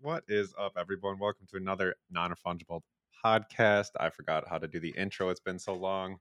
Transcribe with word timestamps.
What 0.00 0.24
is 0.26 0.52
up, 0.58 0.72
everyone? 0.76 1.20
Welcome 1.20 1.46
to 1.50 1.56
another 1.56 1.94
Non 2.10 2.34
Refungible 2.34 2.80
podcast. 3.24 3.90
I 4.00 4.10
forgot 4.10 4.48
how 4.48 4.58
to 4.58 4.66
do 4.66 4.80
the 4.80 4.92
intro. 4.96 5.28
It's 5.28 5.38
been 5.38 5.60
so 5.60 5.74
long. 5.74 6.16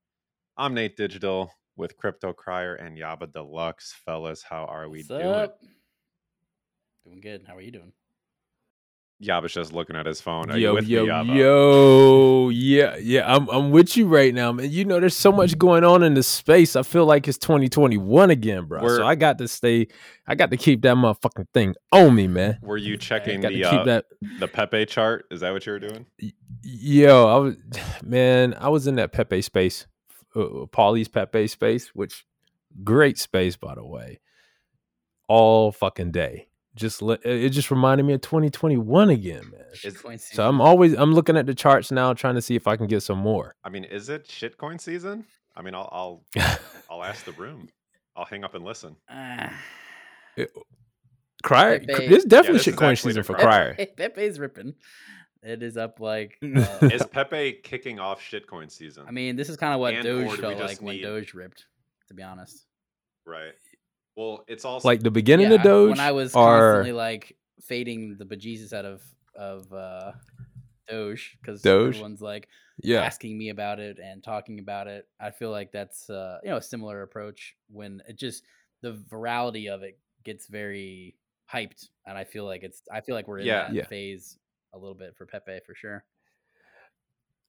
I'm 0.55 0.75
Nate 0.75 0.95
Digital 0.95 1.51
with 1.75 1.97
Crypto 1.97 2.33
Crier 2.33 2.75
and 2.75 2.97
Yaba 2.99 3.31
Deluxe. 3.33 3.93
Fellas, 4.05 4.43
how 4.43 4.65
are 4.65 4.87
we 4.89 4.99
What's 4.99 5.07
doing? 5.07 5.25
up? 5.25 5.59
Doing 7.03 7.21
good. 7.21 7.43
How 7.47 7.57
are 7.57 7.61
you 7.61 7.71
doing? 7.71 7.91
Yaba's 9.19 9.53
just 9.53 9.71
looking 9.71 9.95
at 9.95 10.05
his 10.05 10.19
phone. 10.19 10.51
Are 10.51 10.57
you 10.57 10.67
Yo, 10.67 10.73
with 10.73 10.87
yo, 10.87 11.23
me, 11.23 11.39
yo, 11.39 12.49
yeah, 12.49 12.97
yeah. 12.97 13.33
I'm 13.33 13.47
I'm 13.49 13.71
with 13.71 13.95
you 13.95 14.07
right 14.07 14.33
now, 14.33 14.51
man. 14.51 14.69
You 14.69 14.83
know, 14.83 14.99
there's 14.99 15.15
so 15.15 15.31
much 15.31 15.57
going 15.57 15.85
on 15.85 16.03
in 16.03 16.15
the 16.15 16.23
space. 16.23 16.75
I 16.75 16.83
feel 16.83 17.05
like 17.05 17.27
it's 17.27 17.37
2021 17.37 18.29
again, 18.29 18.65
bro. 18.65 18.81
We're- 18.81 18.97
so 18.97 19.05
I 19.05 19.15
got 19.15 19.37
to 19.37 19.47
stay. 19.47 19.87
I 20.27 20.35
got 20.35 20.51
to 20.51 20.57
keep 20.57 20.81
that 20.81 20.95
motherfucking 20.95 21.47
thing 21.53 21.75
on 21.93 22.13
me, 22.13 22.27
man. 22.27 22.59
Were 22.61 22.75
you 22.75 22.97
checking 22.97 23.39
the 23.39 23.63
uh, 23.63 23.83
that. 23.85 24.05
the 24.39 24.49
Pepe 24.49 24.85
chart? 24.85 25.25
Is 25.31 25.39
that 25.39 25.53
what 25.53 25.65
you 25.65 25.71
were 25.71 25.79
doing? 25.79 26.05
Yo, 26.61 27.27
I 27.27 27.37
was, 27.37 27.55
man. 28.03 28.53
I 28.59 28.67
was 28.67 28.85
in 28.85 28.95
that 28.95 29.13
Pepe 29.13 29.41
space, 29.41 29.87
uh, 30.35 30.65
Paulie's 30.71 31.07
Pepe 31.07 31.47
space, 31.47 31.89
which 31.95 32.25
great 32.83 33.17
space, 33.17 33.55
by 33.55 33.75
the 33.75 33.85
way. 33.85 34.19
All 35.29 35.71
fucking 35.71 36.11
day. 36.11 36.49
Just 36.75 37.01
li- 37.01 37.17
it 37.23 37.49
just 37.49 37.71
reminded 37.71 38.03
me 38.05 38.13
of 38.13 38.21
2021 38.21 39.09
again, 39.09 39.49
man. 39.51 39.61
Is- 39.71 39.79
Shitcoin 39.95 40.19
So 40.19 40.47
I'm 40.47 40.59
always 40.59 40.93
I'm 40.93 41.13
looking 41.13 41.37
at 41.37 41.45
the 41.45 41.55
charts 41.55 41.91
now, 41.91 42.13
trying 42.13 42.35
to 42.35 42.41
see 42.41 42.55
if 42.55 42.67
I 42.67 42.75
can 42.75 42.87
get 42.87 43.01
some 43.01 43.17
more. 43.19 43.55
I 43.63 43.69
mean, 43.69 43.85
is 43.85 44.09
it 44.09 44.27
shitcoin 44.27 44.79
season? 44.81 45.25
I 45.55 45.61
mean, 45.61 45.73
I'll 45.73 45.89
I'll 46.35 46.59
I'll 46.89 47.03
ask 47.03 47.23
the 47.25 47.31
room. 47.33 47.69
I'll 48.15 48.25
hang 48.25 48.43
up 48.43 48.55
and 48.55 48.63
listen. 48.65 48.95
Ah. 49.09 49.53
Crier, 51.43 51.79
Pepe. 51.79 52.07
this 52.07 52.19
is 52.19 52.25
definitely 52.25 52.57
this 52.59 52.67
shitcoin 52.67 52.91
actually 52.91 53.11
season 53.11 53.23
for 53.23 53.35
Crier. 53.35 53.75
Crier. 53.75 53.87
Pepe's 53.97 54.39
ripping. 54.39 54.73
It 55.43 55.61
is 55.61 55.77
up 55.77 55.99
like. 55.99 56.37
Uh, 56.43 56.59
uh, 56.81 56.89
Is 56.91 57.05
Pepe 57.05 57.59
kicking 57.63 57.99
off 57.99 58.19
shitcoin 58.19 58.71
season? 58.71 59.05
I 59.07 59.11
mean, 59.11 59.35
this 59.35 59.47
is 59.49 59.57
kind 59.57 59.73
of 59.73 59.79
what 59.79 59.93
And- 59.93 60.05
or 60.07 60.23
Doge 60.25 60.39
felt 60.39 60.57
just 60.57 60.73
like 60.73 60.81
when 60.81 61.01
Doge 61.01 61.33
ripped. 61.33 61.65
To 62.07 62.13
be 62.13 62.21
honest, 62.23 62.65
right. 63.25 63.53
Well, 64.15 64.45
it's 64.47 64.65
also 64.65 64.87
Like 64.87 65.01
the 65.01 65.11
beginning 65.11 65.49
Yeah, 65.49 65.55
of 65.55 65.63
Doge, 65.63 65.89
when 65.89 65.99
I 65.99 66.11
was 66.11 66.33
or 66.35 66.47
constantly 66.49 66.93
like 66.93 67.37
fading 67.61 68.17
the 68.17 68.25
bejesus 68.25 68.73
out 68.73 68.85
of 68.85 69.01
of 69.35 69.71
uh, 69.73 70.13
Doge 70.87 71.37
because 71.41 71.61
Doge? 71.61 71.95
everyone's 71.95 72.21
like 72.21 72.47
yeah, 72.83 73.01
asking 73.01 73.37
me 73.37 73.49
about 73.49 73.79
it 73.79 73.99
and 73.99 74.23
talking 74.23 74.59
about 74.59 74.87
it. 74.87 75.07
I 75.19 75.31
feel 75.31 75.51
like 75.51 75.71
that's 75.71 76.09
uh, 76.09 76.39
you 76.43 76.49
know 76.49 76.57
a 76.57 76.61
similar 76.61 77.01
approach 77.01 77.55
when 77.69 78.01
it 78.07 78.17
just 78.17 78.43
the 78.81 78.93
virality 79.09 79.69
of 79.69 79.83
it 79.83 79.99
gets 80.23 80.47
very 80.47 81.15
hyped, 81.51 81.89
and 82.05 82.17
I 82.17 82.23
feel 82.23 82.45
like 82.45 82.63
it's 82.63 82.81
I 82.91 83.01
feel 83.01 83.15
like 83.15 83.27
we're 83.27 83.39
in 83.39 83.47
Yeah. 83.47 83.67
that 83.67 83.73
Yeah. 83.73 83.85
phase 83.85 84.37
a 84.73 84.77
little 84.77 84.95
bit 84.95 85.15
for 85.17 85.25
Pepe 85.25 85.59
for 85.65 85.75
sure. 85.75 86.05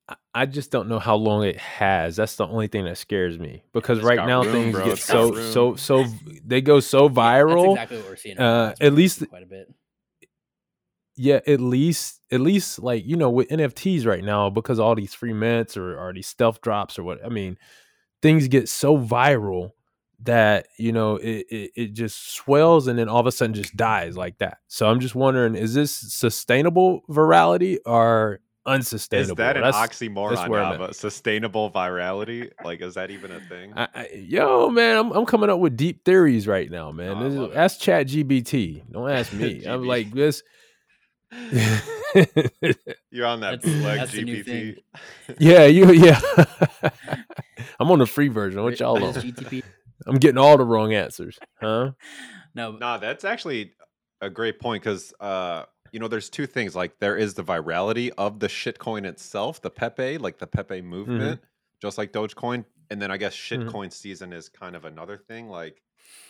I- 0.08 0.16
I 0.34 0.46
just 0.46 0.70
don't 0.70 0.88
know 0.88 0.98
how 0.98 1.16
long 1.16 1.44
it 1.44 1.56
has. 1.56 2.16
That's 2.16 2.36
the 2.36 2.46
only 2.46 2.68
thing 2.68 2.84
that 2.84 2.96
scares 2.98 3.38
me 3.38 3.64
because 3.72 3.98
It's 3.98 4.06
right 4.06 4.24
now 4.26 4.42
room, 4.42 4.52
things 4.52 4.72
bro. 4.74 4.84
get 4.84 4.92
It's 4.94 5.04
so 5.04 5.34
so 5.50 5.74
so 5.76 6.04
they 6.44 6.60
go 6.60 6.78
so 6.80 7.08
That's 7.08 7.18
viral. 7.18 7.70
exactly 7.72 7.98
what 7.98 8.08
we're 8.10 8.16
seeing. 8.16 8.38
uh, 8.38 8.74
at 8.80 8.92
least- 8.92 9.28
quite 9.28 9.42
a 9.42 9.46
bit. 9.46 9.72
yeah, 11.16 11.40
at 11.46 11.60
least 11.60 12.20
at 12.30 12.40
least 12.40 12.78
like 12.80 13.04
you 13.06 13.16
know 13.16 13.30
with 13.30 13.48
NFTs 13.48 14.04
right 14.06 14.22
now 14.22 14.50
because 14.50 14.78
all 14.78 14.94
these 14.94 15.14
free 15.14 15.32
mints 15.32 15.76
or, 15.76 15.98
or 15.98 16.12
these 16.12 16.26
stealth 16.26 16.60
drops 16.60 16.98
or 16.98 17.02
what 17.04 17.24
I 17.24 17.28
mean, 17.30 17.58
things 18.22 18.48
get 18.48 18.68
so 18.68 18.98
viral 18.98 19.70
that 20.20 20.66
you 20.78 20.92
know 20.92 21.16
it, 21.16 21.46
it 21.50 21.70
it 21.74 21.92
just 21.94 22.32
swells 22.34 22.86
and 22.86 22.98
then 22.98 23.08
all 23.08 23.20
of 23.20 23.26
a 23.26 23.32
sudden 23.32 23.54
just 23.54 23.76
dies 23.76 24.16
like 24.16 24.38
that. 24.38 24.58
So 24.68 24.88
I'm 24.88 25.00
just 25.00 25.14
wondering, 25.14 25.54
is 25.56 25.72
this 25.74 25.90
sustainable 25.92 27.02
virality 27.08 27.78
or 27.86 28.40
unsustainable? 28.66 29.32
is 29.32 29.36
that 29.36 29.56
an 29.56 29.62
That's- 29.62 29.88
oxymoron? 29.88 30.48
where 30.48 30.62
I'm 30.62 30.80
at. 30.82 30.96
Sustainable 30.96 31.70
virality? 31.70 32.50
Like, 32.64 32.80
is 32.82 32.94
that 32.94 33.10
even 33.10 33.30
a 33.30 33.40
thing? 33.40 33.72
I, 33.76 33.88
I, 33.94 34.08
yo, 34.14 34.68
man, 34.70 34.98
I'm, 34.98 35.12
I'm 35.12 35.26
coming 35.26 35.48
up 35.50 35.58
with 35.58 35.76
deep 35.76 36.04
theories 36.04 36.46
right 36.46 36.70
now, 36.70 36.92
man. 36.92 37.16
Oh, 37.16 37.28
This 37.28 37.50
is- 37.50 37.56
ask 37.56 37.80
Chat 37.80 38.06
GPT. 38.08 38.82
Don't 38.90 39.10
ask 39.10 39.32
me. 39.32 39.64
I'm 39.68 39.84
like 39.84 40.10
this. 40.12 40.42
You're 43.10 43.26
on 43.26 43.40
that 43.40 43.60
That's- 43.60 43.64
bootleg 43.64 43.98
that's 43.98 44.12
GPT. 44.12 44.76
yeah, 45.38 45.64
you. 45.66 45.90
Yeah, 45.92 46.20
I'm 47.80 47.90
on 47.90 47.98
the 47.98 48.06
free 48.06 48.28
version. 48.28 48.62
What 48.62 48.78
y'all 48.80 49.02
on? 49.02 49.14
GTP? 49.14 49.62
I'm 50.06 50.16
getting 50.18 50.38
all 50.38 50.56
the 50.56 50.64
wrong 50.64 50.94
answers, 50.94 51.38
huh? 51.60 51.92
No, 52.54 52.72
nah, 52.72 52.98
that's 52.98 53.24
actually 53.24 53.72
a 54.20 54.30
great 54.30 54.60
point 54.60 54.82
because 54.82 55.12
uh, 55.20 55.64
you 55.92 56.00
know, 56.00 56.08
there's 56.08 56.28
two 56.30 56.46
things. 56.46 56.74
Like, 56.74 56.98
there 56.98 57.16
is 57.16 57.34
the 57.34 57.44
virality 57.44 58.10
of 58.18 58.40
the 58.40 58.48
shitcoin 58.48 59.04
itself, 59.04 59.60
the 59.62 59.70
Pepe, 59.70 60.18
like 60.18 60.38
the 60.38 60.46
Pepe 60.46 60.80
Mm-hmm. 60.80 60.88
movement, 60.88 61.40
just 61.80 61.98
like 61.98 62.12
Dogecoin, 62.12 62.64
and 62.90 63.00
then 63.00 63.10
I 63.10 63.16
guess 63.16 63.34
shitcoin 63.34 63.92
season 63.92 64.32
is 64.32 64.48
kind 64.48 64.76
of 64.76 64.84
another 64.84 65.16
thing. 65.16 65.48
Like, 65.48 65.82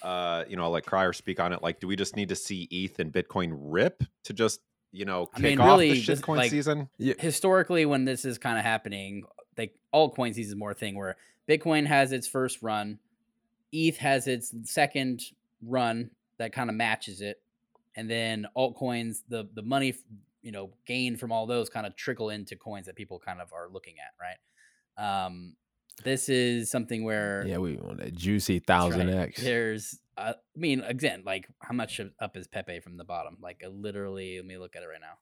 uh, 0.03 0.45
you 0.49 0.57
know, 0.57 0.65
I'll 0.65 0.71
let 0.71 0.87
Crier 0.87 1.13
speak 1.13 1.41
on 1.41 1.53
it. 1.53 1.63
Like, 1.63 1.81
do 1.81 1.87
we 1.87 1.97
just 1.97 2.17
need 2.17 2.29
to 2.31 2.37
see 2.37 2.69
ETH 2.71 2.99
and 2.99 3.13
Bitcoin 3.13 3.53
rip 3.55 4.03
to 4.25 4.33
just 4.33 4.61
you 4.93 5.05
know 5.05 5.29
I 5.35 5.41
kick 5.41 5.45
mean, 5.45 5.61
off 5.61 5.79
really, 5.79 5.91
the 5.91 6.01
shitcoin 6.01 6.37
like, 6.37 6.51
season? 6.51 6.89
historically 6.99 7.85
when 7.87 8.05
this 8.05 8.25
is 8.25 8.39
kind 8.39 8.59
of 8.59 8.65
happening 8.65 9.25
like 9.59 9.75
altcoin 9.95 10.35
season 10.35 10.53
is 10.53 10.57
more 10.57 10.71
a 10.71 10.75
thing 10.75 10.97
where 10.97 11.17
bitcoin 11.49 11.87
has 11.87 12.13
its 12.13 12.27
first 12.27 12.63
run 12.63 12.99
eth 13.73 13.97
has 13.99 14.27
its 14.27 14.55
second 14.65 15.21
run 15.63 16.11
that 16.39 16.53
kind 16.53 16.71
of 16.71 16.77
matches 16.77 17.21
it 17.21 17.43
and 17.97 18.09
then 18.11 18.47
altcoins 18.57 19.19
the 19.29 19.49
the 19.55 19.63
money 19.63 19.95
you 20.43 20.53
know 20.53 20.71
gained 20.87 21.19
from 21.19 21.33
all 21.33 21.47
those 21.47 21.69
kind 21.69 21.87
of 21.87 21.97
trickle 21.97 22.31
into 22.31 22.55
coins 22.57 22.87
that 22.87 22.95
people 22.97 23.19
kind 23.19 23.41
of 23.41 23.53
are 23.53 23.69
looking 23.73 23.95
at 23.99 24.13
right 24.21 25.25
um 25.25 25.55
this 26.05 26.29
is 26.29 26.71
something 26.71 27.05
where 27.05 27.45
Yeah, 27.47 27.59
we 27.59 27.77
want 27.77 27.99
that 27.99 28.15
juicy 28.15 28.59
thousand 28.59 29.09
right, 29.09 29.17
X. 29.29 29.43
there's 29.43 29.99
uh, 30.19 30.35
i 30.37 30.59
mean 30.59 30.81
again 30.83 31.23
like 31.25 31.49
how 31.61 31.75
much 31.75 32.01
up 32.21 32.37
is 32.37 32.47
pepe 32.47 32.81
from 32.81 32.97
the 32.97 33.05
bottom 33.05 33.39
like 33.43 33.63
uh, 33.65 33.69
literally 33.71 34.37
let 34.37 34.47
me 34.47 34.59
look 34.59 34.77
at 34.77 34.83
it 34.83 34.87
right 34.87 35.01
now 35.01 35.15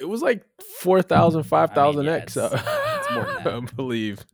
It 0.00 0.08
was 0.08 0.22
like 0.22 0.44
4,000, 0.80 1.42
5,000 1.42 2.04
yeah, 2.04 2.12
X. 2.12 2.36
it's- 2.36 2.52
it's 2.62 3.10
more 3.12 3.24
than 3.26 3.34
that. 3.44 3.46
I 3.72 3.74
believe. 3.76 4.24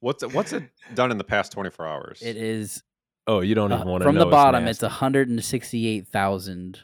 What's 0.00 0.22
it, 0.24 0.32
what's 0.34 0.52
it 0.52 0.64
done 0.94 1.10
in 1.12 1.18
the 1.18 1.24
past 1.24 1.52
24 1.52 1.86
hours? 1.86 2.20
it 2.22 2.36
is 2.36 2.82
Oh, 3.28 3.40
you 3.40 3.54
don't 3.54 3.70
Uh, 3.70 3.76
even 3.76 3.86
want 3.88 4.00
to 4.02 4.06
from 4.08 4.16
know. 4.16 4.24
the 4.24 4.30
bottom, 4.30 4.66
it's 4.66 4.82
it's 4.82 4.94
hundred 4.94 5.28
and 5.28 5.42
sixty-eight 5.44 6.08
thousand 6.08 6.80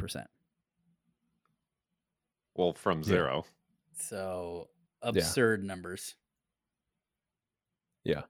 percent. 0.00 0.26
well 2.54 2.72
from 2.72 3.02
zero. 3.04 3.44
So 3.98 4.68
absurd 5.02 5.64
numbers. 5.64 6.14
Yeah, 8.04 8.22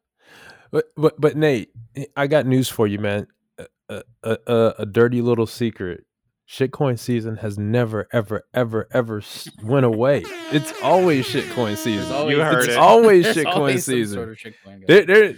but 0.71 0.87
but 0.97 1.21
but 1.21 1.37
Nate, 1.37 1.71
eh, 1.97 2.07
I 2.17 2.27
got 2.27 2.47
news 2.47 2.69
for 2.69 2.87
you, 2.87 2.99
man. 2.99 3.27
A 3.59 3.67
a, 3.89 4.03
a, 4.25 4.39
a- 4.47 4.75
a 4.81 4.87
dirty 4.87 5.21
little 5.23 5.47
secret. 5.47 6.05
Shitcoin 6.49 6.99
season 6.99 7.37
has 7.37 7.57
never 7.57 8.09
ever 8.13 8.43
ever 8.53 8.89
ever 8.93 9.23
went 9.63 9.87
away. 9.87 10.25
It's 10.51 10.73
always 10.83 11.29
shitcoin 11.29 11.77
season. 11.77 12.13
always- 12.13 12.37
You 12.37 12.43
heard 12.43 12.59
it's 12.65 12.69
it. 12.73 12.77
always 12.79 13.25
shitcoin 13.27 13.47
always 13.55 13.85
season. 13.87 14.17
sort 14.17 14.29
of 14.31 14.37
shitcoin 14.37 14.85
there, 14.89 15.05
there, 15.07 15.35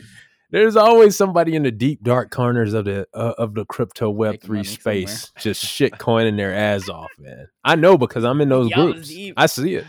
there's 0.52 0.76
always 0.76 1.16
somebody 1.16 1.56
in 1.56 1.64
the 1.64 1.72
deep 1.72 2.02
dark 2.04 2.30
corners 2.30 2.74
of 2.74 2.84
the 2.84 3.08
uh, 3.12 3.32
of 3.38 3.54
the 3.54 3.64
crypto 3.64 4.10
web 4.10 4.40
three 4.40 4.58
money 4.58 4.68
somewhere. 4.68 5.06
space, 5.06 5.32
just 5.38 5.64
shitcoining 5.66 6.36
their 6.36 6.54
ass 6.54 6.88
off, 6.88 7.10
man. 7.18 7.48
I 7.64 7.74
know 7.74 7.98
because 7.98 8.24
I'm 8.24 8.40
in 8.40 8.48
those 8.48 8.70
Y'all 8.70 8.92
groups. 8.92 9.12
I 9.36 9.46
see 9.46 9.74
it. 9.74 9.86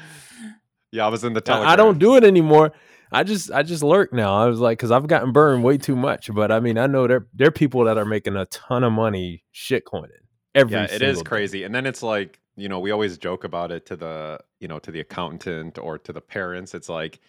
Yeah, 0.91 1.05
I 1.05 1.09
was 1.09 1.23
in 1.23 1.33
the 1.33 1.39
I- 1.39 1.43
Telegram. 1.43 1.69
I 1.69 1.75
don't 1.75 1.99
do 1.99 2.15
it 2.15 2.23
anymore. 2.23 2.71
I 3.11 3.23
just 3.23 3.51
I 3.51 3.61
just 3.61 3.83
lurk 3.83 4.11
now. 4.11 4.35
I 4.35 4.47
was 4.47 4.59
like, 4.59 4.79
because 4.79 4.89
I've 4.89 5.05
gotten 5.05 5.31
burned 5.33 5.63
way 5.63 5.77
too 5.77 5.95
much. 5.95 6.33
But 6.33 6.51
I 6.51 6.59
mean, 6.59 6.79
I 6.79 6.87
know 6.87 7.05
there 7.07 7.27
there 7.33 7.49
are 7.49 7.51
people 7.51 7.83
that 7.85 7.97
are 7.97 8.05
making 8.05 8.35
a 8.35 8.45
ton 8.47 8.83
of 8.83 8.91
money 8.91 9.43
shitcoining 9.53 10.09
every. 10.55 10.73
Yeah, 10.73 10.87
it 10.89 11.01
is 11.01 11.17
day. 11.19 11.23
crazy. 11.23 11.63
And 11.63 11.75
then 11.75 11.85
it's 11.85 12.01
like, 12.01 12.39
you 12.55 12.69
know, 12.69 12.79
we 12.79 12.89
always 12.91 13.17
joke 13.17 13.43
about 13.43 13.71
it 13.71 13.85
to 13.87 13.95
the, 13.95 14.39
you 14.59 14.67
know, 14.67 14.79
to 14.79 14.91
the 14.91 15.01
accountant 15.01 15.77
or 15.77 15.99
to 15.99 16.13
the 16.13 16.21
parents. 16.21 16.73
It's 16.73 16.89
like, 16.89 17.19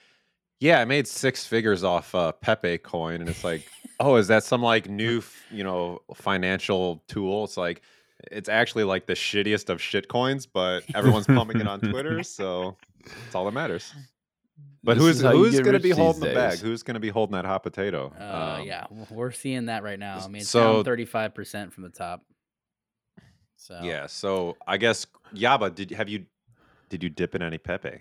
yeah, 0.61 0.81
I 0.81 0.85
made 0.85 1.07
six 1.07 1.45
figures 1.47 1.85
off 1.85 2.15
uh, 2.15 2.33
Pepe 2.33 2.79
coin, 2.79 3.21
and 3.21 3.29
it's 3.29 3.45
like, 3.45 3.69
oh, 4.01 4.17
is 4.17 4.29
that 4.29 4.45
some 4.45 4.63
like 4.63 4.89
new, 4.89 5.19
f- 5.19 5.43
you 5.51 5.65
know, 5.65 6.01
financial 6.15 7.03
tool? 7.09 7.45
It's 7.45 7.57
like, 7.57 7.83
it's 8.31 8.49
actually 8.49 8.85
like 8.85 9.07
the 9.07 9.13
shittiest 9.15 9.69
of 9.71 9.81
shit 9.83 10.09
coins, 10.09 10.47
but 10.47 10.85
everyone's 10.95 11.27
pumping 11.27 11.61
it 11.61 11.67
on 11.69 11.81
Twitter, 11.81 12.23
so 12.23 12.77
it's 13.27 13.35
all 13.35 13.45
that 13.45 13.53
matters. 13.53 13.93
But 14.83 14.95
This 14.95 15.03
who's 15.05 15.17
is 15.17 15.23
how 15.23 15.33
you 15.33 15.45
who's 15.45 15.61
gonna 15.61 15.81
be 15.81 15.91
holding 15.91 16.21
these 16.23 16.29
the 16.31 16.35
bag? 16.35 16.59
Who's 16.59 16.83
gonna 16.83 17.01
be 17.01 17.09
holding 17.09 17.33
that 17.33 17.47
hot 17.47 17.63
potato? 17.63 18.13
Uh, 18.21 18.59
Um, 18.61 18.67
yeah, 18.67 18.85
we're 19.11 19.33
seeing 19.33 19.67
that 19.67 19.83
right 19.83 19.99
now. 19.99 20.19
I 20.23 20.29
mean, 20.29 20.43
it's 20.43 20.51
so- 20.51 20.75
down 20.75 20.85
thirty-five 20.85 21.35
percent 21.35 21.73
from 21.73 21.85
the 21.85 21.89
top. 21.91 22.23
So 23.57 23.81
Yeah. 23.83 24.07
So 24.07 24.57
I 24.67 24.77
guess 24.77 25.07
Yaba, 25.35 25.75
did 25.75 25.91
have 25.93 26.09
you 26.11 26.27
did 26.91 27.03
you 27.03 27.09
dip 27.09 27.35
in 27.35 27.41
any 27.43 27.57
Pepe? 27.57 27.99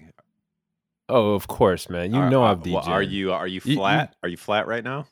Oh, 1.09 1.33
of 1.33 1.47
course, 1.47 1.89
man. 1.89 2.13
You 2.13 2.21
Are- 2.21 2.29
know 2.29 2.43
are- 2.43 2.51
I've 2.51 2.65
well, 2.65 2.81
DJ. 2.83 2.87
Are 2.87 3.01
you 3.03 3.33
are 3.33 3.47
you 3.47 3.61
You- 3.65 3.71
you- 3.71 3.77
flat? 3.77 4.15
Are 4.23 4.29
you 4.29 4.37
flat 4.37 4.67
right 4.67 4.83
now? 4.83 5.05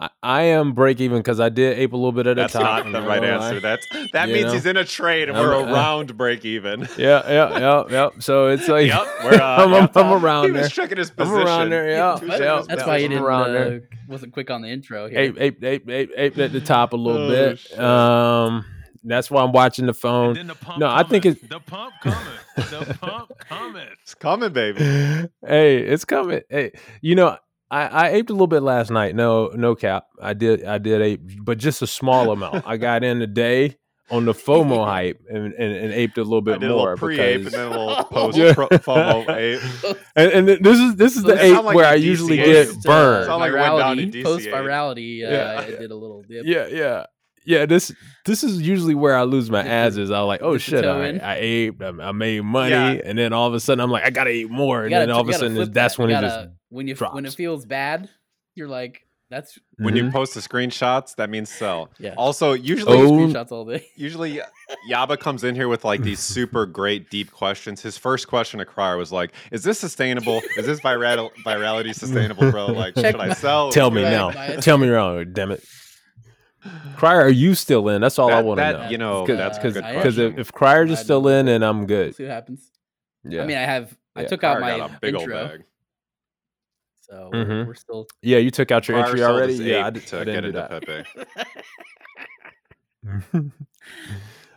I, 0.00 0.10
I 0.22 0.42
am 0.42 0.74
break 0.74 1.00
even 1.00 1.18
because 1.18 1.40
I 1.40 1.48
did 1.48 1.76
ape 1.76 1.92
a 1.92 1.96
little 1.96 2.12
bit 2.12 2.28
at 2.28 2.36
the 2.36 2.42
That's 2.42 2.52
top. 2.52 2.62
not 2.62 2.86
I'm 2.86 2.92
the 2.92 3.02
right 3.02 3.20
gonna 3.20 3.36
lie. 3.38 3.46
answer. 3.48 3.58
That's 3.60 3.84
that 4.12 4.28
You 4.28 4.34
means 4.34 4.46
know? 4.46 4.52
he's 4.52 4.64
in 4.66 4.76
a 4.76 4.84
trade 4.84 5.28
and 5.28 5.36
I'm- 5.36 5.44
we're 5.44 5.56
uh, 5.56 5.72
around 5.72 6.16
break 6.16 6.44
even. 6.44 6.82
Yeah, 6.96 7.22
yeah, 7.28 7.58
yeah, 7.58 7.82
yeah. 7.90 8.08
So 8.20 8.46
it's 8.46 8.68
like 8.68 8.86
yep, 8.86 9.06
we're 9.24 9.34
uh, 9.42 9.64
I'm, 9.64 9.74
I'm. 9.74 9.88
I'm 9.96 10.24
around 10.24 10.44
he 10.46 10.50
there. 10.52 10.62
was 10.62 10.72
checking 10.72 10.98
his 10.98 11.10
position. 11.10 11.40
I'm 11.40 11.46
around 11.46 11.70
there. 11.70 11.90
Yeah, 11.90 12.16
Two 12.20 12.26
yeah. 12.26 12.38
That's 12.38 12.68
down. 12.68 12.86
why 12.88 12.96
you 12.98 13.08
didn't 13.08 13.24
around 13.24 13.50
uh, 13.50 13.52
there. 13.54 13.88
wasn't 14.06 14.32
quick 14.32 14.50
on 14.50 14.62
the 14.62 14.68
intro 14.68 15.08
here. 15.08 15.18
ape, 15.18 15.36
ape, 15.40 15.64
ape, 15.64 15.90
ape, 15.90 16.10
ape 16.16 16.38
at 16.38 16.52
the 16.52 16.60
top 16.60 16.92
a 16.92 16.96
little 16.96 17.22
Oh, 17.26 17.28
bit. 17.28 17.58
shit. 17.58 17.78
Um, 17.80 18.64
that's 19.10 19.30
why 19.30 19.42
I'm 19.42 19.52
watching 19.52 19.86
the 19.86 19.90
And 19.92 19.96
phone. 19.96 20.34
then 20.34 20.46
the 20.48 20.54
pump 20.54 20.78
No, 20.78 20.88
I 20.88 21.02
think 21.02 21.24
it's- 21.26 21.48
the 21.48 21.60
pump 21.60 21.94
coming. 22.02 22.18
The 22.56 22.96
pump 23.00 23.32
coming. 23.38 23.86
It's 24.02 24.14
coming, 24.14 24.52
baby. 24.52 24.80
hey, 25.46 25.78
it's 25.78 26.04
coming. 26.04 26.40
Hey, 26.50 26.72
you 27.00 27.14
know, 27.14 27.36
I, 27.70 27.86
I 27.86 28.08
aped 28.10 28.30
a 28.30 28.32
little 28.32 28.46
bit 28.46 28.62
last 28.62 28.90
night. 28.90 29.14
No, 29.14 29.48
no 29.48 29.74
cap. 29.74 30.06
I 30.20 30.32
did, 30.34 30.64
I 30.64 30.78
did 30.78 31.02
ape, 31.02 31.20
but 31.42 31.58
just 31.58 31.82
a 31.82 31.86
small 31.86 32.30
amount. 32.32 32.64
I 32.66 32.76
got 32.78 33.04
in 33.04 33.18
today 33.20 33.76
on 34.10 34.24
the 34.24 34.32
FOMO 34.32 34.84
hype 34.86 35.20
and, 35.28 35.52
and, 35.52 35.74
and 35.74 35.92
aped 35.92 36.16
a 36.16 36.22
little 36.22 36.38
I 36.38 36.52
bit 36.54 36.60
did 36.60 36.70
a 36.70 36.74
more 36.74 36.92
little 36.94 36.96
pre-ape 36.96 37.36
and 37.42 37.46
then 37.48 37.66
a 37.66 37.70
little 37.78 38.04
post 38.04 38.38
Yeah. 38.38 38.54
pro- 38.54 38.68
FOMO 38.68 39.28
ape. 39.28 39.96
and, 40.16 40.32
and 40.48 40.64
this 40.64 40.78
is 40.80 40.96
this 40.96 41.14
is 41.16 41.22
So 41.22 41.28
the 41.28 41.34
that 41.34 41.44
ape 41.44 41.62
like 41.62 41.76
where 41.76 41.84
a 41.84 41.90
I 41.90 41.94
usually 41.96 42.36
get 42.38 42.68
burned. 42.84 43.26
Sound 43.26 43.40
like 43.40 43.52
it 43.52 43.56
went 43.56 43.78
down 43.78 43.96
to 43.98 44.02
virality, 44.06 44.22
post 44.24 44.46
virality, 44.46 45.26
uh, 45.26 45.30
Yeah. 45.30 45.60
it 45.60 45.78
did 45.78 45.90
a 45.90 45.94
little 45.94 46.22
dip. 46.22 46.46
Yeah, 46.46 46.68
yeah. 46.68 47.04
Yeah, 47.44 47.66
this 47.66 47.92
this 48.26 48.44
is 48.44 48.60
usually 48.60 48.94
where 48.94 49.16
I 49.16 49.22
lose 49.22 49.50
my 49.50 49.62
Dip 49.62 49.70
ass 49.72 49.96
is 49.96 50.10
I 50.10 50.20
was 50.20 50.26
like, 50.28 50.42
oh 50.42 50.52
dip 50.52 50.60
shit, 50.60 50.84
I, 50.84 51.06
in. 51.08 51.20
I 51.20 51.38
aped, 51.38 51.82
I, 51.82 51.88
I 51.88 52.12
made 52.12 52.42
money, 52.42 52.70
Yeah. 52.70 53.00
and 53.04 53.18
then 53.18 53.32
all 53.32 53.46
of 53.48 53.54
a 53.54 53.60
sudden 53.60 53.80
I'm 53.80 53.90
like, 53.90 54.04
I 54.04 54.10
gotta 54.10 54.30
eat 54.30 54.50
more, 54.50 54.82
and 54.82 54.90
gotta- 54.90 55.06
then 55.06 55.14
all 55.14 55.22
of 55.22 55.28
a 55.28 55.32
sudden 55.32 55.54
flip 55.54 55.72
that's 55.72 55.98
when 55.98 56.10
it 56.10 56.14
gotta- 56.14 56.26
just 56.26 56.48
when 56.68 56.86
you 56.88 56.94
when 56.96 57.24
it 57.24 57.32
feels 57.34 57.64
bad, 57.64 58.08
you're 58.54 58.68
like, 58.68 59.02
that's 59.30 59.58
When 59.78 59.94
you 59.94 60.04
Mhm. 60.04 60.12
post 60.12 60.34
the 60.34 60.40
screenshots, 60.40 61.14
that 61.16 61.28
means 61.28 61.50
sell. 61.50 61.90
yeah. 61.98 62.14
Also, 62.16 62.52
usually 62.54 62.96
Oh. 62.98 63.10
Screenshots 63.12 63.52
all 63.52 63.64
day. 63.66 63.86
usually 63.96 64.40
Yaba 64.90 65.18
comes 65.18 65.44
in 65.44 65.54
here 65.54 65.68
with 65.68 65.84
like 65.84 66.00
these 66.02 66.18
super 66.36 66.64
great 66.66 67.10
deep 67.10 67.30
questions. 67.30 67.82
His 67.82 67.96
first 67.98 68.26
question 68.28 68.58
to 68.58 68.64
Crier 68.64 68.96
was 68.96 69.12
like, 69.12 69.32
"Is 69.52 69.62
this 69.62 69.78
sustainable? 69.78 70.40
Is 70.56 70.64
this 70.66 70.80
viral 70.80 71.30
virality 71.44 71.94
sustainable, 71.94 72.50
bro? 72.50 72.66
Like, 72.66 72.94
Check 72.94 73.12
should 73.12 73.20
I 73.20 73.32
sell? 73.34 73.70
tell 73.70 73.90
me 73.90 74.02
Should 74.02 74.10
now, 74.10 74.30
tell 74.60 74.78
me 74.78 74.88
wrong, 74.88 75.26
damn 75.32 75.50
it. 75.50 75.62
Crier, 76.96 77.20
are 77.22 77.28
you 77.28 77.54
still 77.54 77.88
in? 77.88 78.00
That's 78.00 78.18
all 78.18 78.32
I 78.32 78.40
want 78.40 78.58
to 78.58 78.72
know. 78.72 78.88
You 78.90 78.98
know, 78.98 79.26
Cause- 79.26 79.36
that's 79.36 79.58
because 79.58 79.74
good 79.74 79.84
because 79.84 80.18
if, 80.18 80.38
if 80.38 80.52
Crier's 80.52 80.90
is 80.90 80.98
still 80.98 81.28
in, 81.28 81.48
and 81.48 81.64
I'm 81.64 81.78
We'll 81.78 81.86
good. 81.86 82.14
see 82.16 82.24
what 82.24 82.32
happens. 82.32 82.70
Yeah, 83.24 83.42
I 83.42 83.46
mean, 83.46 83.56
I 83.56 83.62
have 83.62 83.96
I 84.16 84.22
Yeah. 84.22 84.26
took 84.28 84.44
out 84.44 84.60
my 84.60 84.76
got 84.78 84.90
a 84.90 84.98
big 85.00 85.14
old 85.14 85.22
intro, 85.24 85.48
bag. 85.48 85.64
so 87.00 87.30
Mhm. 87.32 87.66
we're 87.66 87.74
still. 87.74 88.06
yeah, 88.22 88.38
you 88.38 88.50
took 88.50 88.70
out 88.72 88.88
your 88.88 88.96
Crier 88.98 89.06
entry 89.10 89.22
already. 89.24 89.52
his 89.52 89.60
Yeah, 89.60 89.86
I, 89.86 89.90
did, 89.90 90.06
to 90.08 90.16
I 90.20 90.24
get 90.24 90.40
didn't 90.40 90.52
do 90.52 90.58
into 90.58 91.04
that. 91.04 91.04
Pepe. 93.44 93.50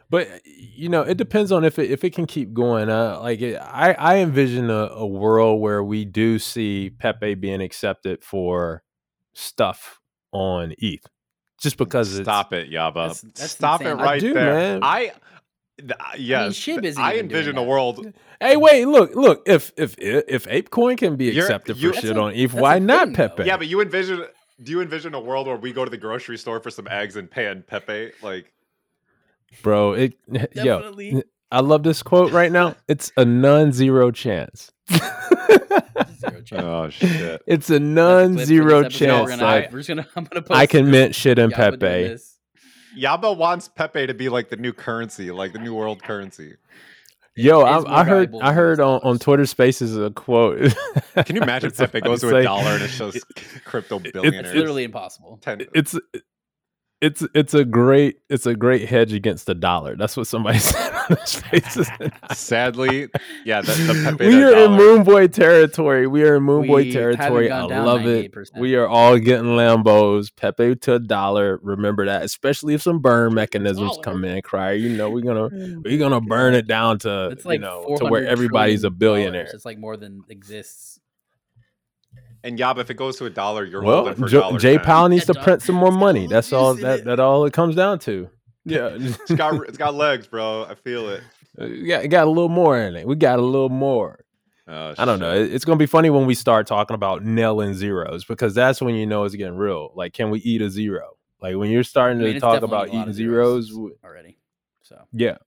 but 0.09 0.27
you 0.45 0.89
know, 0.89 1.01
it 1.01 1.17
depends 1.17 1.51
on 1.51 1.63
if 1.63 1.79
it 1.79 1.91
if 1.91 2.03
it 2.03 2.11
can 2.13 2.25
keep 2.25 2.53
going. 2.53 2.89
Uh, 2.89 3.19
like 3.21 3.41
it, 3.41 3.55
I 3.57 3.93
I 3.93 4.17
envision 4.17 4.69
a, 4.69 4.87
a 4.93 5.05
world 5.07 5.61
where 5.61 5.83
we 5.83 6.05
do 6.05 6.39
see 6.39 6.89
Pepe 6.89 7.35
being 7.35 7.61
accepted 7.61 8.23
for 8.23 8.83
stuff 9.33 9.99
on 10.31 10.73
ETH, 10.79 11.05
just 11.61 11.77
because 11.77 12.13
Stop 12.21 12.51
it, 12.53 12.69
Yaba. 12.69 12.93
That's- 12.93 13.21
that's 13.21 13.51
Stop 13.51 13.81
insane. 13.81 13.97
it 13.97 14.01
I 14.01 14.03
right 14.03 14.19
do, 14.19 14.33
there. 14.33 14.53
man. 14.53 14.79
I, 14.83 14.99
th- 15.77 15.91
uh, 15.91 15.93
yes, 16.17 16.53
Shib 16.53 16.83
isn't 16.83 17.01
I 17.01 17.17
envision 17.19 17.57
a 17.57 17.63
world. 17.63 18.11
Hey, 18.39 18.57
wait, 18.57 18.85
look, 18.85 19.15
look. 19.15 19.43
If 19.45 19.71
if 19.77 19.95
if 19.99 20.45
ApeCoin 20.47 20.97
can 20.97 21.15
be 21.15 21.25
You're- 21.25 21.41
accepted 21.41 21.77
you- 21.77 21.93
for 21.93 22.01
shit 22.01 22.17
a- 22.17 22.19
on 22.19 22.33
ETH, 22.33 22.51
that's 22.51 22.61
why 22.61 22.75
a 22.77 22.79
not 22.79 23.07
thing, 23.09 23.13
though. 23.13 23.27
Pepe? 23.29 23.43
Yeah, 23.45 23.57
but 23.57 23.67
you 23.67 23.81
envision. 23.81 24.25
Do 24.63 24.71
you 24.71 24.81
envision 24.81 25.13
a 25.15 25.19
world 25.19 25.47
where 25.47 25.55
we 25.55 25.71
go 25.73 25.83
to 25.85 25.89
the 25.91 25.97
grocery 25.97 26.37
store 26.37 26.59
for 26.59 26.69
some 26.69 26.87
eggs 26.87 27.15
and 27.15 27.29
pay 27.31 27.47
and 27.47 27.65
Pepe? 27.65 28.11
Like, 28.21 28.51
bro, 29.63 29.93
it 29.93 30.13
yo, 30.55 30.91
I 31.51 31.59
love 31.61 31.83
this 31.83 32.01
quote 32.03 32.31
right 32.31 32.51
now. 32.51 32.75
It's 32.87 33.11
a 33.17 33.25
non-zero 33.25 34.11
chance. 34.11 34.71
Zero 36.19 36.41
chance. 36.41 36.63
oh 36.63 36.89
shit. 36.89 37.41
it's 37.47 37.69
a 37.69 37.79
That's 37.79 37.79
the 37.79 37.79
clip 37.79 37.79
for 37.79 37.79
non-zero 37.79 38.83
this. 38.83 39.01
We're 39.01 39.07
chance 39.07 39.29
gonna, 39.29 39.41
that 39.41 39.71
we're 39.71 39.79
just 39.79 39.89
gonna. 39.89 40.07
I'm 40.15 40.23
gonna 40.25 40.41
post. 40.41 40.59
I 40.59 40.65
can 40.65 40.85
this. 40.85 40.91
mint 40.91 41.15
shit 41.15 41.39
in 41.39 41.51
Yaba 41.51 41.55
Pepe. 41.55 41.77
this. 41.79 42.37
Yaba 42.97 43.35
wants 43.35 43.67
Pepe 43.67 44.07
to 44.07 44.13
be 44.13 44.29
like 44.29 44.49
the 44.49 44.57
new 44.57 44.73
currency, 44.73 45.31
like 45.31 45.53
the 45.53 45.59
new 45.59 45.73
world 45.73 46.03
currency. 46.03 46.55
Yo, 47.35 47.61
I, 47.61 48.01
I 48.01 48.03
heard 48.03 48.35
I 48.41 48.51
heard 48.51 48.81
on, 48.81 48.99
on. 49.03 49.17
Twitter 49.17 49.45
Spaces 49.45 49.95
a 49.97 50.09
quote. 50.11 50.73
Can 51.25 51.35
you 51.37 51.41
imagine 51.41 51.69
It's 51.69 51.79
Pepe 51.79 52.01
funny 52.01 52.11
goes 52.11 52.21
to 52.21 52.35
a 52.35 52.43
dollar 52.43 52.71
and 52.71 52.83
it 52.83 52.89
shows 52.89 53.23
crypto 53.65 53.99
billionaires? 53.99 54.47
It's 54.47 54.55
literally 54.55 54.83
impossible. 54.83 55.39
ten. 55.41 55.61
It's 55.73 55.97
it's 57.01 57.25
it's 57.33 57.55
a 57.55 57.65
great 57.65 58.19
it's 58.29 58.45
a 58.45 58.55
great 58.55 58.87
hedge 58.87 59.11
against 59.11 59.47
the 59.47 59.55
dollar. 59.55 59.95
That's 59.95 60.15
what 60.15 60.27
somebody 60.27 60.59
said 60.59 60.93
on 61.09 61.17
Spaces. 61.25 61.89
Sadly, 62.31 63.09
yeah, 63.43 63.61
the, 63.61 63.71
the 63.71 64.01
Pepe 64.17 64.27
we 64.27 64.33
to 64.33 64.43
are 64.43 64.49
in 64.49 64.71
dollar. 64.71 64.77
Moon 64.77 65.03
Boy 65.03 65.27
territory. 65.27 66.05
We 66.05 66.23
are 66.23 66.35
in 66.35 66.43
Moon 66.43 66.67
Boy 66.67 66.91
territory. 66.91 67.51
I 67.51 67.55
haven't 67.55 67.69
gone 67.69 67.69
down 67.69 67.85
love 67.87 68.05
it. 68.05 68.31
98%. 68.31 68.59
We 68.59 68.75
are 68.75 68.87
all 68.87 69.17
getting 69.17 69.47
Lambos. 69.47 70.29
Pepe 70.35 70.75
to 70.75 70.93
a 70.93 70.99
dollar. 70.99 71.59
Remember 71.63 72.05
that, 72.05 72.21
especially 72.23 72.75
if 72.75 72.83
some 72.83 72.99
burn 72.99 73.33
mechanisms 73.33 73.97
come 74.03 74.23
in. 74.23 74.39
Crier, 74.43 74.75
you 74.75 74.95
know 74.95 75.09
we're 75.09 75.21
gonna 75.23 75.49
mm. 75.49 75.83
we're 75.83 75.97
gonna 75.97 76.21
burn 76.21 76.53
it 76.53 76.67
down 76.67 76.99
to 76.99 77.29
It's 77.31 77.45
like 77.45 77.55
you 77.55 77.65
know 77.65 77.97
to 77.97 78.05
where 78.05 78.27
everybody's 78.27 78.83
a 78.83 78.91
billionaire. 78.91 79.45
dollars. 79.45 79.55
It's 79.55 79.65
like 79.65 79.79
more 79.79 79.97
than 79.97 80.23
exists. 80.29 80.99
And 82.43 82.57
Yaba, 82.57 82.79
if 82.79 82.89
it 82.89 82.95
goes 82.95 83.17
to 83.17 83.25
a 83.25 83.29
dollar, 83.29 83.63
you're 83.65 83.83
Well, 83.83 83.97
holding 83.97 84.15
for 84.15 84.27
Jo- 84.27 84.39
dollar 84.41 84.59
Jay. 84.59 84.79
Powell 84.79 85.09
needs 85.09 85.25
to 85.25 85.33
print 85.35 85.61
some 85.61 85.75
more 85.75 85.91
money. 85.91 86.27
That's 86.27 86.51
all 86.53 86.73
that 86.75 87.05
that 87.05 87.19
all 87.19 87.45
it 87.45 87.53
comes 87.53 87.75
down 87.75 87.99
to. 87.99 88.29
Yeah, 88.65 88.89
It's 88.99 89.31
got 89.33 89.55
it's 89.67 89.77
got 89.77 89.93
legs, 89.95 90.27
bro. 90.27 90.65
I 90.69 90.75
feel 90.75 91.09
it. 91.09 91.21
Uh, 91.59 91.65
yeah, 91.65 92.01
got, 92.03 92.09
got 92.09 92.27
a 92.27 92.29
little 92.29 92.49
more 92.49 92.79
in 92.79 92.95
it. 92.95 93.05
We 93.07 93.15
got 93.15 93.39
a 93.39 93.41
little 93.41 93.69
more. 93.69 94.23
Oh, 94.67 94.93
I 94.97 95.05
don't 95.05 95.19
know. 95.19 95.33
shit. 95.33 95.47
It- 95.51 95.53
It's 95.55 95.65
gonna 95.65 95.77
be 95.77 95.85
funny 95.85 96.09
when 96.09 96.25
we 96.25 96.33
start 96.35 96.65
talking 96.67 96.95
about 96.95 97.23
nailing 97.23 97.73
zeros 97.73 98.23
because 98.25 98.53
that's 98.55 98.81
when 98.81 98.95
you 98.95 99.05
know 99.05 99.23
it's 99.23 99.35
getting 99.35 99.57
real. 99.57 99.91
Like, 99.95 100.13
can 100.13 100.29
we 100.29 100.39
eat 100.39 100.61
a 100.61 100.69
zero? 100.69 101.17
Like 101.41 101.55
when 101.57 101.69
you're 101.71 101.83
starting 101.83 102.21
I 102.21 102.25
mean, 102.25 102.33
to 102.35 102.39
talk 102.39 102.61
about 102.61 102.87
eating 102.89 103.13
zeros. 103.13 103.67
zeros 103.67 103.91
already. 104.03 104.37
So 104.83 105.01
Yeah, 105.11 105.37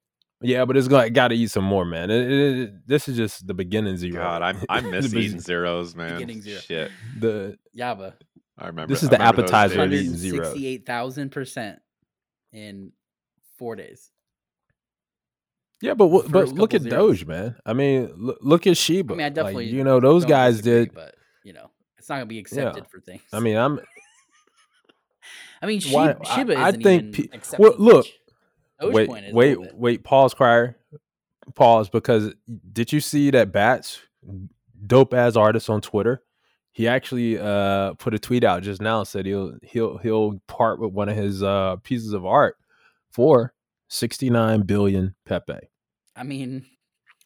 yeah, 0.44 0.64
but 0.64 0.76
it's 0.76 0.88
got 0.88 1.12
got 1.12 1.28
to 1.28 1.34
eat 1.34 1.50
some 1.50 1.64
more, 1.64 1.84
man. 1.84 2.10
It- 2.10 2.30
it- 2.30 2.58
it- 2.60 2.86
this 2.86 3.08
is 3.08 3.16
just 3.16 3.46
the 3.46 3.54
beginning 3.54 3.96
zero. 3.96 4.22
God, 4.22 4.42
I'm 4.42 4.58
I 4.68 4.80
miss 4.80 5.10
The 5.10 5.16
bes- 5.16 5.24
eating 5.24 5.40
zeros, 5.40 5.94
man. 5.96 6.12
Beginning 6.14 6.42
zero. 6.42 6.60
Shit, 6.60 6.90
the 7.18 7.56
Yaba, 7.76 8.14
I 8.58 8.66
remember. 8.68 8.92
This 8.94 9.02
is 9.02 9.08
I 9.10 9.16
the 9.16 9.22
appetizer 9.22 9.82
of 9.82 9.90
days. 9.90 10.02
eating 10.04 10.16
zeros. 10.16 10.48
sixty-eight 10.48 10.86
thousand 10.86 11.30
percent 11.32 11.80
in 12.52 12.92
four 13.58 13.74
days. 13.76 14.10
yeah, 15.80 15.94
but 15.94 16.06
what, 16.06 16.30
but 16.30 16.48
look 16.48 16.74
at 16.74 16.82
zeros. 16.82 17.18
Doge, 17.18 17.26
man. 17.26 17.56
I 17.66 17.72
mean, 17.72 18.12
look, 18.16 18.38
look 18.40 18.66
at 18.66 18.76
Shiba. 18.76 19.14
I 19.14 19.16
mean, 19.16 19.26
I 19.26 19.28
definitely 19.30 19.66
like, 19.66 19.74
you 19.74 19.84
know 19.84 20.00
those 20.00 20.24
guys 20.24 20.56
disagree, 20.58 20.84
did. 20.86 20.94
but 20.94 21.14
you 21.44 21.52
know, 21.52 21.70
it's 21.98 22.08
not 22.08 22.16
gonna 22.16 22.26
be 22.26 22.38
accepted 22.38 22.86
for 22.90 23.00
things. 23.00 23.22
I 23.32 23.40
mean, 23.40 23.56
I'm 23.56 23.80
I 25.62 25.66
mean, 25.66 25.80
why- 25.90 26.08
Shiba, 26.12 26.20
I- 26.28 26.34
Shiba 26.36 26.54
I 26.58 26.68
isn't 26.68 26.82
think 26.82 27.02
even 27.02 27.28
pe- 27.28 27.36
accepted 27.36 27.62
well, 27.62 27.74
look, 27.78 27.96
much. 28.06 28.12
Wait, 28.82 29.08
wait, 29.32 29.60
bit. 29.60 29.74
wait. 29.74 30.04
Pause, 30.04 30.34
crier. 30.34 30.76
Pause, 31.54 31.90
because 31.90 32.34
did 32.72 32.92
you 32.92 33.00
see 33.00 33.30
that 33.30 33.52
Bats, 33.52 34.00
dope 34.86 35.12
ass 35.12 35.36
artist 35.36 35.68
on 35.68 35.80
Twitter? 35.80 36.22
He 36.72 36.88
actually 36.88 37.38
uh 37.38 37.94
put 37.94 38.14
a 38.14 38.18
tweet 38.18 38.42
out 38.42 38.64
just 38.64 38.82
now 38.82 39.04
said 39.04 39.26
he'll 39.26 39.56
he'll 39.62 39.98
he'll 39.98 40.40
part 40.48 40.80
with 40.80 40.92
one 40.92 41.08
of 41.08 41.16
his 41.16 41.40
uh 41.40 41.76
pieces 41.84 42.12
of 42.12 42.26
art 42.26 42.56
for 43.12 43.54
sixty 43.88 44.28
nine 44.28 44.62
billion 44.62 45.14
Pepe, 45.24 45.70
I 46.16 46.24
mean, 46.24 46.66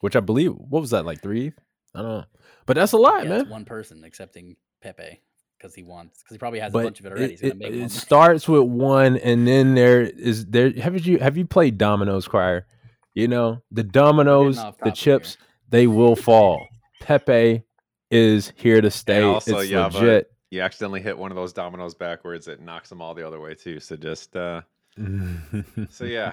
which 0.00 0.16
I 0.16 0.20
believe 0.20 0.52
what 0.52 0.80
was 0.80 0.90
that 0.90 1.06
like 1.06 1.22
three? 1.22 1.52
I 1.94 2.02
don't 2.02 2.10
know, 2.10 2.24
but 2.66 2.74
that's 2.74 2.92
a 2.92 2.98
lot, 2.98 3.24
yeah, 3.24 3.38
man. 3.38 3.48
one 3.48 3.64
person 3.64 4.04
accepting 4.04 4.56
Pepe 4.82 5.22
because 5.58 5.74
he 5.74 5.82
wants 5.82 6.22
because 6.22 6.34
he 6.34 6.38
probably 6.38 6.60
has 6.60 6.72
a 6.72 6.78
bunch 6.78 7.00
of 7.00 7.06
it 7.06 7.12
already. 7.12 7.24
it, 7.24 7.30
He's 7.30 7.40
gonna 7.40 7.52
it- 7.54 7.58
make 7.58 7.72
it 7.72 7.90
starts 8.06 8.48
with 8.48 8.62
one 8.62 9.16
and 9.18 9.46
then 9.46 9.74
there 9.74 10.02
is 10.02 10.46
there 10.46 10.70
have 10.72 11.04
you 11.06 11.18
have 11.18 11.36
you 11.36 11.44
played 11.44 11.76
dominoes 11.78 12.28
crier 12.28 12.66
you 13.14 13.28
know 13.28 13.60
the 13.72 13.82
dominoes 13.82 14.56
the 14.56 14.62
topic 14.62 14.94
chips 14.94 15.36
they 15.68 15.86
will 15.86 16.16
fall 16.16 16.66
pepe 17.00 17.62
is 18.10 18.52
here 18.56 18.80
to 18.80 18.90
stay 18.90 19.22
also, 19.22 19.58
it's 19.58 19.70
yeah, 19.70 19.88
but- 19.88 19.94
legit 20.00 20.32
You 20.50 20.62
accidentally 20.62 21.02
hit 21.02 21.18
one 21.18 21.30
of 21.30 21.36
those 21.36 21.52
dominoes 21.52 21.94
backwards, 21.94 22.48
it 22.48 22.60
knocks 22.62 22.88
them 22.88 23.02
all 23.02 23.12
the 23.14 23.26
other 23.26 23.38
way 23.40 23.54
too. 23.54 23.80
So 23.80 23.96
just 23.96 24.34
uh 24.36 24.62
so 25.90 26.04
yeah. 26.04 26.32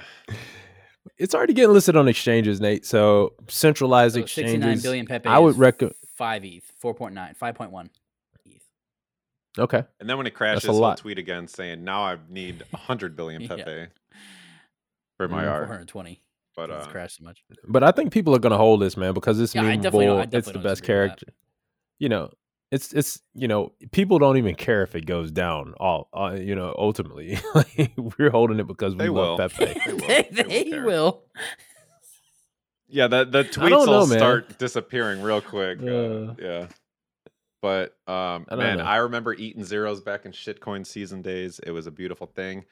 it's 1.18 1.36
already 1.36 1.54
getting 1.54 1.74
listed 1.74 1.96
on 1.96 2.08
exchanges 2.08 2.60
nate 2.62 2.86
so 2.86 3.34
centralized 3.48 4.16
So 4.16 4.22
exchanges 4.22 4.82
billion 4.82 5.06
Pepe. 5.06 5.28
i 5.30 5.38
would 5.38 5.58
recommend 5.58 5.94
five 6.16 6.44
ETH, 6.46 6.64
4.9, 6.82 7.38
5.1 7.38 7.86
ETH. 7.86 7.92
Okay 9.60 9.84
And 10.00 10.10
then 10.10 10.18
when 10.18 10.28
it 10.28 10.34
crashes, 10.34 10.66
a 10.66 10.72
he'll 10.72 10.80
lot. 10.80 10.98
tweet 10.98 11.18
again 11.18 11.48
saying, 11.48 11.84
"Now 11.84 12.04
I 12.04 12.18
need 12.30 12.64
hundred 12.74 13.16
billion 13.16 13.42
Yeah. 13.44 13.56
Pepe 13.56 13.88
for 15.18 15.28
my 15.28 15.46
art." 15.48 15.66
420. 15.68 16.22
But 16.56 16.70
It's 16.70 16.88
uh, 16.88 16.90
crashed 16.90 17.18
so 17.18 17.24
much. 17.26 17.44
but 17.68 17.84
i 17.84 17.92
think 17.92 18.14
people 18.14 18.34
are 18.34 18.40
going 18.40 18.52
to 18.52 18.58
hold 18.58 18.82
this 18.82 18.96
man 18.96 19.14
because 19.14 19.38
this 19.38 19.54
Yeah, 19.54 19.64
I 19.64 19.72
meme 19.72 19.82
definitely 19.82 20.06
don't- 20.06 20.20
I 20.22 20.26
bull 20.26 20.38
it's 20.40 20.52
the 20.52 20.60
best 20.60 20.82
disagree 20.82 20.96
with 21.04 21.10
that. 21.12 21.18
character 21.20 21.28
you 22.00 22.10
know 22.10 22.32
it's 22.72 22.94
it's 22.94 23.22
you 23.34 23.48
know 23.48 23.74
people 23.92 24.20
don't 24.20 24.38
even 24.38 24.56
care 24.56 24.82
if 24.84 24.96
it 24.96 25.06
goes 25.06 25.32
down. 25.32 25.74
All 25.80 26.10
uh, 26.14 26.36
you 26.40 26.56
know, 26.56 26.74
ultimately, 26.78 27.38
we're 28.18 28.32
holding 28.32 28.60
it 28.60 28.66
because 28.68 28.94
we 28.96 29.00
They 29.04 29.10
love 29.10 29.38
will. 29.40 29.50
Pepe. 29.50 29.80
They 29.86 29.94
will. 29.94 30.08
they, 30.08 30.28
They 30.32 30.44
they 30.44 30.64
care. 30.72 30.84
will. 30.84 31.24
Yeah, 32.88 33.08
the 33.08 33.24
the 33.26 33.44
tweets 33.44 33.70
know, 33.70 33.86
will 33.86 34.08
man. 34.08 34.18
start 34.18 34.58
disappearing 34.58 35.22
real 35.22 35.42
quick. 35.42 35.80
Uh, 35.82 35.86
Uh, 35.86 36.36
yeah. 36.40 36.68
But 37.62 37.96
um 38.08 38.46
I 38.50 38.56
man, 38.56 38.78
know. 38.80 38.84
I 38.84 38.98
remember 38.98 39.34
eating 39.34 39.64
zeros 39.64 40.02
back 40.02 40.26
in 40.26 40.32
shitcoin 40.32 40.86
season 40.86 41.22
days. 41.22 41.60
It 41.60 41.72
was 41.72 41.88
a 41.88 41.92
beautiful 41.92 42.28
thing. 42.28 42.66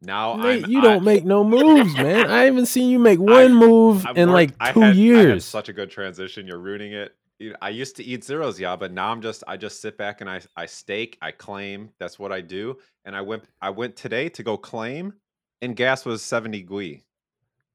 Now 0.00 0.36
Nate, 0.36 0.66
you 0.68 0.80
I- 0.80 0.82
don't 0.82 1.04
make 1.04 1.24
no 1.24 1.44
moves, 1.44 1.94
man. 1.96 2.30
I 2.30 2.42
haven't 2.44 2.66
seen 2.66 2.90
you 2.90 2.98
make 2.98 3.18
one 3.20 3.54
move 3.54 4.04
I've 4.06 4.16
in 4.16 4.28
worked- 4.30 4.34
like 4.34 4.50
I 4.60 4.72
two 4.72 4.80
had- 4.80 4.86
I 4.86 4.88
had 4.88 4.96
years. 4.96 5.44
such 5.44 5.68
a 5.68 5.72
good 5.72 5.90
transition. 5.90 6.46
You're 6.46 6.58
ruining 6.58 6.92
it. 6.92 7.14
You- 7.38 7.54
I 7.62 7.70
used 7.70 7.96
to 7.96 8.04
eat 8.04 8.22
zeros, 8.24 8.60
yeah, 8.60 8.76
but 8.76 8.92
now 8.92 9.10
I'm 9.10 9.22
just 9.22 9.42
I 9.48 9.56
just 9.56 9.80
sit 9.80 9.96
back 9.98 10.20
and 10.20 10.28
I 10.30 10.40
I 10.56 10.66
stake, 10.66 11.18
I 11.22 11.30
claim. 11.32 11.90
That's 11.98 12.18
what 12.18 12.30
I 12.32 12.40
do. 12.40 12.78
And 13.04 13.16
I 13.16 13.20
went 13.22 13.44
I 13.60 13.70
went 13.70 13.96
today 13.96 14.28
to 14.30 14.42
go 14.42 14.56
claim, 14.56 15.14
and 15.60 15.74
gas 15.74 16.04
was 16.04 16.22
70 16.22 16.64
gwei. 16.64 17.02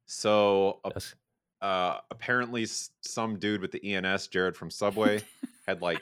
So 0.06 0.80
That's- 0.84 1.16
uh, 1.62 1.98
apparently 2.12 2.66
some 3.02 3.40
dude 3.40 3.62
with 3.62 3.72
the 3.72 3.84
ENS, 3.96 4.28
Jared 4.28 4.56
from 4.56 4.70
Subway, 4.70 5.24
had 5.68 5.82
like 5.82 6.00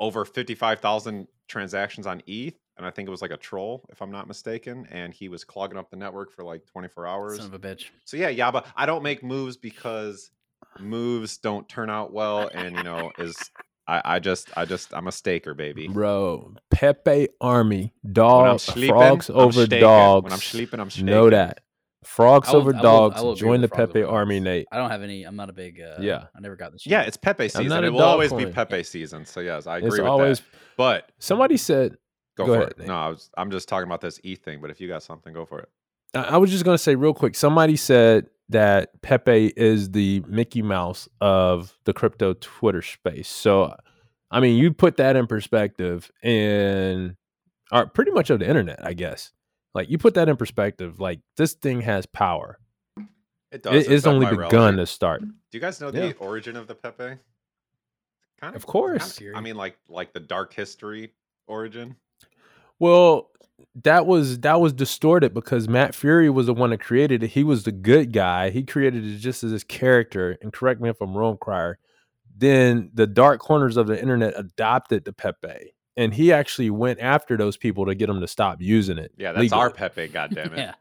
over 0.00 0.24
55,000 0.24 1.26
transactions 1.48 2.06
on 2.06 2.22
ETH. 2.26 2.54
And 2.76 2.86
I 2.86 2.90
think 2.90 3.08
it 3.08 3.10
was 3.10 3.22
like 3.22 3.32
a 3.32 3.36
troll, 3.36 3.84
if 3.90 4.00
I'm 4.00 4.12
not 4.12 4.28
mistaken. 4.28 4.86
And 4.90 5.12
he 5.12 5.28
was 5.28 5.42
clogging 5.42 5.76
up 5.76 5.90
the 5.90 5.96
network 5.96 6.30
for 6.30 6.44
like 6.44 6.64
24 6.66 7.06
hours. 7.06 7.36
Son 7.38 7.46
of 7.46 7.54
a 7.54 7.58
bitch. 7.58 7.86
So 8.04 8.16
yeah, 8.16 8.30
Yaba, 8.30 8.64
I 8.76 8.86
don't 8.86 9.02
make 9.02 9.24
moves 9.24 9.56
because 9.56 10.30
moves 10.78 11.38
don't 11.38 11.68
turn 11.68 11.90
out 11.90 12.12
well, 12.12 12.48
and 12.54 12.76
you 12.76 12.82
know, 12.84 13.10
is 13.18 13.50
I, 13.86 14.02
I 14.04 14.18
just 14.18 14.50
I 14.56 14.64
just 14.64 14.94
I'm 14.94 15.08
a 15.08 15.12
staker, 15.12 15.54
baby. 15.54 15.88
Bro, 15.88 16.54
Pepe 16.70 17.28
Army, 17.40 17.94
dogs, 18.10 18.64
sleeping, 18.64 18.90
frogs 18.90 19.28
I'm 19.28 19.36
over 19.36 19.64
staking. 19.64 19.80
dogs. 19.80 20.24
When 20.24 20.32
I'm 20.32 20.38
sleeping, 20.38 20.80
I'm 20.80 20.90
staking. 20.90 21.06
Know 21.06 21.30
that. 21.30 21.60
Frogs 22.04 22.48
will- 22.48 22.56
over 22.56 22.72
I 22.72 22.76
will- 22.76 22.82
dogs. 22.82 23.16
I 23.20 23.22
will 23.22 23.34
Join 23.34 23.60
with 23.60 23.70
the 23.70 23.76
Pepe 23.76 24.02
Army, 24.04 24.36
dogs. 24.36 24.44
Nate. 24.44 24.66
I 24.72 24.76
don't 24.76 24.90
have 24.90 25.02
any. 25.02 25.24
I'm 25.24 25.36
not 25.36 25.50
a 25.50 25.52
big. 25.52 25.80
Uh, 25.80 26.00
Yeah. 26.00 26.26
I 26.34 26.40
never 26.40 26.56
got 26.56 26.72
the. 26.72 26.78
Yeah, 26.84 27.02
it's 27.02 27.16
Pepe 27.16 27.48
season. 27.48 27.84
It 27.84 27.90
will 27.90 27.98
dog 27.98 28.08
always 28.08 28.32
be. 28.32 28.46
Pepe 28.46 28.82
season. 28.84 29.24
So 29.24 29.40
yes, 29.40 29.66
I 29.66 29.78
agree 29.78 29.88
It's 29.88 29.98
with 29.98 30.06
always. 30.06 30.38
that. 30.40 30.46
But 30.76 31.12
Somebody 31.18 31.56
said. 31.56 31.96
go, 32.36 32.46
Go 32.46 32.52
for 32.54 32.58
ahead, 32.60 32.70
it. 32.72 32.78
Nate. 32.78 32.88
No, 32.88 32.94
I 32.94 33.08
was 33.08 33.30
I'm 33.36 33.50
just 33.50 33.68
talking 33.68 33.88
about 33.88 34.00
this 34.00 34.20
E 34.22 34.36
thing. 34.36 34.60
But 34.60 34.70
if 34.70 34.80
you 34.80 34.86
got 34.88 35.02
something, 35.02 35.32
go 35.34 35.44
for 35.44 35.60
it. 35.60 35.68
I 36.14 36.20
I 36.22 36.36
was 36.36 36.50
just 36.50 36.64
gonna 36.64 36.78
say 36.78 36.94
real 36.94 37.14
quick. 37.14 37.34
Somebody 37.34 37.76
said 37.76 38.28
that 38.50 39.02
Pepe 39.02 39.52
is 39.56 39.90
the 39.90 40.20
Mickey 40.28 40.62
Mouse 40.62 41.08
of 41.20 41.76
the 41.84 41.92
crypto 41.92 42.32
Twitter 42.34 42.80
space. 42.80 43.28
So, 43.28 43.74
I 44.30 44.40
mean, 44.40 44.56
you 44.56 44.72
put 44.72 44.96
that 44.98 45.16
in 45.16 45.26
perspective, 45.26 46.10
and 46.22 47.16
are 47.72 47.86
pretty 47.86 48.10
much 48.12 48.30
of 48.30 48.38
the 48.38 48.48
internet, 48.48 48.78
I 48.82 48.94
guess. 48.94 49.32
Like 49.78 49.90
you 49.90 49.96
put 49.96 50.14
that 50.14 50.28
in 50.28 50.36
perspective, 50.36 50.98
like 50.98 51.20
this 51.36 51.52
thing 51.54 51.82
has 51.82 52.04
power. 52.04 52.58
It 53.52 53.62
does. 53.62 53.86
It, 53.86 53.92
it's 53.92 54.06
only 54.08 54.26
begun 54.26 54.76
to 54.78 54.86
start. 54.86 55.20
Do 55.20 55.28
you 55.52 55.60
guys 55.60 55.80
know 55.80 55.92
Yeah. 55.92 56.08
the 56.08 56.16
origin 56.16 56.56
of 56.56 56.66
the 56.66 56.74
Pepe? 56.74 57.18
Kind 58.40 58.56
Of 58.56 58.66
course. 58.66 59.20
I 59.36 59.40
mean, 59.40 59.54
like 59.54 59.78
like 59.88 60.12
the 60.12 60.18
dark 60.18 60.52
history 60.52 61.12
origin. 61.46 61.94
Well, 62.80 63.30
that 63.84 64.04
was 64.04 64.40
that 64.40 64.60
was 64.60 64.72
distorted 64.72 65.32
because 65.32 65.68
Matt 65.68 65.92
Furie 65.92 66.28
was 66.28 66.46
the 66.46 66.54
one 66.54 66.70
that 66.70 66.80
created 66.80 67.22
it. 67.22 67.28
He 67.30 67.44
was 67.44 67.62
the 67.62 67.70
good 67.72 68.12
guy. 68.12 68.50
He 68.50 68.64
created 68.64 69.04
it 69.06 69.18
just 69.18 69.44
as 69.44 69.52
his 69.52 69.62
character. 69.62 70.36
And 70.42 70.52
correct 70.52 70.80
me 70.80 70.88
if 70.88 71.00
I'm 71.00 71.16
wrong, 71.16 71.38
Crier. 71.40 71.78
Then 72.36 72.90
the 72.94 73.06
dark 73.06 73.38
corners 73.38 73.76
of 73.76 73.86
the 73.86 74.00
internet 74.00 74.34
adopted 74.36 75.04
the 75.04 75.12
Pepe, 75.12 75.72
and 75.98 76.14
he 76.14 76.32
actually 76.32 76.70
went 76.70 76.98
after 77.00 77.36
those 77.36 77.56
people 77.58 77.84
to 77.86 77.94
get 77.94 78.06
them 78.06 78.20
to 78.22 78.26
stop 78.28 78.62
using 78.62 78.96
it. 78.96 79.12
Yeah, 79.18 79.32
that's 79.32 79.52
our. 79.52 79.70
Pepe. 79.70 80.08
God 80.08 80.30
damn 80.34 80.54
it. 80.54 80.58
Yeah. 80.58 80.72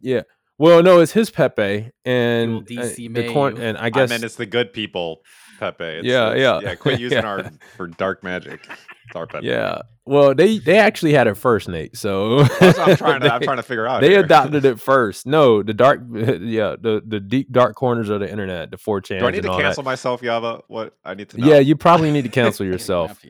Yeah. 0.00 0.22
Well, 0.58 0.82
no, 0.84 1.00
it's 1.00 1.10
his 1.12 1.30
Pepe, 1.30 1.90
and 2.04 2.54
old 2.56 2.64
uh, 2.70 2.82
DC 2.82 3.12
the 3.14 3.32
corn. 3.32 3.56
And 3.60 3.76
I 3.76 3.86
I 3.86 3.90
guess 3.90 4.10
mean, 4.10 4.22
it's 4.22 4.36
the 4.36 4.46
good 4.46 4.72
people 4.72 5.22
Pepe. 5.58 5.82
It's, 5.84 6.06
Yeah, 6.06 6.30
it's- 6.32 6.40
yeah. 6.40 6.60
yeah. 6.70 6.74
Quit 6.76 7.00
using 7.00 7.18
Yeah. 7.22 7.26
our 7.26 7.50
for 7.76 7.88
dark 7.88 8.22
magic. 8.22 8.60
It's 9.06 9.16
our 9.16 9.26
Pepe. 9.26 9.46
yeah. 9.46 9.80
Well, 10.06 10.34
they 10.34 10.58
they 10.58 10.78
actually 10.78 11.14
had 11.14 11.26
it 11.26 11.34
first, 11.38 11.66
Nate. 11.68 11.96
So 11.96 12.44
That's 12.44 12.78
what 12.78 12.88
I'm 12.90 12.96
trying 12.96 13.20
to. 13.22 13.32
I'm 13.34 13.40
trying 13.40 13.56
to 13.56 13.62
figure 13.62 13.86
out. 13.86 14.02
they 14.02 14.10
here. 14.10 14.20
adopted 14.20 14.64
it 14.66 14.78
first. 14.78 15.26
No, 15.26 15.62
the 15.62 15.72
dark, 15.72 16.00
yeah, 16.12 16.76
the 16.78 17.02
the 17.04 17.18
deep 17.20 17.50
dark 17.50 17.74
corners 17.74 18.10
of 18.10 18.20
the 18.20 18.30
internet, 18.30 18.70
the 18.70 18.76
4chan. 18.76 19.20
Do 19.20 19.26
I 19.26 19.30
need 19.30 19.42
to 19.44 19.48
cancel 19.56 19.82
that. 19.82 19.88
myself, 19.90 20.20
Yaba? 20.20 20.60
What 20.68 20.94
I 21.04 21.14
need 21.14 21.30
to 21.30 21.38
know? 21.40 21.46
Yeah, 21.46 21.58
you 21.60 21.74
probably 21.74 22.10
need 22.12 22.22
to 22.24 22.28
cancel 22.28 22.66
Good 22.66 22.72
yourself. 22.72 23.24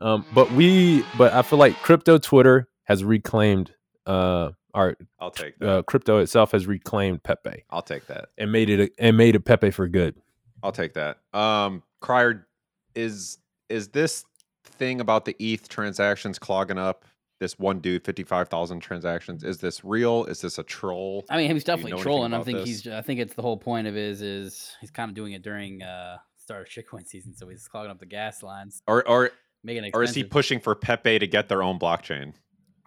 Enough, 0.00 0.08
yeah. 0.08 0.12
Um, 0.14 0.24
but 0.34 0.50
we, 0.52 1.04
but 1.18 1.32
I 1.32 1.42
feel 1.42 1.58
like 1.58 1.76
crypto 1.82 2.18
Twitter 2.18 2.68
has 2.84 3.04
reclaimed, 3.04 3.74
uh, 4.06 4.50
our 4.72 4.96
I'll 5.18 5.30
take 5.30 5.58
that. 5.58 5.68
uh, 5.68 5.82
crypto 5.82 6.18
itself 6.18 6.52
has 6.52 6.66
reclaimed 6.66 7.22
Pepe 7.24 7.64
I'll 7.70 7.82
take 7.82 8.06
that. 8.06 8.28
and 8.38 8.52
made 8.52 8.70
it 8.70 8.80
a, 8.80 8.90
and 9.04 9.16
made 9.16 9.34
it 9.34 9.40
Pepe 9.40 9.70
for 9.70 9.88
good. 9.88 10.14
I'll 10.62 10.72
take 10.72 10.94
that. 10.94 11.18
Um, 11.32 11.82
Crier, 12.00 12.46
is 12.94 13.38
is 13.68 13.88
this 13.88 14.24
thing 14.64 15.00
about 15.00 15.24
the 15.24 15.34
ETH 15.40 15.68
transactions 15.68 16.38
clogging 16.38 16.78
up 16.78 17.04
this 17.40 17.58
one 17.58 17.80
dude, 17.80 18.04
fifty 18.04 18.22
five 18.22 18.48
thousand 18.48 18.78
transactions? 18.80 19.42
Is 19.42 19.58
this 19.58 19.84
real? 19.84 20.24
Is 20.26 20.40
this 20.40 20.58
a 20.58 20.62
troll? 20.62 21.24
I 21.30 21.36
mean, 21.36 21.50
he's 21.50 21.66
know 21.66 21.72
definitely 21.74 21.92
anything 21.92 22.02
trolling. 22.04 22.34
I 22.34 22.42
think 22.42 22.58
this? 22.58 22.68
he's. 22.68 22.86
I 22.88 23.02
think 23.02 23.18
it's 23.20 23.34
the 23.34 23.42
whole 23.42 23.56
point 23.56 23.86
of 23.88 23.94
his 23.94 24.22
is 24.22 24.76
he's 24.80 24.90
kind 24.90 25.08
of 25.08 25.14
doing 25.16 25.32
it 25.32 25.42
during 25.42 25.82
uh 25.82 26.18
start 26.36 26.62
of 26.62 26.68
shitcoin 26.68 27.06
season, 27.06 27.34
so 27.34 27.48
he's 27.48 27.66
clogging 27.66 27.90
up 27.90 27.98
the 27.98 28.06
gas 28.06 28.42
lines, 28.42 28.82
Or 28.86 29.06
or 29.08 29.30
making 29.64 29.84
it. 29.84 29.90
or 29.94 30.02
is 30.02 30.14
he 30.14 30.24
pushing 30.24 30.60
for 30.60 30.74
Pepe 30.74 31.18
to 31.18 31.26
get 31.26 31.48
their 31.48 31.62
own 31.62 31.78
blockchain? 31.78 32.34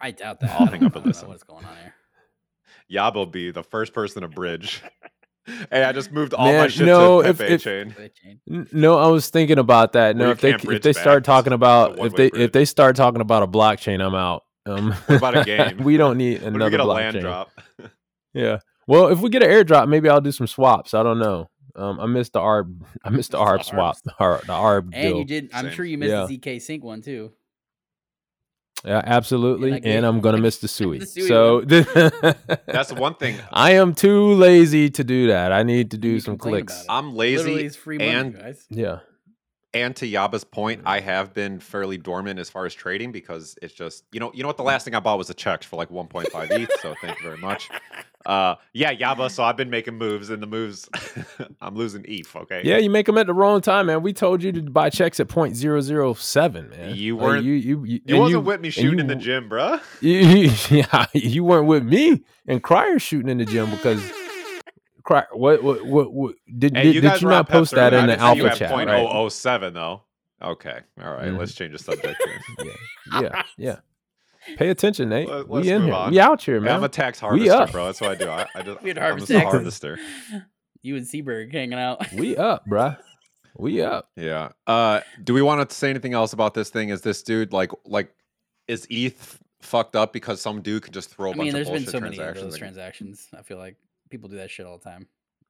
I 0.00 0.10
doubt 0.10 0.40
that. 0.40 0.60
I'll 0.60 0.66
hang 0.66 0.84
up 0.84 0.96
and 0.96 1.06
listen. 1.06 1.28
What's 1.28 1.42
going 1.44 1.64
on 1.64 1.76
here? 1.76 1.94
Yab 2.92 3.14
will 3.14 3.26
be 3.26 3.50
the 3.50 3.62
first 3.62 3.92
person 3.94 4.22
to 4.22 4.28
bridge. 4.28 4.82
hey, 5.70 5.82
I 5.84 5.92
just 5.92 6.12
moved 6.12 6.34
all 6.34 6.46
my 6.46 6.52
Man, 6.52 6.68
shit 6.70 6.86
no, 6.86 7.22
to 7.22 7.32
Pepe 7.34 7.54
if- 7.54 7.62
chain. 7.62 7.94
Wait, 7.98 8.72
No, 8.72 8.98
I 8.98 9.06
was 9.06 9.30
thinking 9.30 9.58
about 9.58 9.92
that. 9.92 10.16
No, 10.16 10.26
you 10.26 10.30
if 10.32 10.40
they 10.40 10.50
if 10.54 10.82
they 10.82 10.92
start 10.92 11.24
talking 11.24 11.52
a 11.52 11.56
about 11.56 11.98
if 11.98 12.14
they 12.14 12.28
bridge. 12.30 12.42
if 12.42 12.52
they 12.52 12.64
start 12.64 12.96
talking 12.96 13.20
about 13.22 13.42
a 13.42 13.46
blockchain, 13.46 14.04
I'm 14.04 14.14
out. 14.14 14.42
Um, 14.66 14.92
What 15.06 15.16
about 15.16 15.36
a 15.38 15.44
game? 15.44 15.78
we 15.84 15.96
don't 15.96 16.16
need 16.18 16.42
When 16.42 16.54
another 16.56 16.64
we 16.66 16.70
get 16.72 16.80
a 16.80 16.84
blockchain. 16.84 16.94
land 16.96 17.20
drop, 17.20 17.50
Yeah. 18.34 18.58
Well, 18.86 19.08
if 19.08 19.20
we 19.20 19.30
get 19.30 19.42
an 19.42 19.48
airdrop, 19.50 19.88
maybe 19.88 20.08
I'll 20.10 20.20
do 20.20 20.32
some 20.32 20.46
swaps. 20.46 20.92
I 20.92 21.02
don't 21.02 21.18
know. 21.18 21.48
Um, 21.76 21.98
I 22.00 22.06
missed 22.06 22.32
the 22.34 22.40
ARB. 22.40 22.82
I 23.04 23.10
missed 23.10 23.32
the 23.32 23.38
The 23.38 23.44
ARB 23.44 23.64
swap. 23.64 23.96
The 24.04 24.12
ARB, 24.20 24.40
the 24.42 24.52
ARB 24.52 24.82
And 24.84 24.92
deal. 24.92 25.18
you 25.18 25.24
did. 25.24 25.50
I'm 25.52 25.66
Same. 25.66 25.74
sure 25.74 25.84
you 25.84 25.98
missed 25.98 26.10
Yeah. 26.10 26.26
the 26.26 26.38
zkSync 26.38 26.80
one 26.82 27.02
too. 27.02 27.32
Yeah, 28.84 29.00
absolutely. 29.04 29.72
I 29.72 29.76
And, 29.82 30.04
I'm 30.04 30.20
gonna 30.20 30.38
miss 30.38 30.58
the 30.58 30.68
Sui. 30.76 30.98
The 30.98 31.06
Sui 31.06 31.26
so 31.26 31.60
that's 32.66 32.90
the 32.90 32.96
one 32.98 33.14
thing. 33.14 33.38
I 33.50 33.72
am 33.72 33.94
too 33.94 34.34
lazy 34.34 34.90
to 34.90 35.02
do 35.04 35.28
that. 35.28 35.52
I 35.52 35.62
need 35.62 35.90
to 35.92 35.96
do 35.98 36.08
You 36.10 36.20
some 36.20 36.36
clicks. 36.36 36.84
I'm 36.88 37.14
lazy, 37.14 37.68
free 37.70 37.96
money, 37.98 38.10
and 38.10 38.34
guys. 38.38 38.66
Yeah. 38.68 38.98
and 39.72 39.96
to 39.96 40.06
Yaba's 40.06 40.44
point, 40.44 40.82
I 40.84 41.00
have 41.00 41.32
been 41.32 41.60
fairly 41.60 41.96
dormant 41.96 42.38
as 42.38 42.50
far 42.50 42.66
as 42.66 42.74
trading 42.74 43.10
because 43.10 43.56
it's 43.62 43.72
just 43.74 44.04
you 44.12 44.20
know 44.20 44.30
you 44.34 44.42
know 44.42 44.48
what 44.48 44.58
the 44.58 44.62
last 44.64 44.84
thing 44.84 44.94
I 44.94 45.00
bought 45.00 45.16
was 45.18 45.30
a 45.30 45.34
check 45.34 45.64
for 45.64 45.76
like 45.76 45.88
1.5 45.88 46.50
ETH. 46.50 46.70
So 46.82 46.94
thank 47.00 47.18
you 47.20 47.24
very 47.30 47.38
much. 47.40 47.70
Uh, 48.26 48.54
yeah, 48.72 48.94
Yaba. 48.94 49.30
So 49.34 49.42
I've 49.44 49.56
been 49.56 49.70
making 49.70 49.94
moves, 49.98 50.30
and 50.30 50.42
the 50.42 50.46
moves 50.46 50.88
I'm 51.60 51.74
losing 51.74 52.04
ETH. 52.08 52.34
Okay. 52.34 52.62
Yeah, 52.64 52.78
you 52.78 52.88
make 52.90 53.06
them 53.06 53.18
at 53.18 53.26
the 53.26 53.34
wrong 53.34 53.60
time, 53.60 53.86
man. 53.86 54.02
We 54.02 54.12
told 54.12 54.42
you 54.42 54.52
to 54.52 54.62
buy 54.62 54.90
checks 54.90 55.20
at 55.20 55.28
point 55.28 55.56
zero 55.56 55.80
zero 55.80 56.14
seven, 56.14 56.70
man. 56.70 56.94
You 56.96 57.16
weren't- 57.16 57.44
you 57.44 57.52
you 57.52 57.84
you, 57.84 58.00
You 58.06 58.16
wasn't 58.18 58.44
with 58.44 58.60
me 58.60 58.70
shooting 58.70 58.92
you 58.94 58.98
in 59.00 59.06
the 59.06 59.14
gym, 59.16 59.48
you- 60.00 60.50
yeah, 60.70 61.06
you 61.12 61.44
weren't 61.44 61.66
with 61.66 61.84
me 61.84 62.22
and 62.46 62.62
Crier 62.62 62.98
shooting 62.98 63.28
in 63.28 63.38
the 63.38 63.44
gym 63.44 63.70
because 63.70 64.02
Crier. 65.02 65.26
What 65.32 65.62
what 65.62 65.84
what, 65.84 66.12
what 66.12 66.34
did 66.58 66.76
Hey, 66.76 66.84
did, 66.84 66.94
you 66.94 67.00
did 67.02 67.20
you 67.20 67.28
not 67.28 67.48
post 67.48 67.72
that 67.72 67.92
in 67.92 68.06
the 68.06 68.12
didn't 68.16 68.20
see 68.32 68.36
you 68.38 68.44
alpha 68.46 68.58
chat? 68.58 68.70
point 68.70 68.88
Right? 68.88 69.00
oh 69.02 69.08
oh 69.24 69.28
seven 69.28 69.74
though. 69.74 70.02
Okay. 70.42 70.80
All 71.02 71.12
right, 71.12 71.28
Mhm. 71.28 71.38
Let's 71.38 71.54
change 71.54 71.72
the 71.72 71.78
subject 71.78 72.16
here. 72.24 72.40
Yeah, 73.12 73.20
yeah, 73.20 73.42
yeah. 73.56 73.76
Pay 74.56 74.68
attention, 74.68 75.08
Nate. 75.08 75.28
Let- 75.28 75.48
we 75.48 75.70
in 75.70 75.84
here. 75.84 75.94
on. 75.94 76.10
We 76.10 76.20
out 76.20 76.42
here, 76.42 76.60
Hey, 76.62 76.70
I'm 76.70 76.84
a 76.84 76.88
tax 76.88 77.20
We 77.22 77.46
harvester, 77.48 77.72
bro. 77.72 77.86
That's 77.86 78.00
what 78.00 78.10
I 78.10 78.14
do. 78.14 78.28
I, 78.30 78.46
I 78.54 78.62
just, 78.64 78.82
We 78.82 78.88
had 78.90 78.98
I'm 78.98 79.18
just 79.18 79.30
a 79.30 79.40
harvester. 79.40 79.98
You 80.82 80.96
and 80.96 81.06
Seaberg 81.06 81.50
hanging 81.50 81.78
out. 81.78 82.12
we 82.12 82.36
up, 82.36 82.66
bruh. 82.68 82.98
We 83.56 83.80
up. 83.80 84.10
Yeah. 84.16 84.50
Uh, 84.66 85.00
do 85.22 85.32
we 85.32 85.40
want 85.40 85.66
to 85.66 85.74
say 85.74 85.88
anything 85.88 86.12
else 86.12 86.34
about 86.34 86.52
this 86.52 86.68
thing? 86.68 86.90
Is 86.90 87.00
this 87.00 87.22
dude 87.22 87.54
like 87.54 87.70
like 87.86 88.14
is 88.68 88.86
ETH 88.90 89.38
fucked 89.62 89.96
up 89.96 90.12
because 90.12 90.42
some 90.42 90.60
dude 90.60 90.82
can 90.82 90.92
just 90.92 91.08
throw 91.08 91.30
a 91.30 91.32
I 91.32 91.36
bunch 91.36 91.44
mean, 91.46 91.52
there's 91.54 91.68
of 91.68 91.72
been 91.72 91.82
bullshit 91.84 91.90
so 91.92 92.00
many 92.00 92.16
of 92.18 92.22
transactions? 92.22 92.44
those 92.44 92.52
Like, 92.52 92.58
transactions. 92.60 93.28
I 93.34 93.40
feel 93.40 93.56
like 93.56 93.76
people 94.10 94.28
do 94.28 94.36
that 94.36 94.50
shit 94.50 94.66
all 94.66 94.76
the 94.76 94.84
time. 94.84 95.06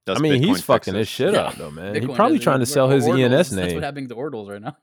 does 0.06 0.18
I 0.18 0.20
mean, 0.20 0.34
Bitcoin 0.34 0.44
he's 0.46 0.56
fix 0.58 0.66
fucking 0.66 0.94
his 0.94 1.08
shit 1.08 1.32
Yeah. 1.34 1.40
up 1.46 1.54
though, 1.56 1.72
man. 1.72 1.96
He 1.96 2.00
Bitcoin 2.02 2.14
probably 2.14 2.38
trying 2.38 2.60
to 2.60 2.66
sell 2.66 2.88
his 2.88 3.04
Ordles, 3.08 3.18
ENS 3.20 3.30
name. 3.30 3.30
That's 3.32 3.52
name. 3.52 3.74
what 3.74 3.82
happening 3.82 4.08
to 4.10 4.14
Ordles 4.14 4.48
right 4.48 4.62
now. 4.62 4.76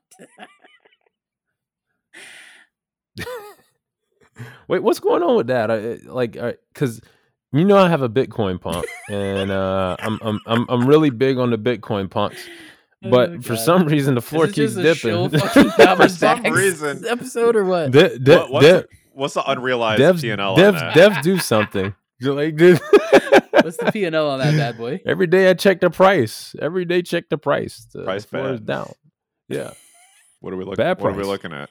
Wait, 4.68 4.82
what's 4.82 5.00
going 5.00 5.22
on 5.22 5.36
with 5.36 5.46
that? 5.48 5.70
I, 5.70 5.98
like, 6.06 6.32
because 6.72 7.00
you 7.52 7.64
know 7.64 7.76
I 7.76 7.88
have 7.88 8.02
a 8.02 8.08
Bitcoin 8.08 8.60
Punk, 8.60 8.86
and 9.10 9.50
uh, 9.50 9.96
I'm 9.98 10.18
I'm 10.22 10.40
I'm 10.46 10.66
I'm 10.68 10.86
really 10.86 11.10
big 11.10 11.38
on 11.38 11.50
the 11.50 11.58
Bitcoin 11.58 12.10
Punks. 12.10 12.38
but 13.02 13.30
Oh, 13.30 13.40
for 13.42 13.54
God. 13.54 13.58
some 13.64 13.86
reason 13.86 14.14
the 14.14 14.22
floor 14.22 14.46
keeps 14.46 14.74
just 14.74 14.78
a 14.78 14.94
show 14.94 15.28
dipping. 15.28 15.40
fucking 15.48 15.70
Gabba 15.70 16.10
some 16.10 16.42
reason. 16.52 17.04
episode 17.06 17.56
or 17.56 17.64
what? 17.64 17.90
De- 17.90 18.18
de- 18.18 18.36
What- 18.38 18.50
what's, 18.52 18.66
de- 18.66 18.72
the, 18.72 18.88
what's 19.12 19.34
the 19.34 19.50
unrealized 19.50 20.00
devs, 20.00 20.22
P&L 20.22 20.40
on 20.40 20.56
devs, 20.58 20.78
that? 20.80 20.94
devs 20.96 21.22
do 21.22 21.38
something. 21.38 21.94
Like, 22.20 22.54
dude. 22.56 22.80
What's 23.50 23.76
the 23.76 23.90
P 23.92 24.04
and 24.04 24.14
L 24.14 24.30
on 24.30 24.38
that 24.38 24.56
bad 24.56 24.78
boy? 24.78 25.00
Every 25.04 25.26
day 25.26 25.50
I 25.50 25.54
check 25.54 25.80
the 25.80 25.90
price. 25.90 26.54
Every 26.60 26.84
day 26.84 27.02
check 27.02 27.28
the 27.28 27.36
price. 27.38 27.86
The, 27.92 28.04
Price 28.04 28.22
the 28.22 28.28
floor 28.28 28.48
is 28.54 28.60
down. 28.60 28.92
Yeah. 29.48 29.72
What 30.40 30.52
are 30.52 30.56
we 30.56 30.64
looking? 30.64 30.76
Bad 30.84 31.00
What 31.00 31.12
are 31.12 31.16
we 31.16 31.24
looking 31.24 31.52
at? 31.52 31.68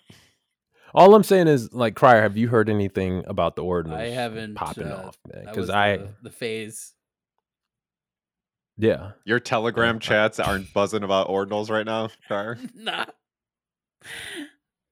All 0.94 1.16
I'm 1.16 1.24
saying 1.24 1.48
is, 1.48 1.74
like, 1.74 1.96
Crier, 1.96 2.22
have 2.22 2.38
you 2.38 2.48
heard 2.50 2.70
anything 2.70 3.24
about 3.28 3.56
the 3.56 3.64
ordinals? 3.64 3.94
I 3.98 4.08
haven't, 4.08 4.56
popping 4.56 4.88
uh, 4.88 5.04
off, 5.08 5.18
man. 5.34 5.46
Because 5.46 5.70
I, 5.70 5.98
the, 5.98 6.10
the 6.24 6.30
phase. 6.30 6.94
yeah, 8.78 9.12
Your 9.26 9.40
Telegram 9.40 9.98
Uh, 9.98 10.00
chats 10.00 10.40
aren't 10.40 10.74
buzzing 10.74 11.04
about 11.04 11.30
ordinals 11.30 11.70
right 11.70 11.86
now, 11.86 12.10
Crier. 12.28 12.58
nah. 12.76 13.06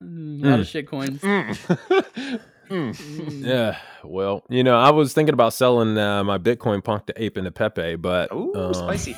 Mm, 0.03 0.43
a 0.43 0.47
lot 0.47 0.59
of 0.61 0.67
shit 0.67 0.87
coins. 0.87 1.21
Mm. 1.21 2.39
Mm. 2.69 2.93
Mm. 2.95 3.45
yeah. 3.47 3.79
Well, 4.03 4.43
you 4.47 4.63
know, 4.63 4.77
I 4.77 4.91
was 4.91 5.11
thinking 5.11 5.33
about 5.33 5.53
selling 5.53 5.97
uh, 5.97 6.23
my 6.23 6.37
Bitcoin 6.37 6.83
Punk 6.83 7.07
to 7.07 7.19
Ape 7.19 7.39
into 7.39 7.49
Pepe, 7.49 7.95
but 7.95 8.31
Ooh, 8.31 8.53
um, 8.53 8.75
spicy. 8.75 9.17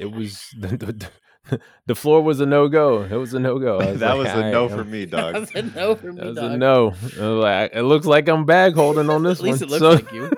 It 0.00 0.10
was 0.10 0.46
the, 0.58 0.78
the, 0.78 1.08
the 1.86 1.94
floor 1.94 2.22
was 2.22 2.40
a 2.40 2.46
no 2.46 2.68
go. 2.68 3.02
It 3.02 3.16
was 3.16 3.34
a 3.34 3.40
no 3.40 3.58
go. 3.58 3.80
that 3.96 4.16
was 4.16 4.28
a 4.28 4.50
no 4.50 4.68
for 4.68 4.84
me, 4.84 5.04
That 5.06 5.32
dog. 5.32 5.40
was 5.40 5.50
a 5.54 5.62
no 5.62 5.94
for 5.96 6.12
me, 6.12 6.18
That 6.20 6.26
was 6.26 6.36
dog. 6.36 6.52
a 6.52 6.56
no. 6.56 6.94
Like, 7.18 7.72
it 7.74 7.82
looks 7.82 8.06
like 8.06 8.28
I'm 8.28 8.44
bag 8.44 8.74
holding 8.74 9.10
on 9.10 9.22
this 9.22 9.40
one. 9.40 9.50
At 9.50 9.60
least 9.60 9.70
one. 9.70 9.80
it 9.80 9.82
looks 9.82 9.90
so- 10.02 10.04
like 10.04 10.12
you. 10.12 10.30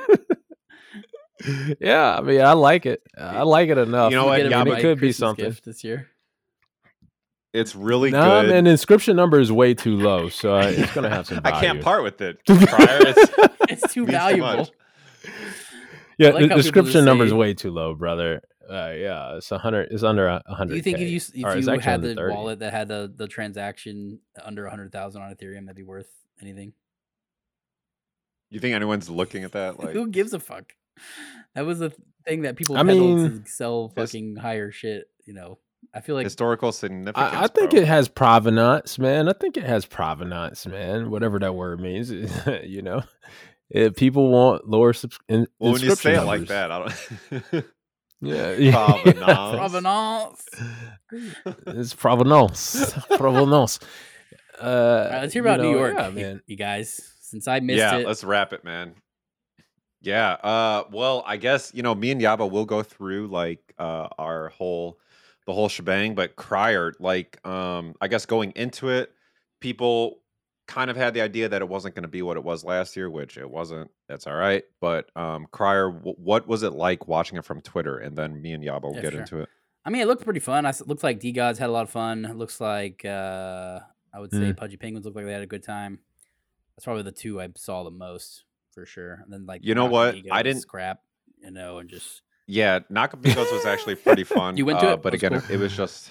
yeah, 1.80 2.16
I 2.16 2.20
mean, 2.22 2.40
I 2.40 2.52
like 2.52 2.86
it. 2.86 3.02
I 3.18 3.42
like 3.42 3.68
it 3.68 3.78
enough. 3.78 4.10
You 4.10 4.16
know 4.16 4.26
what, 4.26 4.40
yeah, 4.48 4.62
him 4.62 4.68
a 4.68 4.72
it 4.72 4.80
could 4.80 5.00
be 5.00 5.12
something. 5.12 5.44
gift 5.44 5.64
this 5.64 5.84
year. 5.84 6.08
It's 7.52 7.76
really 7.76 8.10
Nah, 8.10 8.42
good. 8.42 8.50
man, 8.50 8.64
the 8.64 8.70
inscription 8.70 9.14
number 9.14 9.38
is 9.38 9.52
way 9.52 9.74
too 9.74 9.96
low, 9.96 10.28
so 10.28 10.56
uh, 10.56 10.72
it's 10.74 10.92
gonna 10.92 11.08
have 11.10 11.26
some. 11.26 11.40
I 11.44 11.52
can't 11.60 11.80
part 11.82 12.02
with 12.02 12.20
it. 12.20 12.38
Crier, 12.46 12.66
it's, 13.06 13.30
It's 13.82 13.94
too 13.94 14.00
Means 14.00 14.10
too 14.10 14.12
valuable. 14.12 14.70
Yeah, 16.18 16.30
like 16.30 16.34
the 16.34 16.40
how 16.40 16.40
people 16.40 16.56
description 16.56 17.04
number 17.04 17.24
is 17.24 17.32
way 17.32 17.54
too 17.54 17.70
low, 17.70 17.94
brother. 17.94 18.42
Uh, 18.68 18.92
yeah, 18.96 19.36
it's 19.36 19.50
a 19.52 19.58
hundred. 19.58 19.88
It's 19.90 20.02
under 20.02 20.26
a 20.26 20.42
hundred. 20.48 20.70
Do 20.72 20.76
you 20.76 20.82
think 20.82 20.98
if 20.98 21.08
you 21.08 21.16
if 21.16 21.44
Or 21.44 21.56
you 21.56 21.70
actually 21.70 21.78
had 21.80 22.02
the 22.02 22.14
30. 22.14 22.34
wallet 22.34 22.58
that 22.60 22.72
had 22.72 22.88
the 22.88 23.12
the 23.14 23.26
transaction 23.28 24.20
under 24.42 24.66
a 24.66 24.70
hundred 24.70 24.92
thousand 24.92 25.22
on 25.22 25.34
Ethereum, 25.34 25.66
that'd 25.66 25.76
be 25.76 25.82
worth 25.82 26.10
anything? 26.40 26.72
you 28.50 28.60
think 28.60 28.74
anyone's 28.74 29.10
looking 29.10 29.44
at 29.44 29.52
that? 29.52 29.78
Like, 29.82 29.92
Who 29.94 30.08
gives 30.08 30.32
a 30.32 30.40
fuck? 30.40 30.72
That 31.54 31.66
was 31.66 31.80
a 31.80 31.92
thing 32.24 32.42
that 32.42 32.56
people 32.56 32.76
I 32.76 32.84
mean, 32.84 33.42
to 33.44 33.50
sell 33.50 33.88
fucking 33.88 34.36
higher 34.36 34.70
shit. 34.70 35.08
You 35.26 35.34
know, 35.34 35.58
I 35.92 36.00
feel 36.00 36.14
like 36.14 36.24
historical 36.24 36.70
significance. 36.72 37.16
I, 37.16 37.44
I 37.44 37.46
think 37.48 37.70
bro. 37.72 37.80
it 37.80 37.86
has 37.88 38.08
provenance, 38.08 38.98
man. 38.98 39.28
I 39.28 39.32
think 39.32 39.56
it 39.56 39.64
has 39.64 39.86
provenance, 39.86 40.66
man. 40.66 41.10
Whatever 41.10 41.38
that 41.40 41.54
word 41.54 41.80
means, 41.80 42.10
you 42.64 42.82
know. 42.82 43.02
If 43.70 43.96
people 43.96 44.30
want 44.30 44.68
lower 44.68 44.92
subs- 44.92 45.18
in, 45.28 45.48
Well, 45.58 45.72
when 45.72 45.82
you 45.82 45.90
inscription 45.90 46.20
say 46.20 46.22
it 46.22 46.26
like 46.26 46.46
that, 46.48 46.70
I 46.70 46.78
don't. 47.52 47.64
yeah, 48.20 48.52
yeah. 48.52 49.02
Provenance. 49.56 49.56
provenance. 49.56 50.46
it's 51.66 51.94
provenance, 51.94 52.92
provenance. 53.16 53.80
Uh, 54.60 54.62
All 54.62 54.70
right, 54.70 55.20
let's 55.22 55.32
hear 55.32 55.42
you 55.42 55.48
about 55.48 55.60
New 55.60 55.70
York, 55.70 55.94
yeah, 55.96 56.10
man. 56.10 56.42
You 56.46 56.56
guys, 56.56 57.12
since 57.20 57.48
I 57.48 57.60
missed 57.60 57.78
yeah, 57.78 57.96
it. 57.96 58.06
let's 58.06 58.24
wrap 58.24 58.52
it, 58.52 58.64
man. 58.64 58.94
Yeah. 60.00 60.32
Uh. 60.32 60.84
Well, 60.92 61.24
I 61.26 61.36
guess 61.36 61.72
you 61.74 61.82
know 61.82 61.94
me 61.94 62.10
and 62.10 62.20
Yaba 62.20 62.50
will 62.50 62.66
go 62.66 62.82
through 62.82 63.28
like 63.28 63.74
uh 63.78 64.08
our 64.18 64.50
whole 64.50 64.98
the 65.46 65.52
whole 65.52 65.68
shebang, 65.68 66.14
but 66.14 66.36
Crier, 66.36 66.94
like, 66.98 67.44
um, 67.46 67.94
I 68.00 68.08
guess 68.08 68.26
going 68.26 68.52
into 68.56 68.88
it, 68.88 69.12
people 69.60 70.20
kind 70.66 70.90
of 70.90 70.96
had 70.96 71.12
the 71.14 71.20
idea 71.20 71.48
that 71.48 71.60
it 71.62 71.68
wasn't 71.68 71.94
going 71.94 72.02
to 72.04 72.08
be 72.08 72.22
what 72.22 72.36
it 72.36 72.42
was 72.44 72.64
last 72.64 72.96
year, 72.96 73.10
which 73.10 73.36
it 73.36 73.48
wasn't. 73.50 73.90
That's 74.08 74.26
all 74.26 74.34
right. 74.34 74.64
But 74.80 75.10
um, 75.16 75.46
Crier, 75.50 75.90
w- 75.90 76.16
what 76.16 76.46
was 76.48 76.62
it 76.62 76.72
like 76.72 77.06
watching 77.06 77.36
it 77.38 77.44
from 77.44 77.60
Twitter? 77.60 77.98
And 77.98 78.16
then 78.16 78.40
me 78.40 78.52
and 78.52 78.64
Yaba 78.64 78.82
will 78.84 78.94
Yeah, 78.96 79.02
get 79.02 79.12
sure. 79.12 79.20
into 79.20 79.40
it. 79.40 79.48
I 79.84 79.90
mean, 79.90 80.00
it 80.00 80.06
looked 80.08 80.24
pretty 80.24 80.40
fun. 80.40 80.64
I 80.64 80.72
looks 80.86 81.02
like 81.02 81.20
DeGods 81.20 81.58
had 81.58 81.68
a 81.68 81.72
lot 81.72 81.82
of 81.82 81.90
fun. 81.90 82.24
It 82.24 82.36
looks 82.36 82.60
like 82.60 83.04
uh, 83.04 83.80
I 84.14 84.20
would 84.20 84.30
say 84.30 84.38
Mm. 84.38 84.56
Pudgy 84.56 84.76
Penguins 84.78 85.04
looked 85.04 85.16
like 85.16 85.26
they 85.26 85.32
had 85.32 85.42
a 85.42 85.46
good 85.46 85.62
time. 85.62 85.98
That's 86.76 86.84
probably 86.84 87.02
the 87.02 87.12
two 87.12 87.40
I 87.40 87.48
saw 87.56 87.84
the 87.84 87.90
most 87.90 88.44
for 88.72 88.86
sure. 88.86 89.20
And 89.22 89.32
then 89.32 89.44
like 89.46 89.62
You 89.64 89.74
know 89.74 89.86
what? 89.86 90.16
I 90.30 90.42
didn't- 90.42 90.66
crap, 90.66 91.00
you 91.38 91.50
know, 91.50 91.78
and 91.78 91.90
just 91.90 92.22
Yeah, 92.46 92.78
Nakamigos 92.90 93.52
was 93.52 93.66
actually 93.66 93.96
pretty 93.96 94.24
fun. 94.38 94.56
You 94.56 94.64
went 94.64 94.80
to 94.80 94.88
uh, 94.90 94.94
it? 94.94 95.02
but 95.02 95.12
again, 95.12 95.38
cool. 95.38 95.54
it 95.54 95.58
was 95.58 95.76
just 95.76 96.10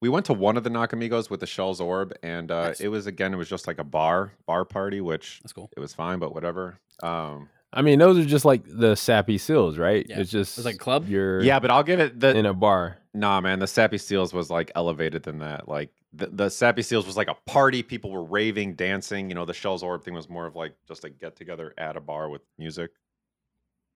we 0.00 0.08
went 0.08 0.26
to 0.26 0.32
one 0.32 0.56
of 0.56 0.64
the 0.64 0.70
Nakamigos 0.70 1.28
with 1.30 1.40
the 1.40 1.46
Shells 1.46 1.80
Orb, 1.80 2.12
and 2.22 2.50
uh, 2.50 2.68
Nice. 2.68 2.80
it 2.80 2.88
was 2.88 3.06
again, 3.06 3.32
it 3.34 3.36
was 3.36 3.48
just 3.48 3.66
like 3.66 3.78
a 3.78 3.84
bar 3.84 4.32
bar 4.46 4.64
party, 4.64 5.00
which 5.00 5.40
that's 5.42 5.52
cool. 5.52 5.70
it 5.76 5.80
was 5.80 5.94
fine, 5.94 6.18
but 6.18 6.34
whatever. 6.34 6.78
Um, 7.02 7.48
I 7.72 7.82
mean, 7.82 7.98
those 7.98 8.16
are 8.18 8.24
just 8.24 8.44
like 8.46 8.62
the 8.66 8.94
sappy 8.94 9.36
seals, 9.38 9.76
right? 9.76 10.06
Yeah. 10.08 10.20
It's 10.20 10.30
just 10.30 10.56
It's 10.58 10.64
like 10.64 10.78
club? 10.78 11.06
You're 11.08 11.42
yeah, 11.42 11.58
but 11.58 11.70
I'll 11.70 11.82
give 11.82 12.00
it 12.00 12.18
the 12.18 12.34
in 12.36 12.46
a 12.46 12.54
bar. 12.54 12.96
nah, 13.12 13.40
man. 13.42 13.58
The 13.58 13.66
Sappy 13.66 13.98
seals 13.98 14.32
was 14.32 14.48
like 14.50 14.70
elevated 14.74 15.24
than 15.24 15.40
that. 15.40 15.68
Like 15.68 15.90
the, 16.14 16.28
the 16.28 16.48
Sappy 16.48 16.80
seals 16.82 17.04
was 17.06 17.16
like 17.18 17.28
a 17.28 17.34
party. 17.46 17.82
People 17.82 18.10
were 18.10 18.24
raving, 18.24 18.74
dancing. 18.74 19.28
You 19.28 19.34
know, 19.34 19.44
the 19.44 19.52
Shells 19.52 19.82
Orb 19.82 20.02
thing 20.02 20.14
was 20.14 20.30
more 20.30 20.46
of 20.46 20.56
like 20.56 20.72
just 20.86 21.04
a 21.04 21.10
get 21.10 21.36
together 21.36 21.74
at 21.76 21.96
a 21.96 22.00
bar 22.00 22.30
with 22.30 22.40
music. 22.56 22.90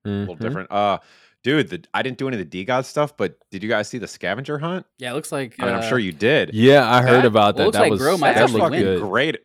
A 0.05 0.09
little 0.09 0.35
different. 0.37 0.71
Uh, 0.71 0.99
dude, 1.45 1.69
the, 1.69 1.85
I 1.95 2.03
didn't 2.03 2.19
do 2.19 2.29
any 2.29 2.41
of 2.41 2.51
the 2.51 2.65
DeGod 2.67 2.85
stuff, 2.85 3.17
but 3.17 3.37
did 3.51 3.63
you 3.63 3.69
guys 3.69 3.89
see 3.89 3.99
the 3.99 4.09
scavenger 4.09 4.59
hunt? 4.59 4.87
Yeah, 4.99 5.11
it 5.13 5.15
looks 5.15 5.33
like 5.33 5.55
I 5.61 5.67
mean, 5.67 5.75
I'm 5.75 5.81
uh, 5.81 5.89
sure 5.89 5.99
you 5.99 6.13
did. 6.13 6.53
Yeah, 6.55 6.89
I 6.91 7.03
heard 7.03 7.23
That- 7.23 7.27
about 7.27 7.55
well, 7.57 7.65
that. 7.65 7.65
looks 7.67 7.77
That 7.77 7.83
like 7.83 7.91
was 7.93 8.01
Grow 8.01 8.17
might 8.19 8.33
that 8.35 8.41
That's 8.41 8.53
a 8.53 8.57
looked 8.57 8.65
fucking 8.73 8.81
good. 8.85 9.01
great. 9.03 9.37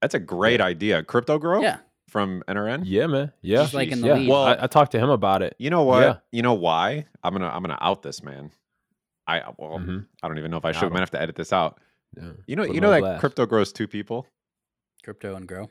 That's 0.00 0.14
a 0.14 0.18
great 0.20 0.60
idea. 0.60 1.02
Crypto 1.02 1.38
Grow 1.38 1.62
Yeah, 1.62 1.78
from 2.08 2.42
NRN. 2.48 2.82
Yeah, 2.84 3.06
man. 3.06 3.32
Yeah, 3.42 3.62
He's 3.64 3.74
like 3.74 3.90
in 3.90 4.00
the 4.02 4.08
yeah. 4.08 4.14
lead. 4.14 4.28
Well, 4.28 4.42
I, 4.42 4.56
I 4.60 4.66
talked 4.66 4.92
to 4.92 4.98
him 4.98 5.08
about 5.10 5.42
it. 5.42 5.54
You 5.58 5.70
know 5.70 5.82
what? 5.84 6.00
Yeah. 6.02 6.16
You 6.32 6.42
know 6.42 6.54
why? 6.54 7.06
I'm 7.22 7.32
gonna 7.32 7.48
I'm 7.48 7.62
gonna 7.62 7.78
out 7.80 8.02
this 8.02 8.22
man. 8.22 8.50
I 9.26 9.42
well, 9.56 9.78
Mhm. 9.78 10.06
I 10.22 10.28
don't 10.28 10.36
even 10.38 10.50
know 10.50 10.58
if 10.58 10.64
I 10.66 10.72
should. 10.72 10.84
I 10.84 10.86
him. 10.88 10.92
might 10.94 11.00
have 11.00 11.10
to 11.12 11.20
edit 11.22 11.36
this 11.36 11.52
out. 11.52 11.80
Yeah. 12.16 12.30
You 12.46 12.56
know, 12.56 12.66
Put 12.66 12.74
you 12.74 12.80
know 12.82 12.90
that 12.90 13.00
blast. 13.00 13.20
crypto 13.20 13.46
grows 13.46 13.72
two 13.72 13.88
people. 13.88 14.26
crypto 15.02 15.34
and 15.36 15.46
grow. 15.48 15.70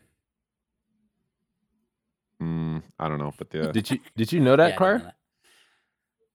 Mm, 2.43 2.83
I 2.99 3.07
don't 3.07 3.19
know, 3.19 3.33
but 3.37 3.49
the 3.49 3.71
Did 3.71 3.89
you 3.91 3.99
did 4.15 4.31
you 4.33 4.39
know 4.39 4.55
that, 4.55 4.65
didn't 4.67 4.77
Car? 4.77 4.97
know 4.99 5.03
that. 5.05 5.15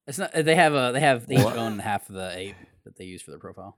It's 0.06 0.18
not. 0.18 0.32
They 0.32 0.54
have 0.54 0.74
a. 0.74 0.90
They 0.92 1.00
have. 1.00 1.26
They 1.26 1.36
own 1.36 1.78
half 1.80 2.08
of 2.08 2.14
the 2.14 2.36
ape 2.36 2.56
that 2.84 2.96
they 2.96 3.04
use 3.04 3.20
for 3.22 3.30
their 3.30 3.38
profile. 3.40 3.76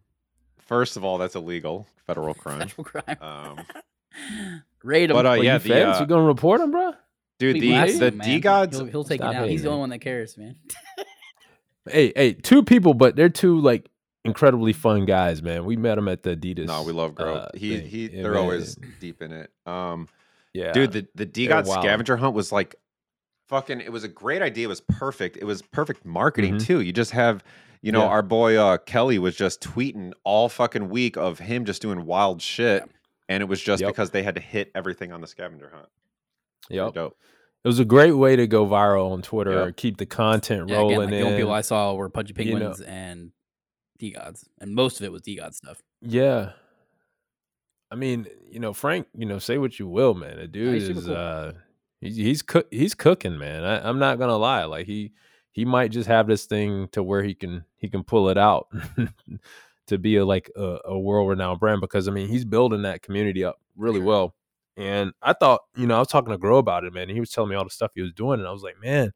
first 0.59 0.97
of 0.97 1.05
all, 1.05 1.19
that's 1.19 1.35
illegal, 1.35 1.87
federal 2.07 2.35
crime. 2.45 2.69
Federal 2.69 2.85
crime. 2.85 3.17
Um, 3.21 3.59
Raid 4.85 5.11
him. 5.11 5.17
but 5.17 5.27
uh, 5.27 5.31
Well, 5.31 5.45
yeah, 5.45 5.55
you 5.55 5.59
the 5.61 5.89
uh, 5.91 6.01
you 6.01 6.07
gonna 6.07 6.23
report 6.23 6.61
him, 6.61 6.71
bro? 6.71 6.93
dude, 7.39 7.55
We 7.55 7.61
the 7.61 7.69
blast 7.71 7.99
the 7.99 8.07
him, 8.09 8.17
man. 8.19 8.41
DeGods. 8.41 8.75
He'll, 8.75 8.85
he'll 8.87 9.05
take 9.05 9.21
it 9.21 9.27
out. 9.27 9.49
He's 9.49 9.63
the 9.65 9.69
only 9.71 9.81
one 9.81 9.91
that 9.91 9.99
cares, 10.01 10.37
man. 10.39 10.57
Hey, 11.91 12.13
hey, 12.15 12.35
two 12.35 12.63
people, 12.63 12.93
but 12.93 13.17
they're 13.17 13.31
two 13.31 13.59
like 13.59 13.89
incredibly 14.25 14.75
fun 14.75 15.07
guys, 15.07 15.43
man. 15.43 15.65
We 15.65 15.77
met 15.77 15.95
them 15.95 16.09
at 16.09 16.23
the 16.23 16.37
Adidas. 16.37 16.67
No, 16.67 16.83
we 16.83 16.93
love 16.93 17.15
Grow. 17.15 17.35
uh, 17.37 17.49
he 17.55 17.79
thing. 17.79 17.89
he. 17.89 18.03
Yeah, 18.11 18.23
they're 18.23 18.33
man. 18.33 18.41
always 18.43 18.77
deep 19.01 19.23
in 19.23 19.33
it. 19.33 19.51
Um, 19.67 20.07
yeah, 20.55 20.73
dude, 20.73 20.93
the 20.93 21.07
the 21.15 21.27
D 21.27 21.47
they're 21.47 21.63
God 21.63 21.67
scavenger 21.81 22.17
hunt 22.17 22.35
was 22.35 22.51
like 22.53 22.75
fucking. 23.49 23.81
It 23.81 23.93
was 23.93 24.05
a 24.05 24.09
great 24.09 24.43
idea. 24.43 24.67
It 24.67 24.69
was 24.69 24.81
perfect. 24.83 25.37
It 25.37 25.45
was 25.45 25.63
perfect 25.63 26.05
marketing 26.05 26.55
Mhm. 26.57 26.67
too. 26.67 26.81
You 26.81 26.93
just 26.93 27.13
have. 27.13 27.43
You 27.83 27.93
know, 27.93 28.03
Yeah. 28.03 28.09
our 28.09 28.23
boy 28.23 28.57
uh, 28.59 28.77
Kelly 28.77 29.19
was 29.19 29.35
just 29.35 29.63
tweeting 29.63 30.13
all 30.23 30.51
fucking 30.51 30.91
week 30.91 31.17
of 31.17 31.39
him 31.39 31.65
just 31.65 31.81
doing 31.81 32.05
wild 32.05 32.43
shit, 32.43 32.83
Yeah. 32.85 32.93
and 33.31 33.43
it 33.43 33.47
was 33.47 33.59
just 33.59 33.81
Yep. 33.81 33.89
because 33.93 34.11
they 34.11 34.23
had 34.23 34.35
to 34.35 34.41
hit 34.43 34.71
everything 34.75 35.13
on 35.13 35.23
the 35.23 35.27
scavenger 35.27 35.71
hunt. 35.71 35.89
Pretty 36.67 36.77
Yep. 36.77 36.93
dope. 36.93 37.17
It 37.65 37.69
was 37.69 37.79
a 37.79 37.87
great 37.87 38.13
way 38.13 38.37
to 38.37 38.47
go 38.47 38.67
viral 38.67 39.13
on 39.13 39.23
Twitter, 39.23 39.65
Yep. 39.69 39.77
keep 39.79 39.97
the 39.97 40.05
content 40.05 40.69
Yeah, 40.69 40.75
again, 40.75 40.79
rolling 40.79 40.99
like 40.99 41.09
the 41.09 41.21
only 41.23 41.39
people 41.39 41.53
I 41.53 41.63
saw 41.63 41.95
were 41.95 42.11
Pudgy 42.11 42.35
you 42.37 42.45
know. 42.53 42.59
Penguins 42.59 42.81
and 42.83 43.33
DeGods, 43.99 44.45
and 44.59 44.75
most 44.75 45.01
of 45.01 45.05
it 45.07 45.13
was 45.13 45.23
DeGod 45.23 45.55
stuff. 45.55 45.81
Yeah. 46.03 46.53
I 47.91 47.97
mean, 47.97 48.27
you 48.51 48.61
know, 48.61 48.73
Frank, 48.73 49.09
you 49.17 49.27
know, 49.27 49.39
say 49.39 49.59
what 49.59 49.79
you 49.79 49.87
will, 49.87 50.15
man. 50.15 50.37
The 50.37 50.47
dude 50.47 50.75
he's 50.75 50.89
is 50.89 51.07
cool. 51.07 51.17
uh 51.17 51.53
he's 52.01 52.17
he's 52.17 52.43
cook 52.43 52.67
he's 52.71 52.95
cooking, 52.95 53.39
man. 53.39 53.65
I, 53.65 53.89
I'm 53.89 53.99
not 53.99 54.19
gonna 54.19 54.37
lie. 54.37 54.65
Like 54.65 54.87
he 54.87 55.13
he 55.51 55.65
might 55.65 55.91
just 55.91 56.09
have 56.09 56.27
this 56.27 56.47
thing 56.47 56.89
to 56.93 57.03
where 57.03 57.23
he 57.23 57.35
can 57.35 57.65
he 57.77 57.89
can 57.89 58.05
pull 58.05 58.29
it 58.29 58.39
out 58.39 58.69
to 59.87 59.99
be 59.99 60.17
a 60.17 60.25
like 60.25 60.51
a, 60.57 60.79
a 60.85 60.99
world 60.99 61.29
renowned 61.29 61.61
brand 61.61 61.81
because 61.81 62.09
I 62.09 62.13
mean 62.13 62.29
he's 62.29 62.45
building 62.45 62.83
that 62.83 63.03
community 63.03 63.45
up 63.45 63.61
really 63.77 64.01
well. 64.01 64.35
And 64.77 65.13
I 65.21 65.35
thought, 65.35 65.61
you 65.77 65.87
know, 65.87 65.97
I 65.97 65.99
was 65.99 66.09
talking 66.09 66.31
to 66.31 66.39
Grow 66.39 66.59
about 66.59 66.85
it, 66.85 66.93
man, 66.95 67.05
and 67.05 67.11
he 67.11 67.21
was 67.21 67.31
telling 67.31 67.51
me 67.51 67.57
all 67.57 67.65
the 67.65 67.71
stuff 67.71 67.91
he 67.95 68.01
was 68.01 68.13
doing, 68.13 68.39
and 68.39 68.49
I 68.49 68.53
was 68.53 68.63
like, 68.63 68.81
man, 68.81 69.13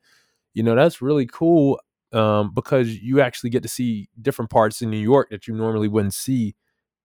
you 0.53 0.63
know, 0.63 0.75
that's 0.75 1.01
really 1.01 1.27
cool. 1.27 1.81
Um, 2.13 2.53
because 2.55 2.95
you 2.95 3.21
actually 3.21 3.51
get 3.51 3.63
to 3.65 3.69
see 3.69 4.09
different 4.21 4.51
parts 4.51 4.83
in 4.83 4.91
New 4.91 4.99
York 4.99 5.31
that 5.31 5.49
you 5.49 5.55
normally 5.55 5.89
wouldn't 5.89 6.15
see 6.15 6.55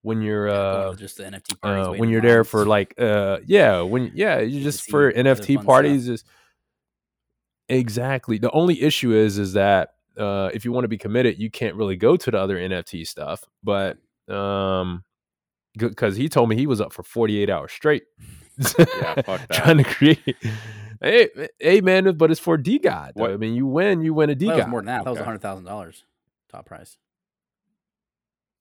when 0.01 0.21
you're 0.21 0.47
Yeah, 0.47 0.53
uh, 0.53 0.93
just 0.95 1.17
the 1.17 1.23
NFT 1.23 1.59
parties. 1.59 1.87
uh, 1.87 1.91
when 1.93 2.09
you're 2.09 2.21
there 2.21 2.43
for 2.43 2.65
like 2.65 2.93
uh 2.99 3.39
yeah 3.45 3.81
when 3.81 4.11
yeah 4.15 4.39
you 4.39 4.51
Get 4.51 4.57
to 4.59 4.63
just 4.63 4.83
see 4.85 4.91
for 4.91 5.09
other 5.09 5.23
fun 5.23 5.25
NFT 5.37 5.53
stuff. 5.53 5.65
parties 5.65 6.07
is 6.07 6.23
exactly 7.67 8.37
the 8.37 8.51
only 8.51 8.81
issue 8.81 9.13
is 9.13 9.37
is 9.37 9.53
that 9.53 9.95
uh, 10.17 10.49
if 10.53 10.65
you 10.65 10.71
want 10.73 10.83
to 10.83 10.89
be 10.89 10.97
committed, 10.97 11.39
you 11.39 11.49
can't 11.49 11.75
really 11.75 11.95
go 11.95 12.17
to 12.17 12.29
the 12.31 12.37
other 12.37 12.57
NFT 12.57 13.07
stuff. 13.07 13.45
But 13.63 13.97
um, 14.27 15.05
because 15.77 16.17
he 16.17 16.27
told 16.27 16.49
me 16.49 16.57
he 16.57 16.67
was 16.67 16.81
up 16.81 16.91
for 16.91 17.03
48 17.03 17.49
hours 17.49 17.71
straight. 17.71 18.03
Yeah, 18.57 19.15
that. 19.25 19.47
Trying 19.49 19.77
to 19.77 19.83
create. 19.85 20.35
Hey, 20.99 21.29
hey, 21.57 21.79
man, 21.79 22.17
but 22.17 22.31
it's 22.31 22.39
for 22.41 22.57
DeGod. 22.57 23.11
I 23.17 23.37
mean, 23.37 23.53
you 23.53 23.65
win, 23.65 24.01
you 24.01 24.13
win 24.13 24.29
a 24.29 24.35
D 24.35 24.47
That 24.47 24.55
was 24.55 24.61
God. 24.63 24.69
more 24.69 24.79
than 24.81 24.87
that. 24.87 25.05
That 25.05 25.11
was 25.11 25.19
a 25.19 25.23
hundred 25.23 25.41
thousand 25.41 25.63
dollars 25.63 26.03
top 26.51 26.65
price. 26.65 26.97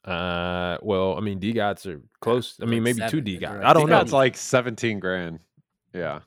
Uh, 0.04 0.78
well, 0.82 1.16
I 1.16 1.20
mean, 1.20 1.38
DeGods 1.40 1.86
are 1.86 2.00
close. 2.20 2.58
I 2.62 2.64
mean, 2.64 2.82
like 2.84 2.96
maybe 2.96 3.10
two 3.10 3.18
seven. 3.18 3.24
DeGods. 3.24 3.56
like 3.56 3.64
I 3.64 3.72
don't 3.72 3.88
know. 3.90 3.98
That's 3.98 4.12
like 4.12 4.36
17 4.36 5.00
grand. 5.00 5.40
Yeah. 5.92 6.20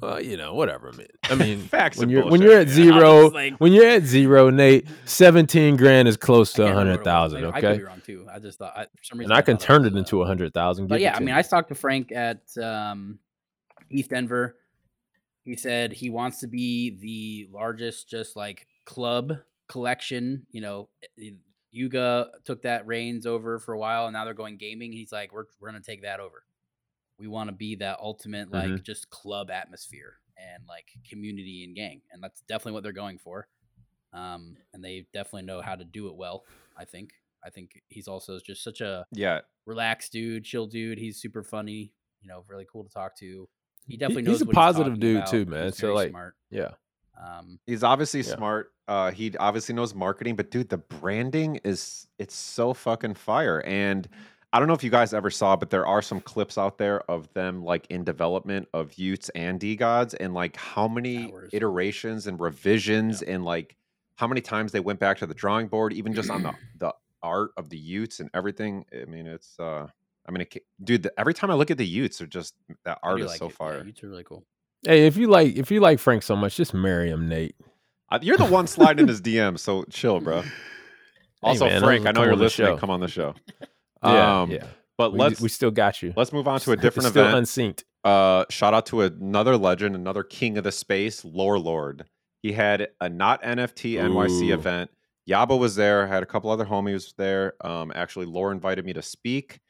Well, 0.00 0.22
you 0.22 0.36
know, 0.36 0.54
whatever, 0.54 0.92
man. 0.92 1.08
I 1.24 1.34
mean, 1.34 1.58
Facts 1.68 1.98
when 1.98 2.08
you're 2.08 2.24
when 2.30 2.40
you're 2.40 2.56
at 2.58 2.68
yeah. 2.68 2.72
zero, 2.74 3.28
like- 3.30 3.56
when 3.58 3.72
you're 3.72 3.86
at 3.88 4.04
zero, 4.04 4.48
Nate, 4.48 4.86
seventeen 5.06 5.76
grand 5.76 6.06
is 6.06 6.16
close 6.16 6.52
to 6.52 6.62
I 6.62 6.66
a 6.66 6.68
can't 6.68 6.78
remember 6.78 6.90
hundred 6.90 6.90
what 6.90 6.94
it 6.94 7.22
was. 7.22 7.32
thousand. 7.32 7.44
I- 7.44 7.48
I 7.48 7.60
could 7.60 7.64
Okay, 7.70 7.78
be 7.78 7.84
wrong 7.84 8.02
too. 8.06 8.26
I 8.32 8.38
just 8.38 8.58
thought 8.60 8.72
I, 8.76 8.84
for 8.84 8.90
some 9.02 9.18
reason 9.18 9.32
and 9.32 9.38
I 9.38 9.42
can 9.42 9.56
thought 9.56 9.66
turn 9.66 9.82
was, 9.82 9.90
it 9.92 9.96
uh, 9.96 9.98
into 9.98 10.22
a 10.22 10.26
hundred 10.26 10.54
thousand. 10.54 10.86
But 10.86 11.00
yeah, 11.00 11.16
I 11.16 11.20
mean, 11.20 11.34
I 11.34 11.42
talked 11.42 11.68
to 11.70 11.74
Frank 11.74 12.12
at 12.12 12.42
um, 12.62 13.18
ETHDenver. 13.92 14.52
He 15.42 15.56
said 15.56 15.92
he 15.92 16.10
wants 16.10 16.38
to 16.40 16.46
be 16.46 16.90
the 17.00 17.48
largest, 17.52 18.08
just 18.08 18.36
like 18.36 18.68
club 18.84 19.32
collection. 19.66 20.46
You 20.52 20.60
know, 20.60 20.88
eh, 21.20 21.30
Yuga 21.70 22.30
took 22.44 22.62
that 22.62 22.86
reins 22.86 23.26
over 23.26 23.58
for 23.58 23.72
a 23.74 23.78
while, 23.78 24.06
and 24.06 24.12
now 24.14 24.24
they're 24.24 24.34
going 24.34 24.56
gaming. 24.56 24.92
He's 24.92 25.12
like, 25.12 25.32
we're 25.32 25.44
we're 25.60 25.68
gonna 25.68 25.80
take 25.82 26.02
that 26.02 26.20
over. 26.20 26.44
We 27.18 27.28
want 27.28 27.48
to 27.50 27.54
be 27.56 27.74
that 27.76 27.98
ultimate 28.00 28.50
like 28.50 28.70
Mhm. 28.70 28.82
just 28.84 29.10
club 29.10 29.50
atmosphere 29.50 30.18
and 30.36 30.66
like 30.68 30.86
community 31.08 31.64
and 31.64 31.74
gang, 31.74 32.02
and 32.12 32.22
that's 32.22 32.42
definitely 32.42 32.72
what 32.72 32.82
they're 32.84 32.92
going 32.92 33.18
for. 33.18 33.48
Um, 34.12 34.56
and 34.72 34.82
they 34.84 35.06
definitely 35.12 35.42
know 35.42 35.60
how 35.60 35.74
to 35.76 35.84
do 35.84 36.08
it 36.08 36.16
well. 36.16 36.44
I 36.76 36.84
think. 36.84 37.12
I 37.44 37.50
think 37.50 37.80
he's 37.88 38.08
also 38.08 38.38
just 38.40 38.62
such 38.64 38.80
a 38.80 39.06
Yeah. 39.12 39.42
relaxed 39.66 40.12
dude, 40.12 40.44
chill 40.44 40.66
dude. 40.66 40.98
He's 40.98 41.20
super 41.20 41.42
funny, 41.44 41.92
you 42.20 42.28
know, 42.28 42.44
really 42.48 42.66
cool 42.70 42.84
to 42.84 42.90
talk 42.90 43.16
to. 43.18 43.48
He 43.86 43.96
definitely 43.96 44.22
knows 44.22 44.40
he's 44.40 44.42
a 44.42 44.46
positive 44.46 44.94
talking 44.94 45.00
dude 45.00 45.16
about. 45.18 45.30
too, 45.30 45.46
man. 45.46 45.66
He's 45.66 45.76
So, 45.76 45.94
like, 45.94 46.10
smart. 46.10 46.36
yeah. 46.50 46.74
Um, 47.18 47.58
He's 47.66 47.82
obviously 47.82 48.20
Yeah. 48.20 48.36
smart. 48.36 48.72
Uh, 48.86 49.10
he 49.10 49.36
obviously 49.38 49.74
knows 49.74 49.94
marketing, 49.94 50.36
but 50.36 50.50
dude, 50.50 50.68
the 50.68 50.78
branding 50.78 51.56
is 51.64 52.06
it's 52.18 52.34
so 52.34 52.72
fucking 52.72 53.14
fire. 53.14 53.60
And 53.66 54.08
I 54.52 54.58
don't 54.58 54.68
know 54.68 54.74
if 54.74 54.82
you 54.82 54.90
guys 54.90 55.12
ever 55.12 55.28
saw, 55.30 55.56
but 55.56 55.68
there 55.70 55.86
are 55.86 56.00
some 56.00 56.20
clips 56.20 56.56
out 56.56 56.78
there 56.78 57.00
of 57.10 57.30
them 57.34 57.62
like 57.62 57.86
in 57.90 58.02
development 58.04 58.66
of 58.72 58.92
y00ts 58.92 59.30
and 59.34 59.60
DeGods, 59.60 60.14
and 60.18 60.32
like 60.32 60.56
how 60.56 60.88
many 60.88 61.30
Hours. 61.30 61.50
iterations 61.52 62.26
and 62.26 62.40
revisions, 62.40 63.20
and 63.22 63.44
like 63.44 63.76
how 64.16 64.26
many 64.26 64.40
times 64.40 64.72
they 64.72 64.80
went 64.80 65.00
back 65.00 65.18
to 65.18 65.26
the 65.26 65.34
drawing 65.34 65.68
board, 65.68 65.92
even 65.92 66.14
just 66.14 66.30
on 66.30 66.42
the 66.42 66.54
the 66.78 66.94
art 67.22 67.50
of 67.58 67.68
the 67.68 67.76
y00ts 67.76 68.20
and 68.20 68.30
everything. 68.32 68.86
I 68.92 69.04
mean, 69.04 69.26
it's 69.26 69.58
uh, 69.60 69.86
I 70.26 70.30
mean, 70.30 70.42
it, 70.42 70.64
dude, 70.82 71.02
the, 71.02 71.20
every 71.20 71.34
time 71.34 71.50
I 71.50 71.54
look 71.54 71.70
at 71.70 71.76
the 71.76 71.96
y00ts, 71.98 72.18
they're 72.18 72.26
just 72.26 72.54
that 72.84 73.00
art 73.02 73.20
is 73.20 73.26
like 73.26 73.38
so 73.38 73.46
it. 73.46 73.52
fire. 73.52 73.82
Yeah, 73.84 73.92
two 73.92 74.06
are 74.06 74.10
really 74.10 74.24
cool. 74.24 74.46
Hey, 74.84 75.06
if 75.06 75.16
you 75.16 75.28
like, 75.28 75.56
if 75.56 75.70
you 75.70 75.80
like 75.80 75.98
Frank 75.98 76.22
so 76.22 76.36
much, 76.36 76.56
just 76.56 76.72
marry 76.74 77.10
him, 77.10 77.28
Nate. 77.28 77.54
Uh, 78.10 78.18
You're 78.22 78.36
the 78.38 78.44
one 78.46 78.66
sliding 78.66 79.02
in 79.02 79.08
his 79.08 79.20
DM, 79.20 79.58
so 79.58 79.84
chill, 79.90 80.20
bro. 80.20 80.42
Also, 81.40 81.66
man, 81.66 81.80
Frank, 81.80 82.04
I'll 82.04 82.12
know 82.14 82.24
you're 82.24 82.34
listening. 82.34 82.76
Come 82.78 82.90
on 82.90 82.98
the 83.00 83.06
show. 83.08 83.34
Yeah, 84.02 84.40
Um, 84.42 84.50
yeah. 84.50 84.66
But 84.96 85.12
We, 85.12 85.18
let's 85.20 85.40
we 85.40 85.48
still 85.48 85.70
got 85.70 86.02
you. 86.02 86.12
let's 86.16 86.32
move 86.32 86.48
on 86.48 86.58
to 86.60 86.72
a 86.72 86.76
different 86.76 87.08
still 87.10 87.22
event. 87.26 87.38
unsynced. 87.46 87.84
uh, 88.04 88.44
shout 88.50 88.74
out 88.74 88.86
to 88.86 89.02
another 89.02 89.56
legend, 89.56 89.94
another 89.94 90.22
king 90.24 90.58
of 90.58 90.64
the 90.64 90.72
space, 90.72 91.24
Lore 91.24 91.58
Lord. 91.60 92.04
He 92.42 92.52
had 92.52 92.88
a 93.00 93.08
not 93.08 93.40
NFT 93.44 93.94
NYC 93.94 94.50
Ooh. 94.50 94.54
event. 94.54 94.90
Yaba 95.28 95.56
was 95.58 95.76
there. 95.76 96.06
Had 96.08 96.22
a 96.24 96.26
couple 96.26 96.50
other 96.50 96.64
homies 96.64 97.14
there. 97.16 97.54
Um, 97.64 97.92
actually, 97.94 98.26
Lore 98.26 98.50
invited 98.52 98.84
me 98.84 98.92
to 98.94 99.02
speak. 99.02 99.60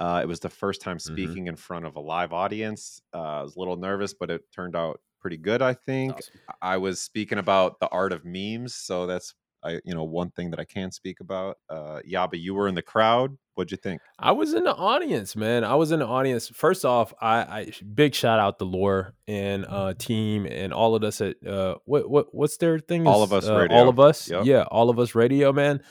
Uh, 0.00 0.20
it 0.22 0.26
was 0.26 0.40
the 0.40 0.48
first 0.48 0.80
time 0.80 0.96
Mm-hmm. 0.96 1.12
speaking 1.12 1.46
in 1.46 1.54
front 1.56 1.84
of 1.84 1.94
a 1.96 2.00
live 2.00 2.32
audience. 2.32 3.00
Uh, 3.14 3.18
I 3.40 3.42
was 3.42 3.54
a 3.54 3.58
little 3.58 3.76
nervous, 3.76 4.14
but 4.14 4.30
it 4.30 4.42
turned 4.52 4.74
out 4.74 4.98
pretty 5.20 5.36
good. 5.36 5.60
I 5.62 5.74
think. 5.74 6.14
Awesome. 6.14 6.34
I 6.62 6.76
was 6.78 7.00
speaking 7.02 7.38
about 7.38 7.78
the 7.80 7.88
art 7.88 8.12
of 8.12 8.24
memes, 8.24 8.74
so 8.74 9.06
that's 9.06 9.34
I 9.62 9.72
you 9.84 9.94
know 9.94 10.04
one 10.04 10.30
thing 10.30 10.50
that 10.52 10.58
I 10.60 10.64
can 10.64 10.90
speak 10.90 11.20
about. 11.20 11.58
Uh, 11.68 12.00
Yaba, 12.10 12.40
you 12.40 12.54
were 12.54 12.66
in 12.66 12.74
the 12.74 12.82
crowd. 12.82 13.36
What'd 13.56 13.70
you 13.72 13.76
think? 13.76 14.00
I 14.18 14.32
was 14.32 14.54
in 14.54 14.64
the 14.64 14.74
audience, 14.74 15.36
man. 15.36 15.64
I 15.64 15.74
was 15.74 15.92
in 15.92 15.98
the 15.98 16.06
audience. 16.06 16.48
First 16.48 16.86
off, 16.86 17.12
I, 17.20 17.36
I 17.42 17.72
big 17.92 18.14
shout 18.14 18.40
out 18.40 18.58
to 18.60 18.64
Lore 18.64 19.12
and 19.28 19.66
uh 19.68 19.92
team 19.98 20.46
and 20.46 20.72
all 20.72 20.94
of 20.94 21.04
us 21.04 21.20
at 21.20 21.46
uh 21.46 21.74
what 21.84 22.08
what 22.08 22.34
what's 22.34 22.56
their 22.56 22.78
thing? 22.78 23.06
All 23.06 23.22
of 23.22 23.34
Us 23.34 23.46
uh, 23.46 23.54
Radio. 23.54 23.76
All 23.76 23.88
of 23.90 24.00
us. 24.00 24.30
Yep. 24.30 24.46
Yeah, 24.46 24.62
all 24.62 24.88
of 24.88 24.98
us 24.98 25.14
radio, 25.14 25.52
man. 25.52 25.82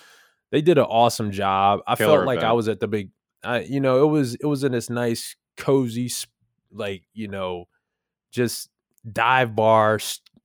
They 0.51 0.61
did 0.63 0.79
an 0.79 0.85
awesome 0.85 1.29
job. 1.29 1.81
I 1.85 1.95
Killer 1.95 2.15
felt 2.17 2.25
like 2.25 2.39
I 2.39 2.53
was 2.53 2.67
at 2.69 2.79
the 2.79 2.87
big 2.87 3.11
I 3.43 3.61
you 3.61 3.79
know, 3.79 4.03
it 4.03 4.07
was 4.07 4.35
it 4.35 4.45
was 4.45 4.63
in 4.63 4.71
this 4.71 4.89
nice 4.89 5.35
cozy 5.57 6.09
like, 6.71 7.03
you 7.13 7.27
know, 7.27 7.65
just 8.31 8.69
dive 9.11 9.55
bar 9.55 9.99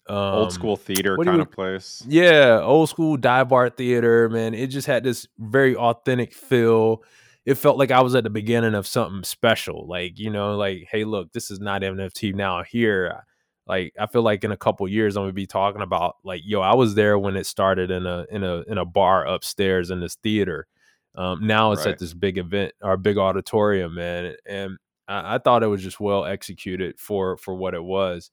um, 0.06 0.16
Old 0.16 0.52
school 0.52 0.76
theater 0.76 1.16
kind 1.16 1.40
of 1.40 1.50
place. 1.50 2.04
yeah, 2.06 2.60
old 2.62 2.90
school 2.90 3.16
dive 3.16 3.48
bar 3.48 3.70
theater, 3.70 4.28
man. 4.28 4.52
It 4.52 4.66
just 4.66 4.86
had 4.86 5.02
this 5.02 5.26
very 5.38 5.74
authentic 5.74 6.34
feel. 6.34 7.02
It 7.46 7.54
felt 7.54 7.78
like 7.78 7.90
I 7.90 8.02
was 8.02 8.14
at 8.14 8.24
the 8.24 8.30
beginning 8.30 8.74
of 8.74 8.86
something 8.86 9.24
special. 9.24 9.86
Like, 9.86 10.18
you 10.18 10.30
know, 10.30 10.56
like, 10.56 10.88
hey, 10.90 11.04
look, 11.04 11.32
this 11.32 11.50
is 11.50 11.58
not 11.58 11.82
NFT 11.82 12.34
now 12.34 12.62
here. 12.62 13.24
Like, 13.66 13.94
I 13.98 14.06
feel 14.06 14.22
like 14.22 14.44
in 14.44 14.52
a 14.52 14.58
couple 14.58 14.86
years 14.88 15.16
I'm 15.16 15.22
gonna 15.22 15.32
be 15.32 15.46
talking 15.46 15.82
about 15.82 16.16
like, 16.22 16.42
yo, 16.44 16.60
I 16.60 16.74
was 16.74 16.94
there 16.94 17.18
when 17.18 17.36
it 17.36 17.46
started 17.46 17.90
in 17.90 18.06
a 18.06 18.26
in 18.30 18.44
a 18.44 18.60
in 18.68 18.76
a 18.76 18.84
bar 18.84 19.26
upstairs 19.26 19.90
in 19.90 20.00
this 20.00 20.16
theater. 20.16 20.66
Um, 21.16 21.46
now 21.46 21.72
it's 21.72 21.84
Right. 21.86 21.92
at 21.92 21.98
this 21.98 22.12
big 22.14 22.38
event 22.38 22.72
our 22.82 22.96
big 22.96 23.18
auditorium, 23.18 23.94
man. 23.94 24.34
And 24.46 24.76
I, 25.08 25.36
I 25.36 25.38
thought 25.38 25.62
it 25.62 25.68
was 25.68 25.82
just 25.82 26.00
well 26.00 26.24
executed 26.24 26.98
for 26.98 27.36
for 27.36 27.54
what 27.54 27.74
it 27.74 27.82
was. 27.84 28.30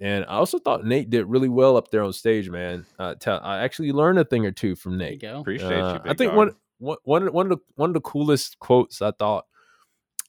And 0.00 0.24
I 0.26 0.34
also 0.34 0.58
thought 0.58 0.84
Nate 0.84 1.08
did 1.08 1.24
really 1.26 1.48
well 1.48 1.76
up 1.76 1.90
there 1.90 2.02
on 2.02 2.12
stage, 2.12 2.50
man. 2.50 2.84
Uh, 2.98 3.14
tell, 3.14 3.40
I 3.42 3.60
actually 3.60 3.92
learned 3.92 4.18
a 4.18 4.24
thing 4.24 4.44
or 4.44 4.52
two 4.52 4.76
from 4.76 4.98
There 4.98 5.12
you 5.12 5.18
Nate. 5.18 5.30
Appreciate 5.40 5.72
Uh, 5.72 5.94
you. 6.04 6.10
I 6.10 6.14
think 6.14 6.32
dog. 6.32 6.36
one, 6.36 6.50
one, 6.78 6.96
one, 7.04 7.32
one 7.32 7.46
of 7.46 7.58
the 7.58 7.64
one 7.76 7.90
of 7.90 7.94
the 7.94 8.00
coolest 8.02 8.58
quotes 8.58 9.00
I 9.00 9.12
thought 9.12 9.46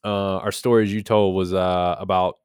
uh, 0.06 0.38
our 0.38 0.52
stories 0.52 0.94
you 0.94 1.02
told 1.04 1.36
was 1.36 1.54
uh, 1.54 1.96
about 2.00 2.38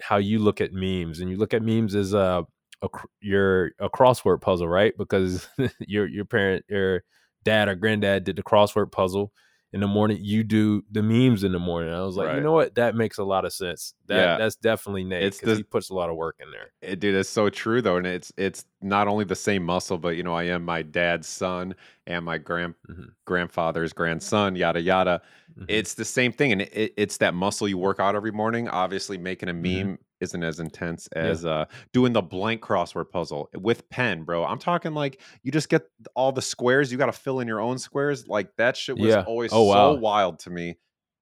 how 0.00 0.16
you 0.16 0.38
look 0.40 0.60
at 0.60 0.72
memes, 0.72 1.20
and 1.20 1.30
you 1.30 1.36
look 1.36 1.54
at 1.54 1.62
memes 1.62 1.94
as 1.94 2.12
a, 2.12 2.44
a 2.82 2.88
cr- 2.88 3.06
your 3.20 3.70
a 3.78 3.88
crossword 3.88 4.40
puzzle, 4.40 4.68
right? 4.68 4.92
Because 4.98 5.48
your 5.80 6.06
your 6.06 6.24
parent, 6.24 6.64
your 6.68 7.02
dad 7.44 7.68
or 7.68 7.74
granddad 7.74 8.24
did 8.24 8.36
the 8.36 8.42
crossword 8.42 8.92
puzzle 8.92 9.32
in 9.74 9.80
the 9.80 9.86
morning. 9.86 10.16
You 10.22 10.44
do 10.44 10.82
the 10.90 11.02
memes 11.02 11.44
in 11.44 11.52
the 11.52 11.58
morning. 11.58 11.92
I 11.92 12.00
was 12.00 12.16
like, 12.16 12.34
you 12.34 12.40
know 12.40 12.52
what? 12.52 12.74
That 12.76 12.94
makes 12.94 13.18
a 13.18 13.24
lot 13.24 13.44
of 13.44 13.52
sense. 13.52 13.92
That 14.06 14.16
Yeah. 14.16 14.38
that's 14.38 14.56
definitely 14.56 15.04
Nate 15.04 15.24
It's 15.24 15.38
because 15.38 15.58
the- 15.58 15.60
he 15.60 15.62
puts 15.64 15.90
a 15.90 15.94
lot 15.94 16.08
of 16.08 16.16
work 16.16 16.36
in 16.40 16.50
there. 16.50 16.72
It, 16.80 17.00
dude, 17.00 17.14
it's 17.14 17.28
so 17.28 17.50
true 17.50 17.82
though, 17.82 17.96
and 17.98 18.06
it's 18.06 18.32
it's 18.38 18.64
not 18.80 19.08
only 19.08 19.24
the 19.26 19.34
same 19.36 19.62
muscle, 19.64 19.98
but 19.98 20.16
you 20.16 20.22
know, 20.22 20.34
I 20.34 20.44
am 20.44 20.64
my 20.64 20.80
dad's 20.82 21.28
son 21.28 21.74
and 22.06 22.24
my 22.24 22.38
grand 22.38 22.74
Mhm. 22.88 23.10
grandfather's 23.26 23.92
grandson, 23.92 24.56
yada 24.56 24.80
yada. 24.80 25.20
Mhm. 25.58 25.66
It's 25.68 25.92
the 25.94 26.04
same 26.06 26.32
thing, 26.32 26.52
and 26.52 26.62
it, 26.62 26.94
it's 26.96 27.18
that 27.18 27.34
muscle 27.34 27.68
you 27.68 27.76
work 27.76 28.00
out 28.00 28.14
every 28.14 28.32
morning. 28.32 28.68
Obviously, 28.68 29.18
making 29.18 29.50
a 29.50 29.52
Mhm. 29.54 29.60
meme 29.84 29.98
isn't 30.20 30.42
as 30.42 30.60
intense 30.60 31.06
as 31.08 31.44
uh, 31.44 31.64
doing 31.92 32.12
the 32.12 32.22
blank 32.22 32.60
crossword 32.60 33.10
puzzle 33.10 33.48
with 33.54 33.88
pen, 33.90 34.24
bro. 34.24 34.44
I'm 34.44 34.58
talking 34.58 34.92
like 34.94 35.20
you 35.42 35.52
just 35.52 35.68
get 35.68 35.82
all 36.14 36.32
the 36.32 36.42
squares. 36.42 36.90
You 36.90 36.98
got 36.98 37.06
to 37.06 37.12
fill 37.12 37.40
in 37.40 37.48
your 37.48 37.60
own 37.60 37.78
squares. 37.78 38.26
Like 38.28 38.50
that 38.56 38.76
shit 38.76 38.98
was 38.98 39.08
Yeah. 39.10 39.22
always 39.26 39.52
Oh, 39.52 39.64
so 39.72 39.74
wow. 39.74 39.92
wild 39.94 40.38
to 40.40 40.50
me. 40.50 40.78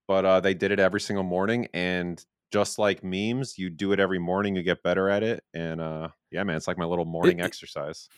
But 0.08 0.24
uh, 0.24 0.40
they 0.40 0.54
did 0.54 0.70
it 0.70 0.78
every 0.78 1.00
single 1.00 1.24
morning, 1.24 1.66
and 1.74 2.24
just 2.52 2.78
like 2.78 3.02
memes, 3.02 3.58
you 3.58 3.70
do 3.70 3.90
it 3.92 3.98
every 3.98 4.20
morning. 4.20 4.54
You 4.54 4.62
get 4.62 4.82
better 4.84 5.08
at 5.10 5.22
it, 5.24 5.42
and 5.52 5.80
uh, 5.80 6.08
yeah, 6.30 6.44
man, 6.44 6.56
it's 6.56 6.68
like 6.68 6.78
my 6.78 6.84
little 6.84 7.04
morning 7.04 7.40
it- 7.40 7.44
exercise. 7.44 8.08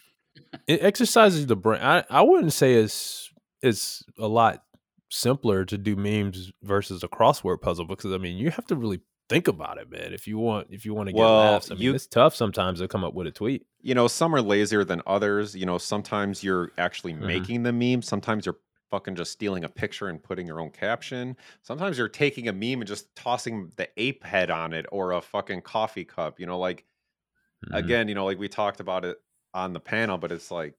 it 0.66 0.82
exercises 0.82 1.46
the 1.46 1.56
brain. 1.56 1.80
I, 1.82 2.04
I 2.10 2.20
wouldn't 2.22 2.52
say 2.52 2.74
it's 2.74 3.30
it's 3.62 4.04
a 4.18 4.28
lot 4.28 4.62
simpler 5.10 5.64
to 5.64 5.78
do 5.78 5.96
memes 5.96 6.52
versus 6.62 7.02
a 7.02 7.08
crossword 7.08 7.62
puzzle 7.62 7.86
because 7.86 8.12
I 8.12 8.18
mean 8.18 8.36
you 8.36 8.50
have 8.50 8.66
to 8.66 8.76
really 8.76 9.00
think 9.28 9.48
about 9.48 9.78
it, 9.78 9.90
man. 9.90 10.12
If 10.12 10.26
you 10.26 10.38
want 10.38 10.68
if 10.70 10.84
you 10.86 10.94
want 10.94 11.08
to 11.08 11.12
get 11.12 11.18
Well, 11.20 11.36
laughs, 11.52 11.70
I 11.70 11.74
mean 11.74 11.82
you- 11.84 11.94
it's 11.94 12.06
tough 12.06 12.34
sometimes 12.34 12.80
to 12.80 12.88
come 12.88 13.04
up 13.04 13.14
with 13.14 13.26
a 13.26 13.30
tweet. 13.30 13.66
you 13.80 13.94
know, 13.94 14.08
some 14.08 14.34
are 14.34 14.42
lazier 14.42 14.84
than 14.84 15.00
others. 15.06 15.54
You 15.54 15.64
know, 15.64 15.78
sometimes 15.78 16.42
you're 16.42 16.72
actually 16.78 17.14
Mhm. 17.14 17.20
making 17.20 17.62
the 17.62 17.72
meme. 17.72 18.02
Sometimes 18.02 18.44
you're 18.44 18.58
fucking 18.90 19.14
just 19.16 19.30
stealing 19.32 19.62
a 19.64 19.68
picture 19.68 20.08
and 20.08 20.22
putting 20.22 20.46
your 20.46 20.60
own 20.60 20.70
caption. 20.70 21.36
Sometimes 21.62 21.96
you're 21.98 22.08
taking 22.08 22.48
a 22.48 22.52
meme 22.52 22.80
and 22.80 22.86
just 22.88 23.14
tossing 23.14 23.70
the 23.76 23.88
ape 23.96 24.24
head 24.24 24.50
on 24.50 24.72
it 24.72 24.86
or 24.90 25.12
a 25.12 25.20
fucking 25.20 25.62
coffee 25.62 26.04
cup. 26.04 26.40
You 26.40 26.46
know, 26.46 26.58
like 26.58 26.86
Mhm. 27.66 27.74
again, 27.78 28.08
you 28.08 28.14
know, 28.14 28.24
like 28.24 28.38
we 28.38 28.48
talked 28.48 28.80
about 28.80 29.04
it 29.04 29.18
on 29.54 29.72
the 29.74 29.80
panel, 29.80 30.18
but 30.18 30.32
it's 30.32 30.50
like 30.50 30.74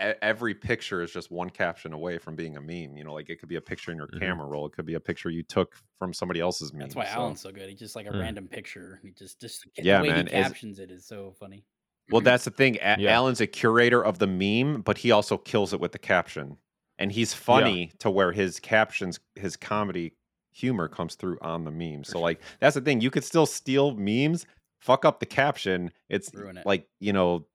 every 0.00 0.54
picture 0.54 1.02
is 1.02 1.10
just 1.12 1.30
one 1.30 1.48
caption 1.50 1.92
away 1.92 2.18
from 2.18 2.36
being 2.36 2.56
a 2.56 2.60
meme. 2.60 2.96
You 2.96 3.04
know, 3.04 3.14
like 3.14 3.30
it 3.30 3.36
could 3.40 3.48
be 3.48 3.56
a 3.56 3.60
picture 3.60 3.90
in 3.90 3.96
your 3.96 4.08
Mhm. 4.08 4.20
camera 4.20 4.46
roll. 4.46 4.66
It 4.66 4.72
could 4.72 4.86
be 4.86 4.94
a 4.94 5.00
picture 5.00 5.30
you 5.30 5.42
took 5.42 5.74
from 5.98 6.12
somebody 6.12 6.40
else's 6.40 6.72
meme. 6.72 6.80
That's 6.82 6.94
why 6.94 7.06
so- 7.06 7.12
Alan's 7.12 7.40
so 7.40 7.50
good. 7.52 7.68
He's 7.70 7.78
just 7.78 7.96
like 7.96 8.06
a 8.06 8.10
Mm. 8.10 8.20
random 8.20 8.48
picture. 8.48 9.00
He 9.02 9.10
just 9.12 9.40
just 9.40 9.64
the 9.76 9.82
Yeah, 9.82 10.02
way 10.02 10.08
man, 10.08 10.26
he 10.26 10.32
captions 10.32 10.78
it 10.78 10.90
is 10.90 11.06
so 11.06 11.32
funny. 11.40 11.64
Well, 12.10 12.20
that's 12.20 12.44
the 12.44 12.50
thing. 12.50 12.76
A- 12.82 12.96
Yeah. 12.98 13.16
Alan's 13.16 13.40
a 13.40 13.46
curator 13.46 14.04
of 14.04 14.18
the 14.18 14.26
meme, 14.26 14.82
but 14.82 14.98
he 14.98 15.10
also 15.10 15.36
kills 15.38 15.72
it 15.72 15.80
with 15.80 15.92
the 15.92 15.98
caption. 15.98 16.58
And 16.98 17.10
he's 17.12 17.34
funny 17.34 17.92
to 17.98 18.10
where 18.10 18.32
his 18.32 18.60
captions, 18.60 19.18
his 19.34 19.56
comedy 19.56 20.14
humor 20.52 20.88
comes 20.88 21.14
through 21.16 21.38
on 21.40 21.64
the 21.64 21.70
meme. 21.70 22.04
So, 22.04 22.20
like, 22.20 22.40
that's 22.60 22.74
the 22.74 22.80
thing. 22.80 23.00
You 23.00 23.10
could 23.10 23.24
still 23.24 23.44
steal 23.44 23.94
memes, 23.94 24.46
fuck 24.80 25.04
up 25.04 25.20
the 25.20 25.26
caption. 25.26 25.90
It's 26.08 26.32
it. 26.32 26.64
like, 26.64 26.88
you 27.00 27.12
know, 27.12 27.46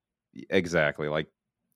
exactly. 0.50 1.08
Like 1.08 1.28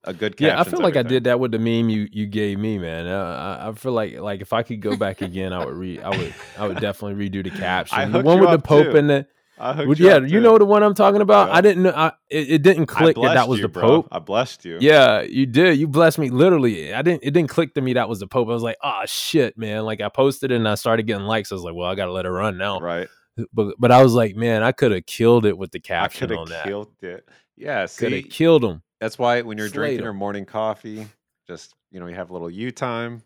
a 0.07 0.15
good 0.15 0.37
caption. 0.37 0.47
Yeah, 0.47 0.61
I 0.61 0.65
feel 0.65 0.81
like 0.81 0.97
I 0.97 1.03
did 1.03 1.25
that 1.25 1.41
with 1.41 1.53
the 1.53 1.59
meme 1.59 1.89
you 1.89 2.09
you 2.13 2.27
gave 2.27 2.59
me, 2.59 2.79
man. 2.79 3.07
Uh, 3.07 3.59
I, 3.61 3.69
I 3.69 3.73
feel 3.73 3.93
like 3.93 4.19
like 4.19 4.41
if 4.41 4.53
I 4.53 4.63
could 4.63 4.81
go 4.81 4.97
back 4.97 5.23
again, 5.23 5.53
I 5.53 5.65
would 5.65 5.75
re 5.75 6.01
I 6.01 6.11
would 6.11 6.35
I 6.59 6.69
would 6.69 6.81
definitely 6.81 7.29
redo 7.29 7.43
the 7.43 7.51
caption. 7.51 8.13
the 8.13 8.23
one 8.23 8.41
with 8.41 8.51
the 8.51 8.59
Pope 8.59 8.93
too. 8.93 8.97
and 8.97 9.11
the 9.11 9.27
I 9.59 9.83
you 9.83 9.95
yeah, 9.97 10.19
you 10.19 10.41
know 10.41 10.59
the 10.59 10.67
one 10.67 10.83
I'm 10.83 10.95
talking 10.95 11.23
about. 11.23 11.49
Yeah. 11.49 11.55
I 11.55 11.61
didn't 11.63 11.83
know. 11.85 11.93
I, 11.97 12.13
it, 12.29 12.51
it 12.51 12.63
didn't 12.63 12.87
click 12.87 13.17
that 13.17 13.35
that 13.35 13.49
was 13.49 13.59
you, 13.59 13.63
the 13.63 13.69
bro. 13.69 13.83
Pope. 13.83 14.09
I 14.13 14.19
blessed 14.19 14.67
you. 14.67 14.77
Yeah, 14.81 15.23
you 15.23 15.47
did. 15.47 15.79
You 15.79 15.89
blessed 15.89 16.19
me 16.19 16.29
literally. 16.29 16.93
I 16.93 17.01
didn't. 17.01 17.25
It 17.25 17.31
didn't 17.31 17.49
click 17.49 17.73
to 17.75 17.81
me 17.81 17.95
that 17.95 18.09
was 18.09 18.21
the 18.21 18.27
Pope. 18.27 18.49
I 18.49 18.53
was 18.53 18.63
like, 18.63 18.77
oh 18.83 19.03
shit, 19.07 19.57
man. 19.57 19.85
Like 19.85 20.03
I 20.03 20.11
posted 20.11 20.53
it 20.53 20.57
and 20.57 20.69
I 20.69 20.75
started 20.75 21.07
getting 21.07 21.25
likes. 21.25 21.53
I 21.53 21.55
was 21.55 21.65
like, 21.65 21.75
well, 21.75 21.89
I 21.89 21.95
gotta 21.95 22.13
let 22.13 22.27
it 22.27 22.31
run 22.31 22.59
now. 22.59 22.81
Right. 22.81 23.09
But 23.53 23.77
but 23.79 23.91
I 23.91 24.03
was 24.03 24.13
like, 24.13 24.37
man, 24.37 24.63
I 24.63 24.73
could 24.73 24.93
have 24.93 25.07
killed 25.07 25.47
it 25.47 25.57
with 25.57 25.73
the 25.73 25.81
caption 25.81 26.29
could 26.29 26.37
on 26.37 26.49
that. 26.51 26.65
killed 26.65 26.93
it. 27.01 27.27
Yeah. 27.57 27.87
Could 27.87 28.13
have 28.13 28.29
killed 28.29 28.63
him. 28.63 28.83
That's 29.01 29.19
why 29.19 29.43
when 29.43 29.59
you're 29.59 29.69
drinking 29.69 29.99
'em. 30.01 30.05
your 30.05 30.13
morning 30.13 30.45
coffee, 30.47 31.07
just 31.47 31.75
you 31.91 32.01
know, 32.01 32.07
you 32.07 32.15
have 32.15 32.31
a 32.31 32.33
little 32.33 32.51
you 32.51 32.71
time, 32.71 33.23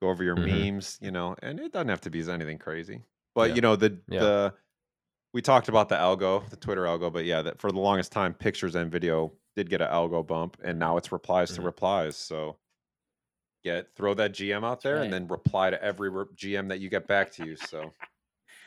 go 0.00 0.08
over 0.08 0.22
your 0.24 0.36
Mhm. 0.36 0.72
memes, 0.72 0.98
you 1.00 1.10
know, 1.10 1.36
and 1.42 1.60
it 1.60 1.72
doesn't 1.72 1.88
have 1.88 2.00
to 2.02 2.10
be 2.10 2.28
anything 2.30 2.58
crazy. 2.58 3.02
But 3.34 3.50
Yeah. 3.50 3.54
you 3.56 3.60
know, 3.60 3.76
the 3.76 4.00
Yeah. 4.08 4.20
the 4.20 4.54
we 5.32 5.42
talked 5.42 5.68
about 5.68 5.88
the 5.88 5.94
algo, 5.96 6.48
the 6.50 6.56
Twitter 6.56 6.82
algo, 6.84 7.12
but 7.12 7.24
yeah, 7.24 7.42
that 7.42 7.60
for 7.60 7.70
the 7.70 7.78
longest 7.78 8.12
time, 8.12 8.34
pictures 8.34 8.74
and 8.74 8.90
video 8.90 9.32
did 9.54 9.68
get 9.70 9.80
an 9.82 9.88
algo 9.88 10.26
bump, 10.26 10.56
and 10.62 10.78
now 10.78 10.96
it's 10.96 11.12
replies 11.12 11.52
to 11.52 11.60
Mhm. 11.60 11.66
replies. 11.66 12.16
So 12.16 12.58
get 13.64 13.94
throw 13.94 14.14
that 14.14 14.32
GM 14.32 14.64
out 14.64 14.80
there, 14.82 14.96
right. 14.96 15.04
and 15.04 15.12
then 15.12 15.28
reply 15.28 15.70
to 15.70 15.82
every 15.82 16.08
re- 16.10 16.24
GM 16.34 16.68
that 16.68 16.80
you 16.80 16.88
get 16.88 17.06
back 17.06 17.30
to 17.32 17.42
you. 17.44 17.56
So 17.56 17.92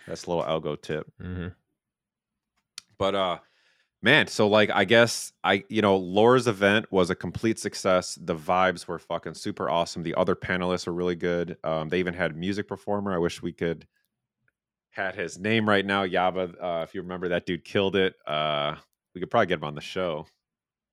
that's 0.08 0.26
a 0.26 0.30
little 0.30 0.44
algo 0.44 0.80
tip. 0.82 1.12
hmm 1.18 1.48
But 2.98 3.16
uh 3.16 3.40
man, 4.02 4.28
so 4.28 4.48
like 4.48 4.70
I 4.72 4.86
guess 4.86 5.32
I 5.44 5.64
you 5.70 5.82
know, 5.82 5.98
Laura's 5.98 6.48
event 6.48 6.92
was 6.92 7.10
a 7.10 7.16
complete 7.16 7.60
success. 7.60 8.18
The 8.22 8.36
vibes 8.36 8.88
were 8.88 9.00
fucking 9.00 9.36
super 9.36 9.70
awesome. 9.70 10.04
The 10.04 10.16
other 10.16 10.36
panelists 10.36 10.88
were 10.88 10.94
really 10.94 11.16
good. 11.16 11.58
Um 11.64 11.90
they 11.90 12.00
even 12.00 12.14
had 12.14 12.36
music 12.36 12.68
performer. 12.68 13.14
I 13.14 13.18
wish 13.20 13.42
we 13.42 13.54
could 13.54 13.88
had 14.92 15.16
his 15.16 15.40
name 15.40 15.68
right 15.68 15.86
now, 15.86 16.06
Yaba. 16.06 16.54
Uh 16.62 16.84
if 16.84 16.94
you 16.94 17.02
remember 17.02 17.30
that 17.30 17.46
dude 17.46 17.64
killed 17.64 17.96
it. 17.96 18.16
Uh 18.28 18.76
we 19.14 19.22
could 19.22 19.30
probably 19.30 19.48
get 19.48 19.60
him 19.60 19.66
on 19.66 19.76
the 19.76 19.82
show. 19.82 20.26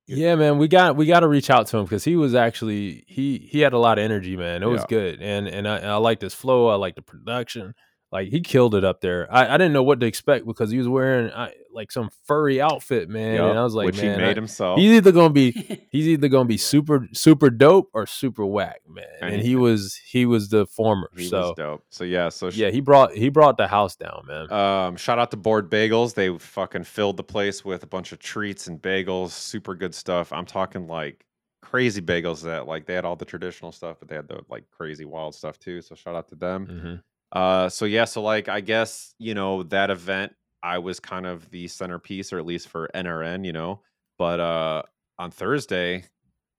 Yeah, 0.07 0.33
man, 0.35 0.57
we 0.57 0.67
got 0.67 0.95
we 0.95 1.05
got 1.05 1.19
to 1.19 1.27
reach 1.27 1.51
out 1.51 1.67
to 1.67 1.77
him 1.77 1.83
because 1.85 2.03
he 2.03 2.15
was 2.15 2.33
actually 2.33 3.03
he 3.07 3.37
he 3.51 3.59
had 3.59 3.73
a 3.73 3.77
lot 3.77 3.99
of 3.99 4.03
energy, 4.03 4.35
man. 4.35 4.63
It 4.63 4.65
was 4.65 4.81
Yeah. 4.81 4.87
good, 4.89 5.21
and 5.21 5.47
and 5.47 5.67
I, 5.67 5.77
I 5.81 5.95
liked 5.97 6.23
his 6.23 6.33
flow. 6.33 6.67
I 6.67 6.75
liked 6.75 6.95
the 6.95 7.03
production. 7.03 7.75
Like 8.11 8.29
he 8.29 8.41
killed 8.41 8.73
it 8.73 8.83
up 8.83 9.01
there. 9.01 9.27
I, 9.31 9.53
I 9.53 9.57
didn't 9.57 9.73
know 9.73 9.83
what 9.83 9.99
to 9.99 10.07
expect 10.07 10.47
because 10.47 10.71
he 10.71 10.79
was 10.79 10.87
wearing 10.87 11.29
I, 11.31 11.53
like 11.71 11.91
some 11.91 12.09
furry 12.25 12.59
outfit, 12.61 13.09
man. 13.09 13.35
Yup, 13.35 13.49
and 13.51 13.59
I 13.59 13.63
was 13.63 13.73
like, 13.73 13.85
which 13.85 14.01
man, 14.01 14.19
he 14.19 14.25
made 14.25 14.31
I- 14.31 14.33
himself. 14.35 14.79
he's 14.79 14.91
either 14.91 15.11
gonna 15.11 15.33
be 15.33 15.51
he's 15.91 16.07
either 16.07 16.27
gonna 16.27 16.45
be 16.47 16.57
super 16.57 17.07
super 17.13 17.49
dope 17.49 17.89
or 17.93 18.05
super 18.05 18.45
whack, 18.45 18.81
man. 18.87 19.05
And 19.21 19.33
And 19.35 19.41
he- 19.41 19.49
he 19.49 19.55
was 19.55 19.95
he 19.95 20.25
was 20.25 20.49
the 20.49 20.65
former. 20.65 21.09
He 21.15 21.27
so 21.27 21.39
was 21.41 21.53
dope. 21.57 21.83
So 21.89 22.03
yeah, 22.03 22.29
so 22.29 22.49
yeah, 22.49 22.69
he 22.69 22.81
brought 22.81 23.13
he 23.13 23.29
brought 23.29 23.57
the 23.57 23.67
house 23.67 23.95
down, 23.95 24.23
man. 24.27 24.51
Um, 24.51 24.95
shout 24.97 25.19
out 25.19 25.31
to 25.31 25.37
Board 25.37 25.69
Bagels. 25.69 26.13
They 26.15 26.35
fucking 26.37 26.83
filled 26.85 27.17
the 27.17 27.23
place 27.23 27.63
with 27.63 27.83
a 27.83 27.87
bunch 27.87 28.11
of 28.11 28.19
treats 28.19 28.67
and 28.67 28.81
bagels. 28.81 29.29
Super 29.31 29.75
good 29.75 29.93
stuff. 29.95 30.33
I'm 30.33 30.45
talking 30.45 30.87
like 30.87 31.25
crazy 31.61 32.01
bagels 32.01 32.41
that 32.43 32.65
like 32.67 32.85
they 32.87 32.95
had 32.95 33.05
all 33.05 33.15
the 33.15 33.25
traditional 33.25 33.71
stuff, 33.71 33.97
but 33.99 34.07
they 34.09 34.15
had 34.15 34.27
the 34.27 34.41
like 34.49 34.63
crazy 34.71 35.05
wild 35.05 35.35
stuff 35.35 35.59
too. 35.59 35.81
So 35.81 35.93
shout 35.93 36.15
out 36.15 36.27
to 36.29 36.35
them. 36.35 36.65
hmm 36.65 36.95
Uh, 37.37 37.69
so 37.69 37.85
yeah, 37.85 38.05
so 38.05 38.23
like 38.23 38.49
I 38.49 38.59
guess 38.61 39.13
you 39.19 39.35
know 39.35 39.61
that 39.63 39.91
event, 39.91 40.33
I 40.63 40.79
was 40.79 40.99
kind 40.99 41.25
of 41.25 41.49
the 41.51 41.67
centerpiece, 41.67 42.33
or 42.33 42.39
at 42.39 42.45
least 42.45 42.67
for 42.69 42.89
NRN, 42.93 43.45
you 43.45 43.53
know. 43.53 43.81
But 44.17 44.39
uh, 44.39 44.83
on 45.17 45.31
Thursday, 45.31 46.03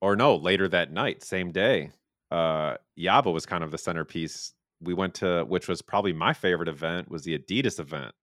or 0.01 0.17
no, 0.17 0.37
later 0.37 0.69
that 0.69 0.93
night, 0.93 1.23
same 1.23 1.53
day, 1.53 1.91
uh, 2.31 2.77
Yaba 2.99 3.33
was 3.33 3.47
kind 3.47 3.63
of 3.63 3.71
the 3.71 3.79
centerpiece. 3.79 4.53
We 4.81 4.95
went 4.95 5.15
to, 5.17 5.45
which 5.45 5.69
was 5.69 5.83
probably 5.83 6.13
my 6.13 6.33
favorite 6.33 6.69
event, 6.69 7.11
was 7.11 7.25
the 7.25 7.39
Adidas 7.39 7.79
event. 7.79 8.15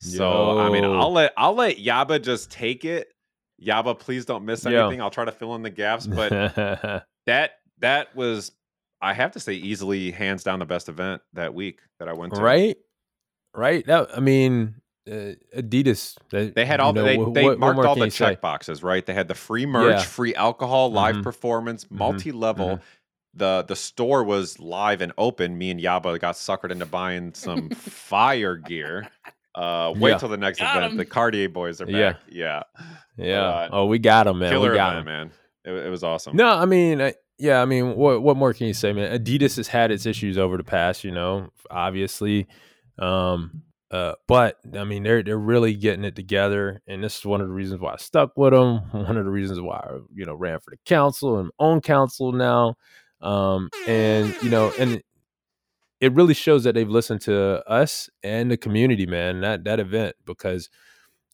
So 0.00 0.58
I 0.58 0.70
mean, 0.70 0.84
I'll 0.84 1.12
let 1.12 1.32
I'll 1.36 1.54
let 1.54 1.78
Yaba 1.78 2.22
just 2.22 2.50
take 2.50 2.84
it. 2.84 3.12
Yaba, 3.62 3.98
please 3.98 4.24
don't 4.26 4.44
miss 4.44 4.66
anything. 4.66 5.00
I'll 5.00 5.10
try 5.10 5.24
to 5.24 5.32
fill 5.32 5.54
in 5.54 5.62
the 5.62 5.70
gaps, 5.70 6.06
but 6.06 6.30
that 7.26 7.52
that 7.78 8.14
was 8.14 8.52
I 9.00 9.14
have 9.14 9.32
to 9.32 9.40
say 9.40 9.54
easily 9.54 10.10
hands 10.10 10.44
down 10.44 10.58
the 10.58 10.66
best 10.66 10.88
event 10.88 11.22
that 11.32 11.54
week 11.54 11.80
that 11.98 12.08
I 12.08 12.12
went 12.12 12.34
to. 12.34 12.40
right, 12.42 12.76
right. 13.54 13.86
That 13.86 14.16
I 14.16 14.20
mean, 14.20 14.74
uh, 15.10 15.34
Adidas. 15.56 16.16
They 16.30 16.64
had 16.66 16.80
all 16.80 16.90
you 16.90 16.94
know, 16.94 17.04
they, 17.04 17.16
wh- 17.16 17.32
they 17.32 17.44
what- 17.44 17.50
what 17.50 17.58
marked 17.58 17.76
more 17.76 17.86
all 17.86 17.94
the 17.94 18.04
you 18.06 18.10
say? 18.10 18.24
check 18.30 18.40
boxes, 18.40 18.82
right? 18.82 19.04
They 19.04 19.14
had 19.14 19.28
the 19.28 19.34
free 19.34 19.66
merch, 19.66 20.00
Yeah. 20.00 20.02
free 20.02 20.34
alcohol, 20.34 20.90
live 20.92 21.16
Mhm. 21.16 21.22
performance, 21.22 21.84
Mhm. 21.84 21.90
multi-level. 21.92 22.68
Mhm. 22.76 22.80
The 23.36 23.64
the 23.66 23.74
store 23.76 24.22
was 24.24 24.58
live 24.60 25.00
and 25.00 25.12
open. 25.18 25.58
Me 25.58 25.70
and 25.70 25.80
Yaba 25.80 26.18
got 26.20 26.36
suckered 26.36 26.70
into 26.70 26.86
buying 26.86 27.34
some 27.34 27.68
fire 27.70 28.56
gear. 28.56 29.08
Uh 29.56 29.92
wait 29.96 30.10
Yeah. 30.10 30.18
till 30.18 30.28
the 30.28 30.36
next 30.36 30.58
Got 30.60 30.76
event. 30.76 30.92
'em. 30.92 30.96
The 30.98 31.04
Cartier 31.04 31.48
boys 31.48 31.80
are 31.80 31.86
back. 31.86 32.16
Yeah. 32.28 32.62
Yeah. 33.16 33.42
uh, 33.42 33.68
oh, 33.72 33.86
we 33.86 33.98
got 33.98 34.24
them, 34.24 34.38
man. 34.38 34.50
Killer 34.50 34.70
we 34.70 34.76
got 34.76 34.94
them, 34.94 35.04
man. 35.04 35.30
It, 35.64 35.72
it 35.72 35.88
was 35.90 36.02
awesome. 36.04 36.36
No, 36.36 36.48
I 36.48 36.64
mean, 36.66 37.00
I, 37.00 37.14
yeah, 37.38 37.60
I 37.62 37.64
mean, 37.64 37.94
what 37.96 38.22
what 38.22 38.36
more 38.36 38.52
can 38.52 38.66
you 38.68 38.74
say, 38.74 38.92
man? 38.92 39.16
Adidas 39.18 39.56
has 39.56 39.68
had 39.68 39.90
its 39.90 40.06
issues 40.06 40.38
over 40.38 40.56
the 40.56 40.64
past, 40.64 41.02
you 41.04 41.10
know, 41.10 41.50
obviously. 41.70 42.46
Um, 42.98 43.62
uh, 43.94 44.16
but 44.26 44.58
I 44.76 44.82
mean, 44.82 45.04
they're 45.04 45.22
they're 45.22 45.38
really 45.38 45.72
getting 45.72 46.04
it 46.04 46.16
together, 46.16 46.82
and 46.88 47.02
this 47.02 47.16
is 47.16 47.24
one 47.24 47.40
of 47.40 47.46
the 47.46 47.54
reasons 47.54 47.80
why 47.80 47.92
I 47.92 47.96
stuck 47.96 48.36
with 48.36 48.52
them. 48.52 48.78
One 48.90 49.16
of 49.16 49.24
the 49.24 49.30
reasons 49.30 49.60
why 49.60 49.76
I, 49.76 49.98
you 50.12 50.26
know, 50.26 50.34
ran 50.34 50.58
for 50.58 50.70
the 50.70 50.78
council 50.84 51.38
and 51.38 51.52
own 51.60 51.80
council 51.80 52.32
now. 52.32 52.74
Um, 53.20 53.70
and 53.86 54.34
you 54.42 54.50
know, 54.50 54.72
and 54.80 55.00
it 56.00 56.12
really 56.12 56.34
shows 56.34 56.64
that 56.64 56.74
they've 56.74 56.88
listened 56.88 57.20
to 57.22 57.62
us 57.70 58.10
and 58.24 58.50
the 58.50 58.56
community, 58.56 59.06
man. 59.06 59.42
That 59.42 59.62
that 59.62 59.78
event 59.78 60.16
because, 60.26 60.70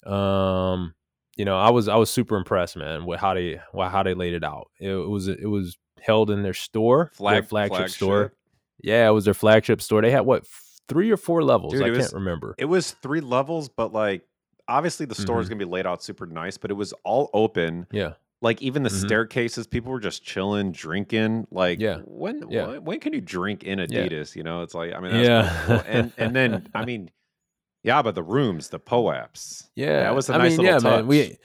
um, 0.04 0.92
you 1.36 1.46
know, 1.46 1.58
I 1.58 1.70
was 1.70 1.88
I 1.88 1.96
was 1.96 2.10
super 2.10 2.36
impressed, 2.36 2.76
man, 2.76 3.06
with 3.06 3.20
how 3.20 3.32
they 3.32 3.58
with 3.72 3.90
how 3.90 4.02
they 4.02 4.12
laid 4.12 4.34
it 4.34 4.44
out. 4.44 4.70
It, 4.78 4.90
was 4.90 5.28
it 5.28 5.48
was 5.48 5.78
held 5.98 6.30
in 6.30 6.42
their 6.42 6.52
store, 6.52 7.10
their 7.36 7.42
Flag 7.42 7.70
flagship, 7.70 7.88
store. 7.88 8.34
Yeah, 8.82 9.08
it 9.08 9.12
was 9.12 9.24
their 9.24 9.32
flagship 9.32 9.80
store. 9.80 10.02
They 10.02 10.10
had 10.10 10.26
what 10.26 10.44
three 10.90 11.10
or 11.10 11.16
four 11.16 11.42
levels? 11.42 11.72
Dude, 11.72 11.82
I 11.82 11.86
can't 11.86 11.96
was- 11.96 12.12
remember. 12.12 12.54
It 12.58 12.66
was 12.66 12.90
three 12.90 13.20
levels, 13.22 13.70
but 13.70 13.92
like 13.94 14.26
obviously 14.68 15.06
the 15.06 15.14
store 15.14 15.40
is 15.40 15.46
Mhm. 15.46 15.50
gonna 15.50 15.58
be 15.60 15.64
laid 15.64 15.86
out 15.86 16.02
super 16.02 16.26
nice, 16.26 16.58
but 16.58 16.70
it 16.70 16.74
was 16.74 16.92
all 17.04 17.30
open. 17.32 17.86
yeah, 17.92 18.12
Like 18.42 18.62
even 18.62 18.82
the 18.84 18.88
Mhm. 18.90 19.04
staircases, 19.06 19.66
people 19.66 19.92
were 19.92 20.00
just 20.00 20.22
chilling, 20.24 20.72
drinking. 20.72 21.46
Like, 21.50 21.78
Yeah. 21.80 21.98
when 22.04 22.44
Yeah. 22.50 22.66
when, 22.68 22.84
when 22.84 23.00
can 23.00 23.12
you 23.12 23.20
drink 23.20 23.64
in 23.64 23.78
Yeah. 23.80 23.84
Adidas? 23.86 24.34
You 24.36 24.42
know, 24.42 24.62
it's 24.62 24.74
like 24.74 24.92
I 24.94 25.00
mean, 25.00 25.12
that's 25.12 25.28
yeah, 25.28 25.62
cool. 25.66 25.82
and 25.86 26.12
and 26.18 26.34
then 26.36 26.66
I 26.74 26.84
mean, 26.86 27.10
yeah, 27.82 28.00
but 28.02 28.14
the 28.14 28.22
rooms, 28.22 28.68
the 28.70 28.78
POAPs, 28.80 29.68
yeah, 29.74 30.00
that 30.04 30.14
was 30.14 30.28
a 30.30 30.38
nice 30.38 30.56
mean, 30.56 30.66
little 30.66 30.82
yeah, 30.90 30.96
man. 30.96 31.06
We 31.06 31.28
touch. 31.30 31.38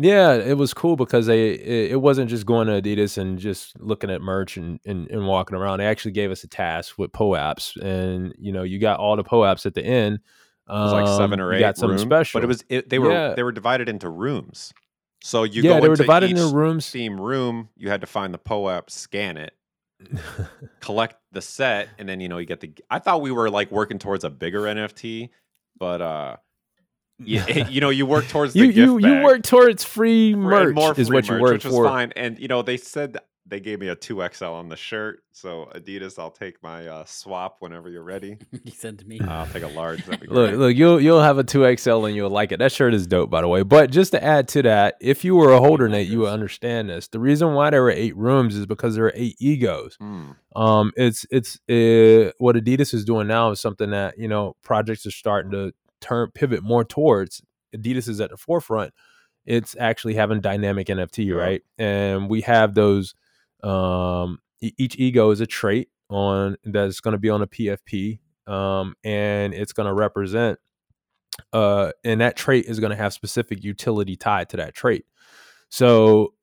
Yeah, 0.00 0.34
it 0.34 0.56
was 0.56 0.72
cool 0.72 0.94
because 0.94 1.26
they 1.26 1.50
it, 1.50 1.92
it 1.92 1.96
wasn't 2.00 2.30
just 2.30 2.46
going 2.46 2.68
to 2.68 2.80
Adidas 2.80 3.18
and 3.18 3.36
just 3.38 3.78
looking 3.80 4.10
at 4.10 4.22
merch 4.22 4.56
and, 4.56 4.78
and 4.86 5.10
and 5.10 5.26
walking 5.26 5.56
around. 5.56 5.80
They 5.80 5.86
actually 5.86 6.12
gave 6.12 6.30
us 6.30 6.44
a 6.44 6.48
task 6.48 6.96
with 6.98 7.10
POAPs, 7.12 7.74
and 7.82 8.32
you 8.38 8.52
know, 8.52 8.62
you 8.62 8.78
got 8.78 9.00
all 9.00 9.16
the 9.16 9.24
POAPs 9.24 9.66
at 9.66 9.74
the 9.74 9.84
end. 9.84 10.20
it 10.68 10.72
was 10.72 10.92
like 10.92 11.06
seven 11.08 11.40
Um, 11.40 11.46
or 11.46 11.52
you 11.52 11.56
eight. 11.58 11.60
got 11.60 11.76
something 11.76 11.96
room, 11.98 12.06
special, 12.06 12.38
but 12.40 12.44
it 12.44 12.46
was 12.46 12.64
it, 12.68 12.88
they 12.90 12.98
were 13.00 13.10
Yeah. 13.10 13.34
they 13.34 13.42
were 13.42 13.50
divided 13.52 13.88
into 13.88 14.08
rooms. 14.08 14.72
So 15.24 15.42
you 15.42 15.62
yeah, 15.62 15.74
go 15.74 15.80
they 15.80 15.88
were 15.88 15.96
divided 15.96 16.30
into 16.30 16.54
rooms. 16.54 16.88
theme 16.88 17.20
room, 17.20 17.70
you 17.76 17.88
had 17.90 18.00
to 18.02 18.06
find 18.06 18.32
the 18.32 18.38
POAP, 18.38 18.88
scan 18.90 19.36
it, 19.36 19.52
collect 20.80 21.16
the 21.32 21.42
set, 21.42 21.88
and 21.98 22.08
then 22.08 22.20
you 22.20 22.28
know 22.28 22.38
you 22.38 22.46
get 22.46 22.60
the. 22.60 22.72
I 22.90 22.98
thought 23.00 23.20
we 23.20 23.32
were 23.32 23.50
like 23.50 23.70
working 23.70 23.98
towards 23.98 24.22
a 24.24 24.30
bigger 24.30 24.60
NFT, 24.60 25.30
but 25.76 26.00
uh, 26.00 26.36
you, 27.18 27.42
you 27.68 27.80
know 27.80 27.90
you 27.90 28.06
work 28.06 28.28
towards 28.28 28.52
the 28.52 28.60
you 28.60 28.66
gift 28.66 28.76
you 28.76 28.98
you 28.98 29.22
work 29.22 29.42
towards 29.42 29.84
free 29.84 30.32
for- 30.32 30.38
and 30.38 30.42
merch 30.42 30.74
more 30.74 30.94
is 30.98 31.08
free 31.08 31.14
what 31.14 31.26
you 31.26 31.32
merch, 31.34 31.40
work 31.42 31.52
which 31.54 31.64
was 31.64 31.74
for. 31.74 31.84
fine. 31.84 32.12
And 32.16 32.38
you 32.38 32.48
know 32.48 32.62
they 32.62 32.76
said 32.76 33.18
they 33.46 33.60
gave 33.60 33.80
me 33.80 33.88
a 33.88 33.94
two 33.94 34.22
XL 34.30 34.44
on 34.44 34.68
the 34.68 34.76
shirt, 34.76 35.22
so 35.32 35.70
Adidas, 35.74 36.18
I'll 36.18 36.30
take 36.30 36.62
my 36.62 36.86
uh, 36.86 37.04
swap 37.06 37.56
whenever 37.60 37.88
you're 37.88 38.02
ready. 38.02 38.36
he 38.64 38.70
said 38.70 38.98
to 38.98 39.06
me. 39.08 39.20
I'll 39.26 39.46
take 39.46 39.62
a 39.62 39.68
large. 39.68 40.06
Look, 40.06 40.52
look, 40.52 40.76
you'll 40.76 41.00
you'll 41.00 41.22
have 41.22 41.38
a 41.38 41.44
two 41.44 41.64
XL 41.76 42.04
and 42.04 42.14
you'll 42.14 42.28
like 42.28 42.52
it. 42.52 42.58
That 42.58 42.72
shirt 42.72 42.92
is 42.92 43.06
dope, 43.06 43.30
by 43.30 43.40
the 43.40 43.48
way. 43.48 43.62
But 43.62 43.90
just 43.90 44.12
to 44.12 44.22
add 44.22 44.48
to 44.48 44.62
that, 44.64 44.96
if 45.00 45.24
you 45.24 45.34
were 45.34 45.52
a 45.52 45.60
holder, 45.60 45.88
Nate, 45.88 46.08
you 46.08 46.20
would 46.20 46.28
understand 46.30 46.90
this. 46.90 47.08
The 47.08 47.20
reason 47.20 47.54
why 47.54 47.70
there 47.70 47.82
were 47.82 47.90
eight 47.90 48.16
rooms 48.18 48.54
is 48.54 48.66
because 48.66 48.96
there 48.96 49.06
are 49.06 49.12
eight 49.14 49.36
egos. 49.40 49.96
Hmm. 49.98 50.32
Um, 50.54 50.92
it's 50.96 51.24
it's 51.30 51.56
uh, 51.70 52.32
what 52.38 52.54
Adidas 52.56 52.92
is 52.92 53.04
doing 53.06 53.28
now 53.28 53.50
is 53.50 53.60
something 53.62 53.90
that 53.92 54.18
you 54.18 54.28
know 54.28 54.56
projects 54.62 55.06
are 55.06 55.10
starting 55.10 55.52
to 55.52 55.72
turn 56.00 56.30
pivot 56.34 56.62
more 56.62 56.84
towards. 56.84 57.42
Adidas 57.74 58.08
is 58.08 58.20
at 58.20 58.30
the 58.30 58.36
forefront, 58.36 58.92
it's 59.44 59.74
actually 59.78 60.14
having 60.14 60.40
dynamic 60.40 60.88
NFT, 60.88 61.34
right? 61.34 61.62
And 61.78 62.28
we 62.28 62.42
have 62.42 62.74
those. 62.74 63.14
Um, 63.62 64.38
each 64.60 64.96
ego 64.98 65.30
is 65.30 65.40
a 65.40 65.46
trait 65.46 65.88
on 66.10 66.56
that's 66.64 67.00
going 67.00 67.12
to 67.12 67.18
be 67.18 67.30
on 67.30 67.42
a 67.42 67.46
PFP, 67.46 68.20
um, 68.46 68.94
and 69.04 69.54
it's 69.54 69.72
going 69.72 69.86
to 69.86 69.94
represent. 69.94 70.58
Uh, 71.52 71.92
and 72.04 72.20
that 72.20 72.36
trait 72.36 72.66
is 72.66 72.78
going 72.78 72.90
to 72.90 72.96
have 72.96 73.12
specific 73.12 73.64
utility 73.64 74.16
tied 74.16 74.48
to 74.50 74.56
that 74.58 74.74
trait. 74.74 75.06
So 75.70 76.34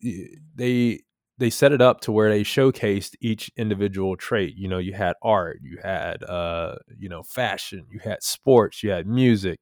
they 0.56 1.02
they 1.38 1.50
set 1.50 1.72
it 1.72 1.82
up 1.82 2.02
to 2.02 2.12
where 2.12 2.30
they 2.30 2.44
showcased 2.44 3.16
each 3.20 3.52
individual 3.58 4.16
trait. 4.16 4.56
You 4.56 4.68
know, 4.68 4.78
you 4.78 4.94
had 4.94 5.16
art, 5.22 5.60
you 5.62 5.80
had 5.84 6.24
uh, 6.24 6.76
you 6.98 7.10
know, 7.10 7.24
fashion, 7.24 7.86
you 7.90 8.00
had 8.00 8.24
sports, 8.24 8.84
you 8.84 8.92
had 8.92 9.08
music. 9.08 9.60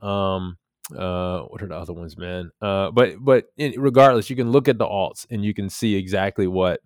Um, 0.00 0.58
uh, 0.96 1.40
what 1.42 1.62
are 1.62 1.66
the 1.68 1.76
other 1.76 1.92
ones, 1.92 2.16
man? 2.16 2.50
Uh, 2.60 2.90
but 2.90 3.14
but 3.20 3.46
regardless, 3.76 4.30
you 4.30 4.36
can 4.36 4.50
look 4.50 4.68
at 4.68 4.78
the 4.78 4.86
alts 4.86 5.26
and 5.30 5.44
you 5.44 5.54
can 5.54 5.68
see 5.68 5.94
exactly 5.94 6.46
what 6.46 6.80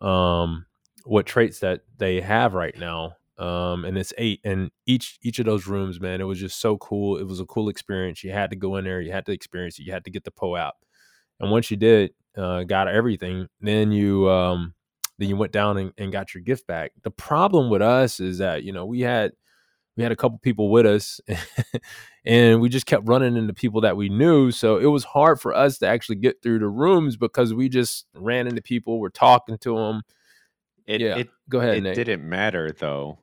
um 0.00 0.66
what 1.04 1.26
traits 1.26 1.60
that 1.60 1.82
they 1.98 2.20
have 2.20 2.54
right 2.54 2.76
now. 2.76 3.12
Um, 3.36 3.84
and 3.84 3.98
it's 3.98 4.12
eight, 4.16 4.40
and 4.44 4.70
each 4.86 5.18
each 5.22 5.38
of 5.40 5.46
those 5.46 5.66
rooms, 5.66 6.00
man, 6.00 6.20
it 6.20 6.24
was 6.24 6.38
just 6.38 6.60
so 6.60 6.76
cool. 6.78 7.16
It 7.18 7.24
was 7.24 7.40
a 7.40 7.46
cool 7.46 7.68
experience. 7.68 8.22
You 8.22 8.32
had 8.32 8.50
to 8.50 8.56
go 8.56 8.76
in 8.76 8.84
there, 8.84 9.00
you 9.00 9.12
had 9.12 9.26
to 9.26 9.32
experience 9.32 9.78
it, 9.78 9.84
you 9.84 9.92
had 9.92 10.04
to 10.04 10.10
get 10.10 10.24
the 10.24 10.30
po 10.30 10.56
out. 10.56 10.74
And 11.40 11.50
once 11.50 11.70
you 11.70 11.76
did, 11.76 12.12
uh, 12.36 12.64
got 12.64 12.88
everything, 12.88 13.48
then 13.60 13.92
you 13.92 14.28
um 14.30 14.74
then 15.18 15.28
you 15.28 15.36
went 15.36 15.52
down 15.52 15.76
and, 15.78 15.92
and 15.98 16.12
got 16.12 16.34
your 16.34 16.42
gift 16.42 16.66
back. 16.66 16.92
The 17.02 17.10
problem 17.10 17.70
with 17.70 17.82
us 17.82 18.20
is 18.20 18.38
that 18.38 18.64
you 18.64 18.72
know 18.72 18.86
we 18.86 19.00
had 19.00 19.32
we 19.96 20.02
had 20.02 20.12
a 20.12 20.16
couple 20.16 20.38
people 20.38 20.70
with 20.70 20.86
us 20.86 21.20
and 22.24 22.60
we 22.60 22.68
just 22.68 22.86
kept 22.86 23.08
running 23.08 23.36
into 23.36 23.54
people 23.54 23.80
that 23.82 23.96
we 23.96 24.08
knew 24.08 24.50
so 24.50 24.76
it 24.78 24.86
was 24.86 25.04
hard 25.04 25.40
for 25.40 25.54
us 25.54 25.78
to 25.78 25.86
actually 25.86 26.16
get 26.16 26.42
through 26.42 26.58
the 26.58 26.68
rooms 26.68 27.16
because 27.16 27.54
we 27.54 27.68
just 27.68 28.06
ran 28.14 28.48
into 28.48 28.60
people 28.60 28.98
we're 28.98 29.08
talking 29.08 29.56
to 29.58 29.76
them 29.76 30.02
It 30.86 31.00
yeah 31.00 31.18
it 31.18 31.28
go 31.48 31.60
ahead 31.60 31.78
it 31.78 31.80
Nate. 31.82 31.96
didn't 31.96 32.28
matter 32.28 32.72
though. 32.72 33.18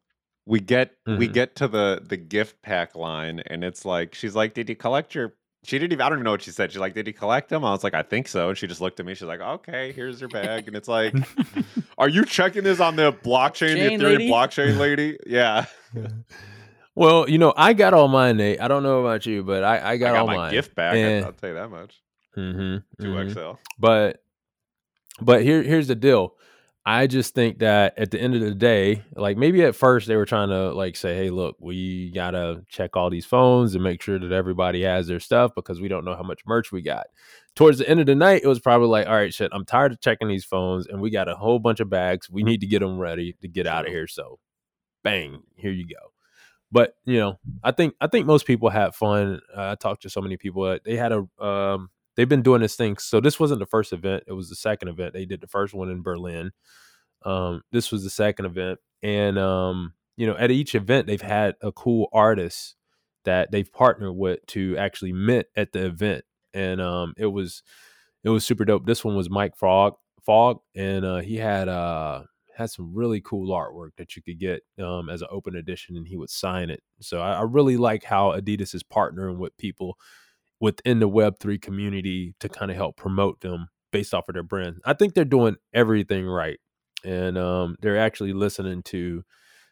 We 0.45 0.60
get 0.60 0.91
we 1.17 1.28
Mhm. 1.28 1.34
get 1.34 1.56
to 1.58 1.67
the 1.67 2.02
the 2.04 2.17
gift 2.17 2.62
pack 2.62 2.95
line 2.95 3.41
and 3.47 3.63
it's 3.63 3.86
like 3.86 4.15
she's 4.15 4.36
like, 4.36 4.54
Did 4.54 4.69
you 4.69 4.76
collect 4.76 5.13
your 5.13 5.36
she 5.63 5.78
didn't 5.78 5.93
even 5.93 6.02
I 6.02 6.10
don't 6.10 6.17
even 6.17 6.24
know 6.26 6.32
what 6.32 6.41
she 6.41 6.52
said. 6.52 6.71
She's 6.71 6.80
like, 6.80 6.93
Did 6.93 7.08
he 7.08 7.13
collect 7.13 7.50
them? 7.50 7.63
I 7.63 7.71
was 7.71 7.84
like, 7.84 7.93
I 7.93 8.02
think 8.04 8.28
so. 8.28 8.50
And 8.50 8.58
she 8.58 8.67
just 8.67 8.82
looked 8.82 9.00
at 9.00 9.06
me. 9.06 9.13
She's 9.13 9.28
like, 9.28 9.41
Okay, 9.41 9.91
here's 9.91 10.19
your 10.19 10.30
bag. 10.30 10.67
And 10.67 10.76
it's 10.76 10.88
like, 10.88 11.13
Are 11.97 12.10
you 12.10 12.26
checking 12.26 12.63
this 12.63 12.80
on 12.80 12.95
the 12.95 13.13
blockchain, 13.13 13.76
the 13.76 13.89
Chain 13.89 14.00
Ethereum 14.00 14.04
lady? 14.17 14.30
blockchain 14.30 14.78
lady? 14.78 15.17
Yeah. 15.26 15.65
well 16.95 17.30
you 17.30 17.38
know 17.38 17.54
i 17.56 17.71
got 17.71 17.93
all 17.93 18.10
mine 18.10 18.36
nate 18.36 18.60
i 18.60 18.67
don't 18.67 18.84
know 18.84 19.00
about 19.00 19.26
you 19.26 19.43
but 19.43 19.63
i, 19.63 19.78
I 19.78 19.89
I 19.91 19.97
got, 19.97 20.12
got 20.12 20.19
all 20.21 20.28
my 20.28 20.36
mine 20.36 20.52
gift 20.52 20.76
back. 20.76 20.95
And- 20.95 21.26
I'll 21.26 21.32
tell 21.32 21.50
you 21.50 21.56
that 21.56 21.69
much. 21.69 22.02
mm-hmm, 22.38 23.04
2XL. 23.06 23.58
but 23.80 24.21
but 25.21 25.41
here 25.41 25.63
here's 25.63 25.88
the 25.88 25.95
deal 25.95 26.36
i 26.85 27.05
just 27.05 27.35
think 27.35 27.59
that 27.59 27.93
at 27.97 28.09
the 28.09 28.19
end 28.19 28.33
of 28.33 28.41
the 28.41 28.55
day 28.55 29.03
like 29.15 29.37
maybe 29.37 29.63
at 29.63 29.75
first 29.75 30.07
they 30.07 30.15
were 30.15 30.25
trying 30.25 30.49
to 30.49 30.71
like 30.73 30.95
say 30.95 31.15
hey 31.15 31.29
look 31.29 31.55
we 31.59 32.09
gotta 32.11 32.63
check 32.69 32.97
all 32.97 33.09
these 33.09 33.25
phones 33.25 33.75
and 33.75 33.83
make 33.83 34.01
sure 34.01 34.17
that 34.17 34.31
everybody 34.31 34.81
has 34.81 35.07
their 35.07 35.19
stuff 35.19 35.51
because 35.55 35.79
we 35.79 35.87
don't 35.87 36.05
know 36.05 36.15
how 36.15 36.23
much 36.23 36.41
merch 36.45 36.71
we 36.71 36.81
got. 36.81 37.07
Towards 37.55 37.77
the 37.77 37.87
end 37.87 37.99
of 37.99 38.07
the 38.07 38.15
night 38.15 38.41
it 38.43 38.47
was 38.47 38.59
probably 38.59 38.87
like 38.87 39.07
all 39.07 39.13
right 39.13 39.33
shit 39.33 39.51
i'm 39.53 39.65
tired 39.65 39.91
of 39.91 40.01
checking 40.01 40.27
these 40.27 40.45
phones 40.45 40.87
and 40.87 40.99
we 40.99 41.11
got 41.11 41.27
a 41.29 41.35
whole 41.35 41.59
bunch 41.59 41.79
of 41.79 41.89
bags. 41.89 42.29
We 42.29 42.43
need 42.43 42.61
to 42.61 42.67
get 42.67 42.79
them 42.79 42.97
ready 42.97 43.35
to 43.41 43.47
get 43.47 43.67
out 43.67 43.85
of 43.85 43.91
here. 43.91 44.07
So 44.07 44.39
bang 45.03 45.43
here 45.55 45.71
you 45.71 45.85
go. 45.85 46.11
But 46.71 46.95
you 47.05 47.19
know 47.19 47.39
i 47.63 47.71
think 47.71 47.93
i 48.01 48.07
think 48.07 48.25
most 48.25 48.47
people 48.47 48.69
had 48.69 48.95
fun. 48.95 49.39
Uh, 49.55 49.71
i 49.71 49.75
talked 49.75 50.01
to 50.03 50.09
so 50.09 50.21
many 50.21 50.37
people 50.37 50.63
that 50.63 50.83
they 50.83 50.95
had 50.95 51.11
a 51.11 51.43
um 51.43 51.89
they've 52.15 52.30
been 52.30 52.41
doing 52.41 52.62
this 52.62 52.76
thing 52.76 52.97
so 52.97 53.19
this 53.19 53.39
wasn't 53.39 53.60
the 53.60 53.65
first 53.65 53.93
event 53.93 54.24
it 54.28 54.34
was 54.34 54.50
the 54.50 54.56
second 54.56 54.88
event 54.88 55.13
they 55.13 55.26
did 55.26 55.41
the 55.41 55.47
first 55.47 55.74
one 55.74 55.89
in 55.89 56.02
berlin 56.02 56.52
um 57.26 57.62
this 57.71 57.91
was 57.91 58.04
the 58.04 58.10
second 58.10 58.45
event 58.45 58.80
and 59.04 59.38
um 59.38 59.93
you 60.17 60.28
know 60.28 60.36
at 60.38 60.52
each 60.52 60.76
event 60.76 61.08
they've 61.08 61.21
had 61.21 61.56
a 61.62 61.71
cool 61.71 62.08
artist 62.13 62.76
that 63.24 63.52
they've 63.52 63.71
partnered 63.71 64.15
with 64.15 64.45
to 64.47 64.76
actually 64.78 65.13
mint 65.13 65.45
at 65.56 65.71
the 65.71 65.86
event 65.86 66.24
and 66.54 66.82
um 66.82 67.13
it 67.17 67.28
was 67.28 67.63
it 68.24 68.30
was 68.30 68.45
super 68.45 68.65
dope 68.65 68.86
this 68.86 69.06
one 69.06 69.15
was 69.15 69.30
mike 69.30 69.56
frog 69.56 69.93
fog 70.21 70.60
and 70.76 71.06
uh 71.06 71.17
he 71.17 71.38
had 71.38 71.67
uh 71.67 72.21
had 72.56 72.69
some 72.69 72.93
really 72.93 73.21
cool 73.21 73.50
artwork 73.56 73.91
that 73.97 74.15
you 74.15 74.21
could 74.21 74.39
get 74.39 74.62
um, 74.80 75.10
as 75.10 75.21
an 75.21 75.28
open 75.32 75.56
edition 75.56 75.97
and 75.97 76.08
he 76.08 76.17
would 76.17 76.30
sign 76.30 76.69
it. 76.69 76.82
So 77.00 77.19
I, 77.19 77.34
I 77.34 77.41
really 77.41 77.78
like 77.78 78.04
how 78.04 78.32
Adidas 78.32 78.76
is 78.76 78.84
partnering 78.84 79.38
with 79.38 79.58
people 79.58 79.97
within 80.62 81.00
the 81.00 81.10
Web3 81.10 81.62
community 81.62 82.34
to 82.39 82.47
kind 82.47 82.71
of 82.71 82.78
help 82.78 82.95
promote 82.95 83.41
them 83.41 83.67
based 83.91 84.13
off 84.13 84.30
of 84.30 84.34
their 84.36 84.43
brand. 84.43 84.78
I 84.86 84.93
think 84.93 85.13
they're 85.15 85.26
doing 85.26 85.58
everything 85.74 86.26
right. 86.26 86.60
And 87.04 87.38
um, 87.38 87.76
they're 87.82 87.97
actually 88.00 88.32
listening 88.32 88.84
to 88.84 89.24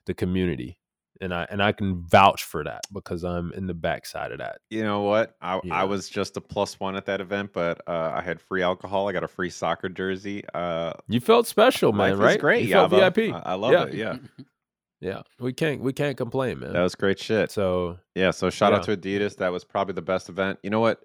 the 0.07 0.13
community. 0.13 0.77
And 1.21 1.33
I 1.33 1.45
and 1.49 1.61
I 1.61 1.73
can 1.73 2.01
vouch 2.07 2.43
for 2.43 2.63
that 2.63 2.81
because 2.93 3.23
I'm 3.23 3.51
in 3.53 3.67
the 3.67 3.73
backside 3.73 4.31
of 4.31 4.37
that. 4.39 4.59
You 4.69 4.83
know 4.83 5.01
what? 5.01 5.35
I, 5.41 5.59
Yeah. 5.63 5.75
I 5.75 5.83
was 5.83 6.07
just 6.09 6.37
a 6.37 6.41
plus 6.41 6.79
one 6.79 6.95
at 6.95 7.05
that 7.07 7.19
event, 7.19 7.51
but 7.53 7.81
uh, 7.87 8.13
I 8.15 8.21
had 8.21 8.39
free 8.39 8.61
alcohol. 8.61 9.09
I 9.09 9.11
got 9.11 9.25
a 9.25 9.27
free 9.27 9.49
soccer 9.49 9.89
jersey. 9.89 10.43
Uh, 10.53 10.93
You 11.09 11.19
felt 11.19 11.45
special, 11.45 11.91
man, 11.91 12.17
right? 12.17 12.39
great. 12.39 12.65
You 12.65 12.71
felt 12.73 12.91
VIP. 12.91 13.33
I, 13.35 13.41
I 13.51 13.53
love 13.55 13.73
Yeah. 13.73 13.83
it. 13.83 13.93
Yeah, 13.95 14.15
Yeah, 15.01 15.21
we 15.39 15.53
can't 15.53 15.81
we 15.81 15.93
can't 15.93 16.17
complain, 16.17 16.59
man. 16.59 16.73
that 16.73 16.81
was 16.81 16.95
great 16.95 17.19
shit. 17.19 17.51
so 17.51 17.97
Yeah, 18.15 18.31
so 18.31 18.49
shout 18.49 18.73
out 18.73 18.83
to 18.83 18.97
Adidas. 18.97 19.37
That 19.37 19.51
was 19.51 19.63
probably 19.63 19.93
the 19.93 20.01
best 20.01 20.27
event. 20.29 20.59
You 20.63 20.69
know 20.69 20.81
what? 20.81 21.03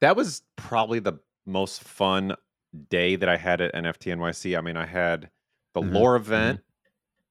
That 0.00 0.16
was 0.16 0.42
probably 0.56 0.98
the 0.98 1.14
most 1.46 1.82
fun 1.84 2.34
day 2.88 3.16
that 3.16 3.28
I 3.28 3.36
had 3.36 3.60
at 3.60 3.72
NFT 3.74 4.12
NYC. 4.16 4.56
I 4.58 4.60
mean, 4.60 4.76
I 4.76 4.86
had 4.86 5.30
the 5.74 5.82
Mhm, 5.82 5.92
lore 5.92 6.16
event, 6.16 6.60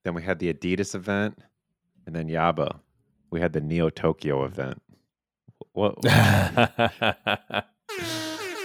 then 0.04 0.14
we 0.14 0.22
had 0.24 0.40
the 0.40 0.54
Adidas 0.54 0.96
event, 0.96 1.40
and 2.06 2.16
then 2.16 2.28
Yaba. 2.30 2.80
We 3.32 3.40
had 3.42 3.54
the 3.54 3.62
Neo 3.62 3.90
Tokyo 3.90 4.44
event. 4.46 4.82
What? 5.74 5.96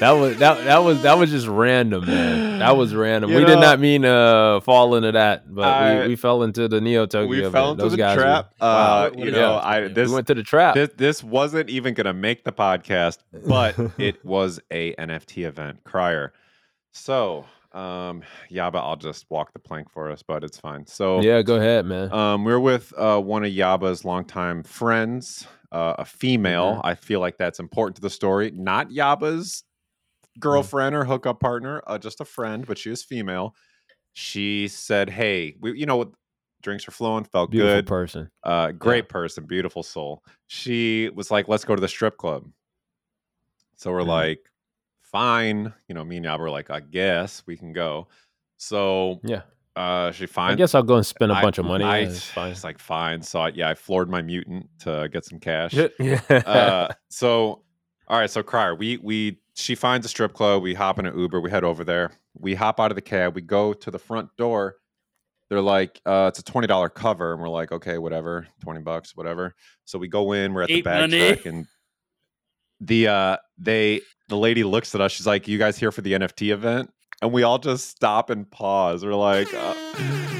that 0.00 0.10
was 0.12 0.36
that 0.38 0.64
that 0.64 0.78
was 0.78 1.02
that 1.02 1.18
was 1.18 1.30
just 1.30 1.46
random, 1.46 2.06
man. 2.06 2.58
That 2.58 2.76
was 2.76 2.94
random. 2.96 3.30
You 3.30 3.38
we 3.38 3.44
did 3.44 3.58
not 3.60 3.80
mean 3.80 4.02
to 4.02 4.60
fall 4.64 4.94
into 4.96 5.12
that, 5.12 5.52
but 5.54 5.64
I- 5.64 6.02
we, 6.02 6.08
we 6.08 6.16
fell 6.16 6.42
into 6.42 6.68
the 6.68 6.80
Neo 6.80 7.06
Tokyo. 7.06 7.28
we 7.28 7.50
fell 7.50 7.72
into 7.72 7.88
the 7.88 8.02
were- 8.02 8.14
trap. 8.14 8.52
wow. 8.60 8.66
Uh, 8.68 9.10
What 9.10 9.18
you 9.24 9.30
know, 9.30 9.54
that? 9.54 9.64
I 9.64 9.88
this 9.88 10.08
we 10.08 10.14
went 10.14 10.26
to 10.28 10.34
the 10.34 10.42
trap. 10.42 10.74
this, 10.74 10.90
this 10.96 11.22
wasn't 11.24 11.70
even 11.70 11.94
going 11.94 12.06
to 12.06 12.14
make 12.14 12.44
the 12.44 12.52
podcast, 12.52 13.18
but 13.46 13.74
it 13.98 14.24
was 14.24 14.60
a 14.70 14.94
NFT 14.96 15.46
event. 15.46 15.84
Crier. 15.84 16.32
So, 16.92 17.44
um, 17.72 18.22
Yaba, 18.50 18.76
I'll 18.76 18.96
just 18.96 19.26
walk 19.30 19.52
the 19.52 19.58
plank 19.58 19.90
for 19.90 20.10
us, 20.10 20.22
but 20.22 20.44
it's 20.44 20.58
fine. 20.58 20.86
So, 20.86 21.20
yeah, 21.20 21.42
go 21.42 21.56
ahead, 21.56 21.86
man. 21.86 22.12
Um, 22.12 22.44
we're 22.44 22.60
with 22.60 22.92
uh, 22.96 23.20
one 23.20 23.44
of 23.44 23.50
Yaba's 23.50 24.04
longtime 24.04 24.62
friends, 24.62 25.46
uh, 25.72 25.94
a 25.98 26.04
female. 26.04 26.74
Mm-hmm. 26.76 26.86
I 26.86 26.94
feel 26.94 27.18
like 27.20 27.36
that's 27.36 27.58
important 27.58 27.96
to 27.96 28.02
the 28.02 28.10
story. 28.10 28.52
Not 28.54 28.90
Yaba's 28.92 29.64
girlfriend 30.38 30.94
or 30.94 31.04
hookup 31.04 31.40
partner, 31.40 31.82
uh, 31.86 31.98
just 31.98 32.20
a 32.20 32.24
friend, 32.24 32.66
but 32.66 32.78
she 32.78 32.90
is 32.90 33.02
female. 33.02 33.54
She 34.12 34.68
said, 34.68 35.10
"Hey, 35.10 35.56
we, 35.60 35.78
you 35.78 35.86
know, 35.86 36.12
drinks 36.62 36.86
are 36.88 36.92
flowing, 36.92 37.24
felt 37.24 37.50
Beautiful 37.50 37.76
good. 37.76 37.86
person. 37.86 38.30
Uh, 38.42 38.72
great 38.72 39.08
person, 39.08 39.44
beautiful 39.46 39.82
soul." 39.82 40.22
She 40.46 41.10
was 41.14 41.30
like, 41.30 41.48
"Let's 41.48 41.64
go 41.64 41.74
to 41.74 41.80
the 41.80 41.88
strip 41.88 42.16
club." 42.16 42.44
So 43.76 43.90
we're 43.92 44.00
Mhm. 44.02 44.06
like, 44.06 44.50
"Fine," 45.02 45.72
you 45.88 45.94
know. 45.94 46.04
Me 46.04 46.16
and 46.18 46.26
Yaba 46.26 46.38
were 46.40 46.50
like, 46.50 46.70
"I 46.70 46.80
guess 46.80 47.42
we 47.46 47.56
can 47.56 47.72
go." 47.72 48.08
So 48.56 49.20
Yeah, 49.24 49.42
uh, 49.76 50.12
she 50.12 50.26
fine. 50.26 50.52
I 50.52 50.54
guess 50.54 50.74
I'll 50.74 50.82
go 50.82 50.96
and 50.96 51.06
spend 51.06 51.32
a 51.32 51.34
I- 51.34 51.42
bunch 51.42 51.58
of 51.58 51.64
money. 51.64 51.84
I, 51.84 51.98
yeah, 52.00 52.06
it's 52.06 52.24
fine. 52.30 52.50
It's 52.52 52.64
like 52.64 52.78
fine. 52.78 53.20
So 53.22 53.40
I, 53.40 53.48
yeah, 53.48 53.68
I 53.68 53.74
floored 53.74 54.08
my 54.08 54.22
mutant 54.22 54.68
to 54.80 55.08
get 55.12 55.24
some 55.24 55.40
cash. 55.40 55.74
yeah. 55.98 56.20
uh, 56.46 56.88
so 57.08 57.64
all 58.06 58.18
right, 58.18 58.30
so 58.30 58.42
Crier, 58.42 58.74
we 58.74 58.98
we 58.98 59.40
she 59.54 59.74
finds 59.74 60.04
a 60.04 60.08
strip 60.08 60.32
club. 60.34 60.62
We 60.62 60.74
hop 60.74 60.98
in 60.98 61.06
an 61.06 61.18
Uber. 61.18 61.40
We 61.40 61.50
head 61.50 61.64
over 61.64 61.84
there. 61.84 62.10
We 62.38 62.54
hop 62.54 62.80
out 62.80 62.90
of 62.90 62.96
the 62.96 63.02
cab. 63.02 63.34
We 63.34 63.42
go 63.42 63.72
to 63.72 63.90
the 63.90 63.98
front 63.98 64.28
door. 64.36 64.76
They're 65.48 65.60
like, 65.60 66.00
uh, 66.06 66.26
it's 66.28 66.38
a 66.38 66.42
twenty 66.42 66.66
dollar 66.66 66.88
cover, 66.88 67.32
and 67.32 67.40
we're 67.40 67.48
like, 67.48 67.70
okay, 67.70 67.98
whatever, 67.98 68.46
twenty 68.62 68.80
bucks, 68.80 69.14
whatever. 69.16 69.54
So 69.84 69.98
we 69.98 70.08
go 70.08 70.32
in. 70.32 70.54
We're 70.54 70.62
at 70.62 70.68
the 70.68 70.74
Ain't 70.76 70.84
bag 70.84 71.00
money. 71.02 71.18
check, 71.18 71.46
and 71.46 71.66
the 72.80 73.08
uh, 73.08 73.36
they 73.58 74.00
the 74.28 74.36
lady 74.36 74.64
looks 74.64 74.94
at 74.94 75.00
us. 75.00 75.12
She's 75.12 75.26
like, 75.26 75.46
you 75.46 75.58
guys 75.58 75.78
here 75.78 75.92
for 75.92 76.00
the 76.00 76.12
NFT 76.14 76.52
event? 76.52 76.90
And 77.22 77.32
we 77.32 77.42
all 77.42 77.58
just 77.58 77.88
stop 77.90 78.30
and 78.30 78.50
pause. 78.50 79.04
We're 79.04 79.14
like, 79.14 79.52
uh, 79.54 79.74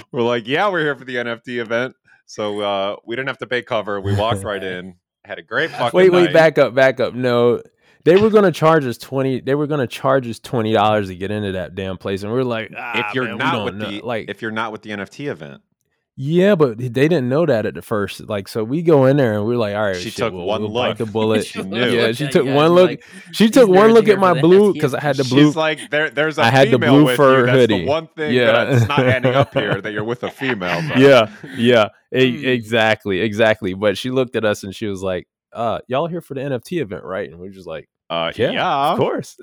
we're 0.13 0.23
like, 0.23 0.49
yeah, 0.49 0.69
we're 0.71 0.81
here 0.81 0.97
for 0.97 1.05
the 1.05 1.17
NFT 1.17 1.61
event. 1.61 1.95
So 2.27 2.61
uh, 2.61 2.97
we 3.07 3.15
didn't 3.15 3.29
have 3.29 3.39
to 3.39 3.47
pay 3.47 3.63
cover. 3.63 4.01
We 4.01 4.17
walked 4.17 4.43
right 4.43 4.63
in. 4.65 4.97
Had 5.25 5.39
a 5.39 5.43
great 5.43 5.71
fucking 5.71 5.97
wait, 5.97 6.11
wait, 6.13 6.25
night. 6.25 6.33
back 6.35 6.59
up, 6.59 6.75
back 6.75 7.01
up. 7.01 7.15
No, 7.15 7.63
they 8.05 8.17
were 8.17 8.31
gonna 8.31 8.53
charge 8.53 8.85
us 8.85 8.99
twenty. 8.99 9.41
They 9.41 9.55
were 9.55 9.67
gonna 9.67 9.87
charge 9.87 10.29
us 10.29 10.39
twenty 10.39 10.73
dollars 10.73 11.09
to 11.09 11.17
get 11.17 11.31
into 11.31 11.53
that 11.53 11.75
damn 11.75 11.97
place, 11.99 12.23
and 12.23 12.33
we 12.33 12.39
are 12.39 12.45
like, 12.45 12.71
ah, 12.77 13.09
if 13.09 13.15
you're 13.15 13.25
man, 13.25 13.39
not 13.39 13.65
with 13.65 13.75
know. 13.77 13.91
the 13.91 14.01
like, 14.03 14.29
if 14.29 14.43
you're 14.43 14.51
not 14.51 14.73
with 14.73 14.83
the 14.83 14.91
NFT 14.91 15.29
event, 15.31 15.63
Yeah, 16.17 16.55
but 16.55 16.79
they 16.79 16.89
didn't 16.89 17.29
know 17.29 17.45
that 17.47 17.67
at 17.67 17.75
the 17.75 17.83
first. 17.83 18.29
Like, 18.29 18.47
so 18.47 18.63
we 18.63 18.83
go 18.83 19.07
in 19.07 19.17
there 19.17 19.33
and 19.35 19.45
we're 19.47 19.57
like, 19.57 19.75
all 19.75 19.83
right, 19.83 19.97
She 19.97 20.11
shit, 20.11 20.17
took 20.19 20.33
we'll- 20.33 20.45
one 20.47 20.63
we'll 20.63 20.71
look. 20.73 20.97
the 20.99 21.07
bullet. 21.07 21.45
She 21.47 21.61
knew. 21.63 21.77
Yeah, 21.91 22.13
she 22.13 22.27
at 22.27 22.33
took 22.33 22.45
you 22.45 22.51
guys 22.51 22.57
one 22.57 22.71
look. 22.73 22.91
like, 22.91 23.05
she 23.33 23.49
took 23.51 23.69
one 23.69 23.93
look 23.93 24.07
at 24.09 24.19
my 24.21 24.39
blue 24.41 24.73
because 24.75 24.95
I 24.95 25.01
had 25.01 25.17
the 25.17 25.25
blue. 25.25 25.47
She's 25.47 25.57
like, 25.57 25.91
there, 25.91 26.11
there's 26.11 26.39
a 26.39 26.43
I 26.43 26.51
had 26.51 26.69
the 26.69 26.73
female 26.73 26.93
blue 26.93 27.05
with 27.07 27.17
fur 27.17 27.41
you. 27.41 27.47
That's 27.47 27.57
hoodie. 27.59 27.79
the 27.81 27.87
one 27.87 28.07
thing 28.09 28.33
Yeah. 28.35 28.65
that's 28.67 28.87
not 28.87 29.01
adding 29.07 29.35
up 29.35 29.53
here 29.55 29.81
that 29.81 29.93
you're 29.93 30.05
with 30.05 30.23
a 30.23 30.31
female. 30.31 30.81
But 30.89 30.99
yeah, 30.99 31.31
yeah, 31.57 31.89
e- 32.15 32.43
Hmm. 32.43 32.47
exactly, 32.49 33.21
exactly. 33.21 33.75
But 33.75 33.97
she 33.99 34.11
looked 34.11 34.37
at 34.37 34.45
us 34.45 34.63
and 34.63 34.73
she 34.75 34.87
was 34.87 35.03
like, 35.03 35.27
"Uh, 35.53 35.81
y'all 35.89 36.07
here 36.07 36.21
for 36.21 36.35
the 36.35 36.43
NFT 36.43 36.81
event, 36.81 37.03
right?" 37.05 37.29
And 37.29 37.41
we're 37.41 37.51
just 37.51 37.67
like, 37.67 37.89
uh, 38.11 38.33
"Yeah, 38.37 38.51
yeah, 38.53 38.91
of 38.93 38.99
course." 38.99 39.37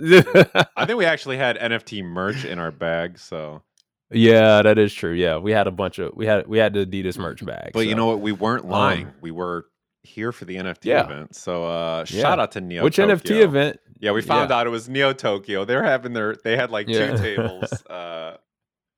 I 0.76 0.86
think 0.86 0.98
we 0.98 1.06
actually 1.06 1.38
had 1.38 1.58
NFT 1.58 2.04
merch 2.04 2.46
in 2.46 2.60
our 2.60 2.72
bag. 2.72 3.18
So, 3.20 3.64
yeah, 4.12 4.62
that 4.62 4.78
is 4.78 4.94
true. 4.94 5.14
Yeah, 5.14 5.38
we 5.38 5.52
had 5.52 5.68
a 5.68 5.72
bunch 5.72 6.00
of 6.00 6.12
we 6.16 6.26
had 6.26 6.48
we 6.48 6.58
had 6.58 6.74
the 6.74 6.86
Adidas 6.86 7.18
merch 7.18 7.46
bag. 7.46 7.72
but 7.74 7.88
you 7.88 7.96
know 7.96 8.08
what? 8.08 8.20
We 8.20 8.32
weren't 8.32 8.68
lying. 8.68 9.08
Um, 9.08 9.14
we 9.22 9.32
were 9.32 9.66
here 10.04 10.32
for 10.32 10.46
the 10.46 10.56
NFT 10.58 10.86
Yeah. 10.86 11.06
event. 11.06 11.36
So, 11.36 11.64
uh, 11.66 12.06
Yeah. 12.10 12.22
shout 12.22 12.40
out 12.40 12.52
to 12.54 12.62
Neo. 12.62 12.84
which 12.84 12.96
Tokyo. 12.96 13.16
NFT 13.16 13.42
event? 13.44 13.80
Yeah, 14.00 14.12
we 14.14 14.22
found 14.24 14.50
Yeah. 14.50 14.58
out 14.58 14.68
it 14.68 14.72
was 14.72 14.90
Neo 14.90 15.14
Tokyo. 15.14 15.64
They're 15.64 15.84
having 15.84 16.14
their. 16.14 16.36
They 16.44 16.58
had 16.58 16.72
like 16.72 16.88
two 16.88 17.16
tables. 17.18 17.72
Uh, 17.90 18.38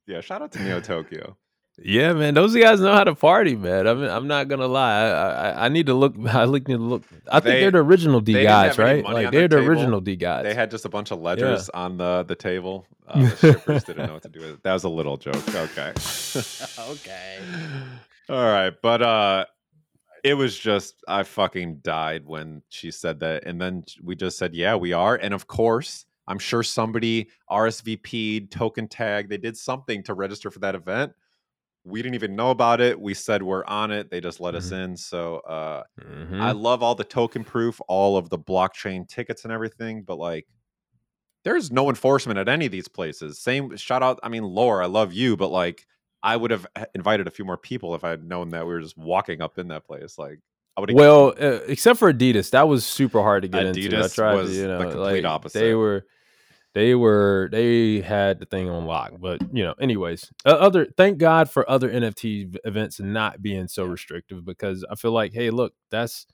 yeah, 0.07 0.22
shout 0.22 0.41
out 0.41 0.51
to 0.53 0.61
Neo 0.64 0.80
Tokyo. 0.82 1.38
Yeah, 1.82 2.13
man, 2.13 2.36
those 2.36 2.55
guys 2.55 2.80
know 2.80 2.93
how 2.93 3.03
to 3.03 3.15
party, 3.15 3.55
man. 3.55 3.88
I 3.88 3.93
mean, 3.95 4.07
I'm 4.09 4.28
not 4.28 4.47
gonna 4.47 4.67
lie. 4.67 5.01
I, 5.05 5.30
I, 5.49 5.65
I 5.65 5.69
need 5.69 5.88
to 5.88 5.95
look. 5.95 6.13
I 6.28 6.45
need 6.45 6.65
to 6.67 6.78
look. 6.78 7.03
I 7.32 7.39
think 7.39 7.43
They- 7.43 7.59
they, 7.61 7.65
are 7.65 7.71
the 7.71 7.78
original 7.80 8.21
D 8.21 8.34
they 8.34 8.39
didn't 8.41 8.51
guys, 8.51 8.76
have 8.76 8.80
any 8.88 8.93
right? 8.95 9.03
money 9.03 9.15
Like 9.15 9.26
on 9.28 9.32
they're 9.34 9.47
their 9.47 9.59
the 9.59 9.63
table. 9.63 9.69
original 9.71 10.01
D 10.01 10.15
guys. 10.15 10.43
They 10.43 10.53
had 10.53 10.69
just 10.69 10.86
a 10.86 10.89
bunch 10.89 11.09
of 11.11 11.19
ledgers 11.19 11.69
on 11.69 11.97
the 11.97 12.24
the 12.28 12.36
table. 12.36 12.86
Uh, 13.07 13.21
the 13.21 13.36
shippers 13.53 13.84
didn't 13.86 14.05
know 14.05 14.13
what 14.13 14.21
to 14.21 14.30
do 14.30 14.39
with 14.41 14.49
it. 14.51 14.63
That 14.63 14.74
was 14.74 14.84
a 14.84 14.89
little 14.89 15.17
joke. 15.17 15.36
Okay. 15.55 15.93
okay. 16.80 17.39
All 18.30 18.45
right, 18.45 18.74
but 18.82 19.01
uh 19.01 19.45
it 20.24 20.36
was 20.36 20.57
just 20.57 21.03
I 21.07 21.24
fucking 21.24 21.78
died 21.84 22.24
when 22.26 22.61
she 22.69 22.91
said 22.91 23.19
that 23.21 23.45
and 23.45 23.59
then 23.59 23.84
we 24.01 24.15
just 24.15 24.38
said 24.38 24.53
yeah, 24.53 24.76
we 24.76 24.93
are 24.93 25.15
and 25.15 25.34
of 25.34 25.47
course, 25.47 26.05
I'm 26.28 26.39
sure 26.39 26.61
somebody 26.63 27.30
RSVP'd, 27.49 28.51
token 28.51 28.88
tag, 28.88 29.28
they 29.28 29.38
did 29.38 29.57
something 29.57 30.03
to 30.03 30.13
register 30.13 30.51
for 30.51 30.59
that 30.59 30.76
event. 30.76 31.13
We 31.84 32.02
didn't 32.02 32.16
even 32.16 32.36
know 32.36 32.52
about 32.52 32.80
it. 32.82 33.00
We 33.00 33.14
said 33.14 33.44
we're 33.44 33.66
on 33.66 33.92
it. 33.92 34.10
They 34.10 34.22
just 34.22 34.40
let 34.40 34.56
us 34.56 34.72
in. 34.72 34.96
So 34.98 35.38
uh 35.40 35.84
Mhm. 36.02 36.42
I 36.42 36.52
love 36.52 36.82
all 36.82 36.96
the 36.96 37.04
token 37.04 37.44
proof, 37.44 37.80
all 37.88 38.18
of 38.18 38.30
the 38.30 38.40
blockchain 38.40 39.08
tickets 39.08 39.44
and 39.44 39.52
everything, 39.52 40.04
but 40.04 40.18
like 40.18 40.48
there's 41.44 41.72
no 41.72 41.90
enforcement 41.90 42.40
at 42.40 42.48
any 42.48 42.66
of 42.66 42.72
these 42.72 42.88
places. 42.88 43.40
Same 43.40 43.76
shout 43.76 44.02
out, 44.02 44.20
I 44.24 44.30
mean, 44.30 44.44
Laura, 44.44 44.86
I 44.86 44.88
love 44.88 45.12
you, 45.14 45.36
but 45.36 45.50
like 45.50 45.86
I 46.24 46.38
would 46.38 46.52
have 46.52 46.66
invited 46.96 47.28
a 47.28 47.32
few 47.32 47.44
more 47.44 47.58
people 47.58 47.96
if 47.96 48.04
I 48.06 48.12
had 48.12 48.24
known 48.24 48.50
that 48.50 48.66
we 48.66 48.74
were 48.74 48.82
just 48.82 48.98
walking 48.98 49.42
up 49.42 49.60
in 49.60 49.68
that 49.68 49.86
place. 49.86 50.18
Like 50.18 50.40
I 50.78 50.82
would 50.82 50.90
have 50.90 50.96
well, 50.96 51.34
uh, 51.40 51.60
except 51.68 52.00
for 52.00 52.12
Adidas, 52.14 52.52
that 52.52 52.68
was 52.68 52.86
super 52.86 53.22
hard 53.22 53.44
to 53.44 53.50
get 53.50 53.66
into. 53.66 53.90
Adidas 53.90 54.34
was 54.34 54.58
you 54.58 54.68
the 54.68 54.86
complete 54.86 55.24
like, 55.24 55.52
They 55.52 55.76
were, 55.76 56.06
they 56.74 56.95
were, 56.95 57.49
they 57.51 58.01
had 58.01 58.39
the 58.39 58.45
thing 58.45 58.69
on 58.69 58.86
lock. 58.86 59.13
But 59.19 59.41
you 59.55 59.63
know, 59.63 59.74
anyways, 59.80 60.32
other 60.45 60.88
thank 60.97 61.17
God 61.19 61.49
for 61.49 61.69
other 61.69 61.89
NFT 61.89 62.57
events 62.65 62.99
not 62.99 63.41
being 63.41 63.67
so 63.67 63.86
restrictive 63.86 64.43
because 64.45 64.84
I 64.89 64.95
feel 64.95 65.11
like, 65.11 65.34
hey, 65.34 65.49
look, 65.51 65.74
that's 65.91 66.26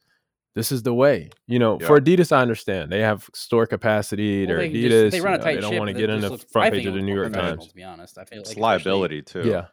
this 0.55 0.71
is 0.71 0.81
the 0.83 0.93
way. 0.93 1.29
You 1.47 1.59
know, 1.59 1.77
for 1.79 1.99
Adidas, 2.01 2.31
I 2.31 2.41
understand 2.41 2.91
they 2.91 3.01
have 3.01 3.29
store 3.33 3.65
capacity. 3.67 4.45
Well, 4.45 4.57
they're 4.57 4.67
they 4.69 4.73
Adidas. 4.73 4.89
just- 4.89 5.11
they 5.11 5.21
run 5.21 5.33
you 5.33 5.35
a 5.35 5.37
know, 5.39 5.43
tight 5.43 5.55
they 5.55 5.61
don't 5.61 5.77
want 5.77 5.87
to 5.89 5.93
get 5.93 6.09
in 6.09 6.21
the 6.21 6.29
looks- 6.31 6.45
front 6.51 6.73
page 6.73 6.85
of 6.85 6.93
the 6.95 7.01
New 7.01 7.15
York 7.15 7.31
Times. 7.33 7.67
To 7.67 7.73
be 7.75 7.83
honest, 7.83 8.17
I 8.17 8.25
feel 8.25 8.39
like 8.39 8.47
it's 8.47 8.57
liability 8.57 9.21
too. 9.21 9.43
Yeah, 9.47 9.65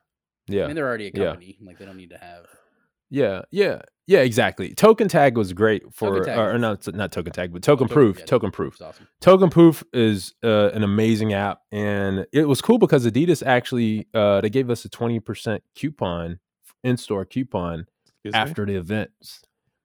yeah. 0.49 0.65
I 0.65 0.67
mean, 0.67 0.77
they're 0.77 0.87
already 0.87 1.07
a 1.07 1.11
Yeah. 1.15 1.25
company. 1.31 1.59
Like 1.65 1.79
they 1.79 1.85
don't 1.87 1.97
need 1.97 2.11
to 2.11 2.19
have. 2.19 2.47
Yeah, 3.11 3.43
yeah, 3.51 3.83
yeah, 4.07 4.21
exactly. 4.21 4.75
Token 4.75 5.09
tag 5.09 5.37
was 5.37 5.53
great 5.53 5.83
for, 5.93 6.19
Token 6.19 6.39
or, 6.39 6.55
or 6.55 6.59
not, 6.59 6.93
not 6.95 7.13
token 7.13 7.33
tag, 7.33 7.53
but 7.53 7.63
token 7.63 7.87
Token- 7.89 7.95
proof. 7.95 8.19
yeah, 8.19 8.25
token 8.25 8.51
proof. 8.51 8.81
Awesome. 8.83 9.07
Token 9.21 9.51
Proof 9.51 9.85
is 9.93 10.35
uh, 10.45 10.71
an 10.75 10.83
amazing 10.83 11.33
app, 11.33 11.61
and 11.73 12.27
it 12.33 12.49
was 12.49 12.61
cool 12.61 12.79
because 12.79 13.07
Adidas 13.07 13.45
actually 13.47 14.07
uh, 14.15 14.41
they 14.41 14.51
gave 14.51 14.71
us 14.71 14.85
a 14.85 14.89
twenty 14.89 15.21
percent 15.21 15.63
coupon, 15.75 16.39
in 16.85 16.97
store 16.97 17.25
coupon 17.25 17.87
Excuse 18.07 18.33
me? 18.35 18.39
after 18.39 18.67
the 18.67 18.75
events. 18.77 19.43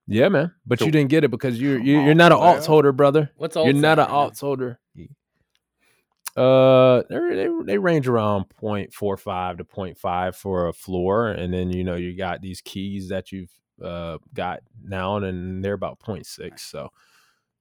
Yeah, 0.07 0.29
man, 0.29 0.51
but 0.65 0.79
So- 0.79 0.85
you 0.85 0.91
didn't 0.91 1.09
get 1.09 1.23
it 1.23 1.29
because 1.31 1.61
you're 1.61 1.79
you're, 1.79 2.03
you're 2.03 2.15
not 2.15 2.31
an 2.31 2.39
alts 2.39 2.65
holder, 2.65 2.91
brother. 2.91 3.29
What's 3.37 3.55
you're 3.55 3.71
not 3.73 3.99
an 3.99 4.07
alts 4.07 4.41
holder. 4.41 4.79
Uh, 6.35 7.03
they 7.09 7.49
they 7.65 7.77
range 7.77 8.07
around 8.07 8.45
0.45 8.61 9.57
to 9.57 9.63
0.5 9.65 10.35
for 10.35 10.67
a 10.67 10.73
floor, 10.73 11.27
and 11.27 11.53
then 11.53 11.71
you 11.71 11.83
know 11.83 11.95
you 11.95 12.15
got 12.15 12.41
these 12.41 12.61
keys 12.61 13.09
that 13.09 13.31
you've 13.31 13.51
uh 13.83 14.17
got 14.33 14.61
now, 14.83 15.17
and 15.17 15.63
they're 15.63 15.73
about 15.73 15.99
0.6. 15.99 16.59
So, 16.59 16.89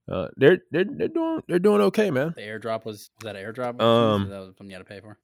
uh, 0.08 0.28
they're 0.36 0.58
they're 0.70 0.84
they're 0.84 1.08
doing 1.08 1.42
they're 1.48 1.58
doing 1.58 1.80
okay, 1.82 2.10
man. 2.10 2.32
The 2.36 2.42
airdrop 2.42 2.84
was 2.84 3.10
was 3.16 3.24
that 3.24 3.36
an 3.36 3.44
airdrop? 3.44 3.80
Um, 3.80 4.28
that 4.28 4.38
was 4.38 4.48
something 4.48 4.68
you 4.70 4.76
had 4.76 4.78
to 4.80 4.84
pay 4.84 5.00
for. 5.00 5.18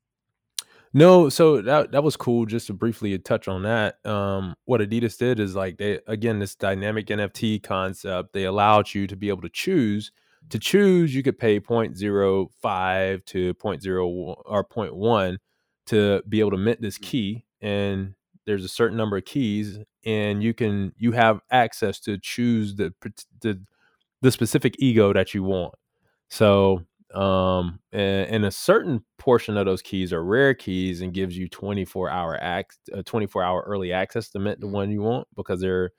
No, 0.93 1.29
so 1.29 1.61
that 1.61 1.93
that 1.93 2.03
was 2.03 2.17
cool. 2.17 2.47
Just 2.47 2.69
to 2.69 2.73
briefly 2.73 3.19
touch 3.19 3.49
on 3.49 3.65
that, 3.65 4.05
um, 4.07 4.55
what 4.65 4.81
Adidas 4.81 5.19
did 5.19 5.41
is 5.41 5.55
like 5.55 5.77
they 5.77 6.01
again 6.07 6.39
this 6.39 6.55
dynamic 6.55 7.07
NFT 7.07 7.63
concept. 7.63 8.33
They 8.33 8.45
allowed 8.45 8.95
you 8.95 9.07
to 9.07 9.17
be 9.17 9.29
able 9.29 9.43
to 9.43 9.49
choose. 9.49 10.11
To 10.51 10.59
choose, 10.59 11.15
you 11.15 11.23
could 11.23 11.39
pay 11.39 11.59
0.05 11.59 13.25
to 13.27 13.55
0.0 13.55 14.37
or 14.45 14.65
0.1 14.65 15.39
to 15.87 16.23
be 16.29 16.41
able 16.41 16.53
to 16.53 16.57
mint 16.57 16.81
this 16.81 16.99
key, 16.99 17.45
and 17.61 18.15
there's 18.47 18.65
a 18.65 18.69
certain 18.69 18.97
number 18.97 19.17
of 19.17 19.25
keys, 19.25 19.79
and 20.05 20.43
you 20.43 20.55
can 20.55 20.93
you 20.97 21.13
have 21.13 21.41
access 21.51 21.99
to 22.01 22.19
choose 22.19 22.77
the 22.77 22.93
the 23.41 23.61
the 24.23 24.31
specific 24.31 24.77
ego 24.79 25.13
that 25.13 25.35
you 25.35 25.43
want. 25.43 25.75
So 26.31 26.83
um 27.15 27.81
and, 27.93 28.29
and 28.31 28.45
a 28.47 28.51
certain 28.51 29.05
portion 29.19 29.57
of 29.57 29.67
those 29.67 29.83
keys 29.83 30.13
are 30.13 30.25
rare 30.25 30.55
keys 30.55 31.03
and 31.03 31.15
gives 31.15 31.39
you 31.39 31.49
24 31.49 32.11
hour 32.11 32.37
act 32.43 32.79
uh, 32.95 33.03
24 33.07 33.43
hour 33.45 33.63
early 33.67 33.93
access 33.93 34.29
to 34.31 34.39
mint 34.41 34.61
the 34.61 34.67
one 34.67 34.91
you 34.91 35.03
want 35.03 35.29
because 35.37 35.61
they're 35.61 35.93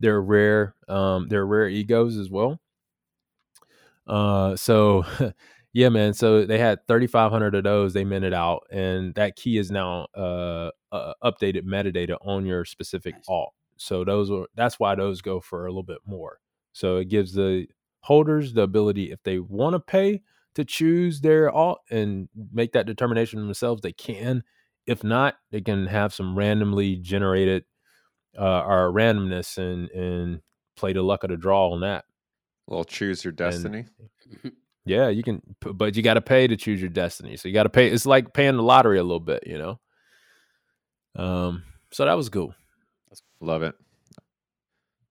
they're 0.00 0.22
rare 0.22 0.74
um 0.88 1.28
they're 1.28 1.46
rare 1.46 1.68
egos 1.68 2.16
as 2.16 2.30
well 2.30 2.60
uh 4.06 4.54
so 4.56 5.04
yeah 5.72 5.88
man 5.88 6.12
so 6.12 6.44
they 6.44 6.58
had 6.58 6.78
3500 6.86 7.54
of 7.54 7.64
those 7.64 7.92
they 7.92 8.04
minted 8.04 8.34
out 8.34 8.66
and 8.70 9.14
that 9.14 9.36
key 9.36 9.58
is 9.58 9.70
now 9.70 10.06
uh, 10.16 10.70
uh 10.92 11.14
updated 11.22 11.62
metadata 11.62 12.16
on 12.22 12.46
your 12.46 12.64
specific 12.64 13.14
Nice. 13.14 13.24
alt 13.28 13.54
so 13.76 14.04
those 14.04 14.30
are 14.30 14.46
that's 14.54 14.78
why 14.78 14.94
those 14.94 15.20
go 15.22 15.40
for 15.40 15.66
a 15.66 15.70
little 15.70 15.82
bit 15.82 15.98
more 16.06 16.38
so 16.72 16.96
it 16.98 17.08
gives 17.08 17.32
the 17.32 17.66
holders 18.00 18.52
the 18.52 18.62
ability 18.62 19.10
if 19.10 19.22
they 19.22 19.38
want 19.38 19.74
to 19.74 19.80
pay 19.80 20.20
to 20.54 20.64
choose 20.64 21.20
their 21.20 21.50
alt 21.50 21.80
and 21.90 22.28
make 22.52 22.72
that 22.72 22.86
determination 22.86 23.40
themselves, 23.40 23.82
they 23.82 23.92
can. 23.92 24.42
If 24.86 25.02
not, 25.02 25.34
they 25.50 25.60
can 25.60 25.86
have 25.86 26.14
some 26.14 26.36
randomly 26.36 26.96
generated 26.96 27.64
uh, 28.38 28.62
or 28.62 28.92
randomness 28.92 29.58
and 29.58 29.90
and 29.90 30.40
play 30.76 30.92
the 30.92 31.02
luck 31.02 31.24
of 31.24 31.30
the 31.30 31.36
draw 31.36 31.70
on 31.72 31.80
that. 31.80 32.04
Well, 32.66 32.84
choose 32.84 33.24
your 33.24 33.32
destiny. 33.32 33.86
Yeah, 34.86 35.08
you 35.08 35.22
can, 35.22 35.42
but 35.60 35.96
you 35.96 36.02
got 36.02 36.14
to 36.14 36.20
pay 36.20 36.46
to 36.46 36.56
choose 36.56 36.80
your 36.80 36.90
destiny. 36.90 37.36
So 37.36 37.48
you 37.48 37.54
got 37.54 37.62
to 37.62 37.70
pay. 37.70 37.88
It's 37.88 38.06
like 38.06 38.32
paying 38.34 38.56
the 38.56 38.62
lottery 38.62 38.98
a 38.98 39.02
little 39.02 39.20
bit, 39.20 39.44
you 39.46 39.58
know. 39.58 39.80
Um, 41.16 41.62
so 41.90 42.04
that 42.04 42.14
was 42.14 42.28
cool. 42.28 42.54
Love 43.40 43.62
it. 43.62 43.74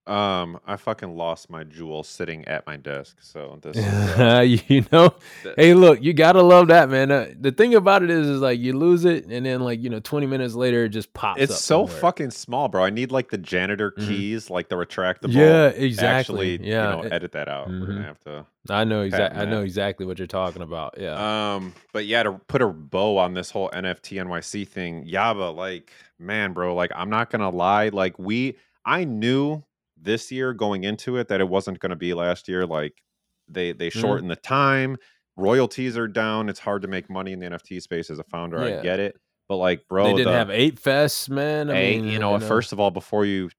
Um, 0.06 0.60
I 0.66 0.76
fucking 0.76 1.16
lost 1.16 1.48
my 1.48 1.64
jewel 1.64 2.02
sitting 2.02 2.44
at 2.46 2.66
my 2.66 2.76
desk. 2.76 3.16
So 3.20 3.58
this 3.62 3.74
is 3.78 3.84
uh, 4.20 4.40
you 4.68 4.84
know, 4.92 5.14
hey, 5.56 5.72
look, 5.72 6.02
you 6.02 6.12
gotta 6.12 6.42
love 6.42 6.68
that, 6.68 6.90
man. 6.90 7.10
Uh, 7.10 7.28
the 7.40 7.50
thing 7.52 7.74
about 7.74 8.02
it 8.02 8.10
is, 8.10 8.26
is 8.28 8.40
like 8.42 8.58
you 8.60 8.76
lose 8.76 9.06
it, 9.06 9.24
and 9.26 9.46
then 9.46 9.60
like 9.60 9.82
you 9.82 9.88
know, 9.88 10.00
twenty 10.00 10.26
minutes 10.26 10.54
later, 10.54 10.84
it 10.84 10.90
just 10.90 11.14
pops. 11.14 11.40
it's 11.40 11.54
so 11.58 11.86
somewhere. 11.86 12.00
fucking 12.02 12.30
small, 12.32 12.68
bro. 12.68 12.84
I 12.84 12.90
need 12.90 13.12
like 13.12 13.30
the 13.30 13.38
janitor 13.38 13.92
Mhm. 13.92 14.06
keys, 14.06 14.50
like 14.50 14.68
the 14.68 14.76
retractable. 14.76 15.32
Yeah, 15.32 15.68
exactly. 15.68 16.56
Actually, 16.56 16.68
yeah, 16.68 16.90
you 16.90 16.96
know, 16.96 17.02
it- 17.04 17.12
edit 17.12 17.32
that 17.32 17.48
out. 17.48 17.68
We're 17.68 17.74
Mhm. 17.74 17.86
gonna 17.86 18.02
have 18.02 18.20
to. 18.24 18.46
I 18.68 18.84
know 18.84 19.00
exactly. 19.02 19.40
I 19.40 19.46
know 19.46 19.62
exactly 19.62 20.04
what 20.04 20.18
you're 20.18 20.26
talking 20.26 20.60
about. 20.62 20.96
Yeah. 20.98 21.54
Um, 21.54 21.72
but 21.94 22.04
yeah, 22.04 22.22
to 22.24 22.32
put 22.46 22.60
a 22.60 22.66
bow 22.68 23.16
on 23.16 23.32
this 23.32 23.50
whole 23.50 23.70
NFT 23.72 24.18
NYC 24.18 24.66
thing, 24.68 25.06
Yaba, 25.06 25.54
like, 25.54 25.90
man, 26.18 26.52
bro, 26.52 26.74
like, 26.74 26.90
I'm 26.94 27.08
not 27.10 27.30
gonna 27.30 27.50
lie, 27.50 27.88
like, 27.88 28.18
we, 28.18 28.56
I 28.84 29.04
knew 29.04 29.62
this 30.04 30.30
year 30.30 30.52
going 30.52 30.84
into 30.84 31.16
it 31.16 31.28
that 31.28 31.40
it 31.40 31.48
wasn't 31.48 31.78
gonna 31.80 31.96
be 31.96 32.14
last 32.14 32.46
year. 32.48 32.66
Like, 32.66 33.02
they 33.48 33.72
they 33.72 33.90
shorten 33.90 34.08
shortened 34.10 34.30
the 34.30 34.36
time, 34.36 34.96
royalties 35.36 35.96
are 35.96 36.08
down. 36.08 36.48
It's 36.48 36.60
hard 36.60 36.82
to 36.82 36.88
make 36.88 37.10
money 37.10 37.32
in 37.32 37.40
the 37.40 37.46
NFT 37.46 37.80
space 37.82 38.10
as 38.10 38.18
a 38.18 38.24
founder. 38.24 38.58
I 38.58 38.82
get 38.82 39.00
it, 39.00 39.16
but 39.48 39.56
like, 39.56 39.86
bro, 39.88 40.04
they 40.04 40.12
didn't 40.12 40.32
the- 40.32 40.38
have 40.38 40.50
Ape 40.50 40.80
Fests, 40.80 41.28
man. 41.28 41.70
I 41.70 41.74
Hey, 41.74 42.00
mean, 42.00 42.08
you 42.08 42.18
know, 42.18 42.38
first 42.38 42.72
of 42.72 42.80
all, 42.80 42.90
before 42.90 43.24
you 43.26 43.50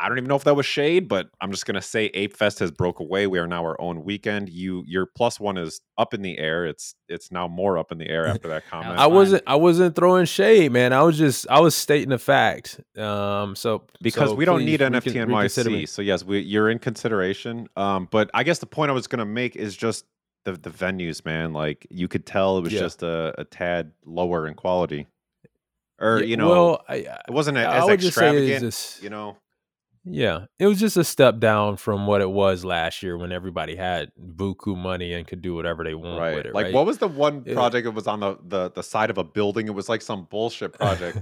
I 0.00 0.08
don't 0.08 0.18
even 0.18 0.28
know 0.28 0.36
if 0.36 0.44
that 0.44 0.54
was 0.54 0.66
shade, 0.66 1.08
but 1.08 1.28
I'm 1.40 1.50
just 1.50 1.66
gonna 1.66 1.80
say 1.82 2.06
Ape 2.06 2.36
Fest 2.36 2.58
has 2.58 2.70
broke 2.70 3.00
away. 3.00 3.26
We 3.26 3.38
are 3.38 3.46
now 3.46 3.62
our 3.62 3.80
own 3.80 4.04
weekend. 4.04 4.48
You 4.48 4.84
your 4.86 5.06
plus 5.06 5.40
one 5.40 5.56
is 5.56 5.80
up 5.98 6.12
in 6.14 6.22
the 6.22 6.38
air. 6.38 6.66
It's 6.66 6.94
it's 7.08 7.30
now 7.32 7.48
more 7.48 7.78
up 7.78 7.92
in 7.92 7.98
the 7.98 8.08
air 8.08 8.26
after 8.26 8.48
that 8.48 8.66
comment. 8.70 8.98
I 8.98 9.06
wasn't 9.06 9.42
I 9.46 9.54
wasn't 9.56 9.94
throwing 9.96 10.26
shade, 10.26 10.72
man. 10.72 10.92
I 10.92 11.02
was 11.02 11.16
just 11.18 11.46
I 11.50 11.60
was 11.60 11.74
stating 11.74 12.12
a 12.12 12.18
fact. 12.18 12.80
Um, 12.98 13.56
so 13.56 13.84
because 14.02 14.30
so 14.30 14.34
we 14.34 14.44
don't 14.44 14.58
please 14.60 14.66
need 14.66 14.80
recon- 14.80 15.00
NFT 15.00 15.26
reconsider 15.28 15.70
me. 15.70 15.82
NYC. 15.84 15.88
So 15.88 16.02
yes, 16.02 16.24
we, 16.24 16.40
you're 16.40 16.68
in 16.70 16.78
consideration. 16.78 17.68
Um, 17.76 18.08
but 18.10 18.30
I 18.34 18.42
guess 18.42 18.58
the 18.58 18.66
point 18.66 18.90
I 18.90 18.94
was 18.94 19.06
gonna 19.06 19.24
make 19.26 19.56
is 19.56 19.76
just 19.76 20.04
the 20.44 20.52
the 20.52 20.70
venues, 20.70 21.24
man. 21.24 21.52
Like 21.52 21.86
you 21.90 22.06
could 22.08 22.26
tell 22.26 22.58
it 22.58 22.62
was 22.62 22.72
Yeah. 22.72 22.80
just 22.80 23.02
a, 23.02 23.34
a 23.38 23.44
tad 23.44 23.92
lower 24.04 24.46
in 24.46 24.54
quality, 24.54 25.06
or 26.00 26.18
Yeah, 26.20 26.24
you 26.26 26.36
know, 26.36 26.48
well, 26.48 26.84
I, 26.88 26.94
it 26.96 27.30
wasn't 27.30 27.58
a, 27.58 27.62
I 27.62 27.78
as 27.78 27.84
would 27.86 28.00
just 28.00 28.14
say 28.16 28.26
extravagant. 28.28 28.64
it's 28.64 28.92
just 28.92 29.02
you 29.02 29.10
know, 29.10 29.36
yeah, 30.08 30.46
it 30.58 30.66
was 30.66 30.78
just 30.78 30.96
a 30.96 31.04
step 31.04 31.38
down 31.40 31.76
from 31.76 32.06
what 32.06 32.20
it 32.20 32.30
was 32.30 32.64
last 32.64 33.02
year 33.02 33.18
when 33.18 33.32
everybody 33.32 33.74
had 33.76 34.12
buku 34.18 34.76
money 34.76 35.12
and 35.12 35.26
could 35.26 35.42
do 35.42 35.54
whatever 35.54 35.82
they 35.84 35.94
want 35.94 36.20
right? 36.20 36.36
with 36.36 36.46
it. 36.46 36.54
like 36.54 36.66
right? 36.66 36.74
what 36.74 36.86
was 36.86 36.98
the 36.98 37.08
one 37.08 37.42
It- 37.44 37.54
project 37.54 37.84
that 37.84 37.90
was 37.90 38.06
on 38.06 38.20
the, 38.20 38.38
the 38.46 38.70
the 38.70 38.82
side 38.82 39.10
of 39.10 39.18
a 39.18 39.24
building? 39.24 39.66
It 39.66 39.74
was 39.74 39.88
like 39.88 40.02
some 40.02 40.24
bullshit 40.30 40.72
project. 40.74 41.18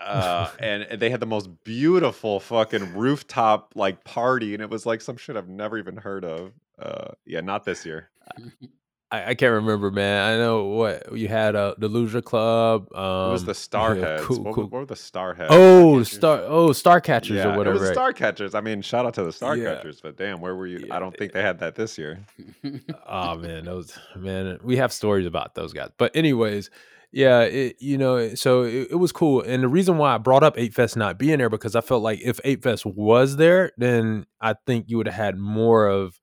uh 0.00 0.48
and 0.60 0.82
and 0.84 1.00
they 1.00 1.10
had 1.10 1.20
the 1.20 1.26
most 1.26 1.48
beautiful 1.64 2.38
fucking 2.40 2.94
rooftop 2.94 3.72
like 3.74 4.04
party 4.04 4.54
and 4.54 4.62
it 4.62 4.70
was 4.70 4.86
like 4.86 5.00
some 5.00 5.16
shit 5.16 5.36
i've 5.36 5.48
never 5.48 5.76
even 5.76 5.96
heard 5.96 6.24
of 6.24 6.52
uh 6.78 7.08
yeah 7.26 7.40
not 7.40 7.64
this 7.64 7.84
year 7.84 8.08
I, 9.12 9.30
I 9.30 9.34
can't 9.34 9.52
remember, 9.52 9.90
man. 9.90 10.32
I 10.32 10.36
know 10.38 10.64
what 10.64 11.16
you 11.16 11.28
had 11.28 11.54
uh, 11.54 11.74
the 11.76 11.88
Loser 11.88 12.22
Club. 12.22 12.88
Um, 12.94 13.28
it 13.28 13.32
was 13.32 13.44
the 13.44 13.54
star 13.54 13.94
yeah, 13.98 14.18
cool, 14.22 14.42
what, 14.42 14.54
cool. 14.54 14.64
what 14.64 14.72
were 14.72 14.86
the 14.86 14.96
star 14.96 15.34
heads 15.34 15.50
Oh, 15.52 15.92
Catchers? 15.98 16.12
star 16.12 16.42
oh 16.46 16.72
star 16.72 17.00
catchers 17.00 17.36
yeah, 17.36 17.52
or 17.52 17.58
whatever. 17.58 17.76
It 17.76 17.80
was 17.80 17.88
right? 17.90 17.94
star 17.94 18.12
catchers. 18.14 18.54
I 18.54 18.62
mean, 18.62 18.80
shout 18.80 19.04
out 19.04 19.14
to 19.14 19.22
the 19.24 19.32
star 19.32 19.56
Yeah. 19.56 19.82
but 20.02 20.16
damn, 20.16 20.40
where 20.40 20.56
were 20.56 20.66
you? 20.66 20.86
Yeah, 20.86 20.96
I 20.96 20.98
don't 20.98 21.16
think 21.16 21.32
they 21.32 21.42
had 21.42 21.58
that 21.60 21.74
this 21.74 21.98
year. 21.98 22.24
oh 23.06 23.36
man, 23.36 23.66
those 23.66 23.96
man, 24.16 24.58
we 24.64 24.76
have 24.78 24.92
stories 24.92 25.26
about 25.26 25.54
those 25.54 25.74
guys. 25.74 25.90
But 25.98 26.16
anyways, 26.16 26.70
yeah, 27.12 27.40
it, 27.42 27.76
you 27.80 27.98
know, 27.98 28.34
so 28.34 28.62
it, 28.62 28.88
it 28.92 28.96
was 28.98 29.12
cool. 29.12 29.42
And 29.42 29.62
the 29.62 29.68
reason 29.68 29.98
why 29.98 30.14
I 30.14 30.18
brought 30.18 30.42
up 30.42 30.58
Ape 30.58 30.72
Fest 30.72 30.96
not 30.96 31.18
being 31.18 31.36
there 31.36 31.50
because 31.50 31.76
I 31.76 31.82
felt 31.82 32.02
like 32.02 32.20
if 32.22 32.40
Ape 32.44 32.62
Fest 32.62 32.86
was 32.86 33.36
there, 33.36 33.72
then 33.76 34.24
I 34.40 34.54
think 34.66 34.86
you 34.88 34.96
would 34.96 35.06
have 35.06 35.16
had 35.16 35.36
more 35.36 35.86
of 35.86 36.18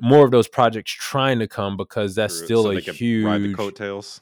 more 0.00 0.24
of 0.24 0.30
those 0.30 0.48
projects 0.48 0.92
trying 0.92 1.38
to 1.38 1.46
come 1.46 1.76
because 1.76 2.14
that's 2.14 2.38
True. 2.38 2.46
still 2.46 2.62
So 2.64 2.70
a 2.70 2.80
could 2.80 2.88
ride 3.24 3.40
the 3.40 3.46
huge 3.48 3.56
coattails. 3.56 4.20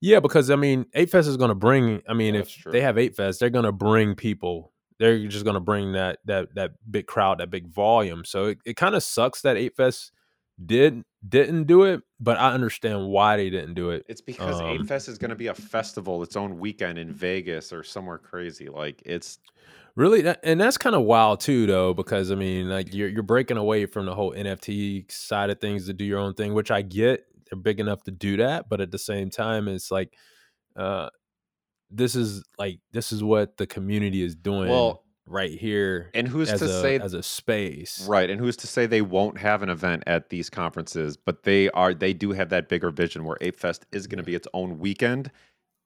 Yeah, 0.00 0.18
because 0.18 0.50
I 0.50 0.56
mean, 0.56 0.86
Ape 0.94 1.10
Fest 1.10 1.28
is 1.28 1.36
going 1.36 1.50
to 1.50 1.54
bring. 1.54 2.02
I 2.08 2.14
mean, 2.14 2.34
Yeah, 2.34 2.40
if 2.40 2.64
they 2.64 2.80
have 2.80 2.98
Ape 2.98 3.14
Fest, 3.14 3.38
they're 3.38 3.50
going 3.50 3.64
to 3.64 3.72
bring 3.72 4.14
people. 4.14 4.72
They're 4.98 5.26
just 5.28 5.44
going 5.44 5.54
to 5.54 5.60
bring 5.60 5.92
that 5.92 6.18
that 6.24 6.54
that 6.56 6.72
big 6.90 7.06
crowd, 7.06 7.38
that 7.38 7.50
big 7.50 7.68
volume. 7.68 8.24
So 8.24 8.46
it, 8.46 8.58
it 8.64 8.76
kind 8.76 8.94
of 8.94 9.02
sucks 9.02 9.42
that 9.42 9.56
Ape 9.56 9.76
Fest 9.76 10.12
did 10.64 11.04
didn't 11.26 11.64
do 11.64 11.84
it, 11.84 12.02
but 12.18 12.36
I 12.38 12.52
understand 12.52 13.06
why 13.08 13.36
they 13.36 13.48
didn't 13.48 13.74
do 13.74 13.90
it. 13.90 14.04
It's 14.08 14.20
because 14.20 14.60
Um, 14.60 14.66
Ape 14.66 14.86
Fest 14.86 15.08
is 15.08 15.18
going 15.18 15.30
to 15.30 15.36
be 15.36 15.46
a 15.46 15.54
festival, 15.54 16.22
its 16.22 16.36
own 16.36 16.58
weekend 16.58 16.98
in 16.98 17.12
Vegas 17.12 17.72
or 17.72 17.84
somewhere 17.84 18.18
crazy. 18.18 18.68
Like 18.68 19.02
it's 19.06 19.38
Really, 19.94 20.26
and 20.42 20.60
that's 20.60 20.78
kind 20.78 20.96
of 20.96 21.02
wild 21.02 21.40
too, 21.40 21.66
though, 21.66 21.92
because 21.92 22.30
I 22.30 22.34
mean, 22.34 22.68
like 22.68 22.94
you're 22.94 23.08
you're 23.08 23.22
breaking 23.22 23.58
away 23.58 23.86
from 23.86 24.06
the 24.06 24.14
whole 24.14 24.32
NFT 24.32 25.10
side 25.12 25.50
of 25.50 25.60
things 25.60 25.86
to 25.86 25.92
do 25.92 26.04
your 26.04 26.18
own 26.18 26.34
thing, 26.34 26.54
which 26.54 26.70
I 26.70 26.82
get. 26.82 27.26
They're 27.50 27.58
big 27.58 27.80
enough 27.80 28.02
to 28.04 28.10
do 28.10 28.38
that, 28.38 28.70
but 28.70 28.80
at 28.80 28.90
the 28.90 28.98
same 28.98 29.28
time, 29.28 29.68
it's 29.68 29.90
like, 29.90 30.14
uh, 30.76 31.10
this 31.90 32.16
is 32.16 32.42
like 32.58 32.80
this 32.92 33.12
is 33.12 33.22
what 33.22 33.58
the 33.58 33.66
community 33.66 34.22
is 34.22 34.34
doing 34.34 34.70
well, 34.70 35.04
right 35.26 35.50
here 35.50 36.10
and 36.14 36.26
who's 36.26 36.48
to 36.48 36.64
a 36.64 36.80
say 36.80 36.98
as 36.98 37.12
a 37.12 37.22
space, 37.22 38.06
right? 38.08 38.30
And 38.30 38.40
who's 38.40 38.56
to 38.58 38.66
say 38.66 38.86
they 38.86 39.02
won't 39.02 39.36
have 39.38 39.62
an 39.62 39.68
event 39.68 40.04
at 40.06 40.30
these 40.30 40.48
conferences? 40.48 41.18
But 41.18 41.42
they 41.42 41.68
are. 41.70 41.92
They 41.92 42.14
do 42.14 42.32
have 42.32 42.48
that 42.48 42.70
bigger 42.70 42.90
vision 42.90 43.24
where 43.24 43.36
Ape 43.42 43.58
Fest 43.58 43.84
is 43.92 44.06
going 44.06 44.18
to 44.18 44.24
be 44.24 44.34
its 44.34 44.48
own 44.54 44.78
weekend. 44.78 45.30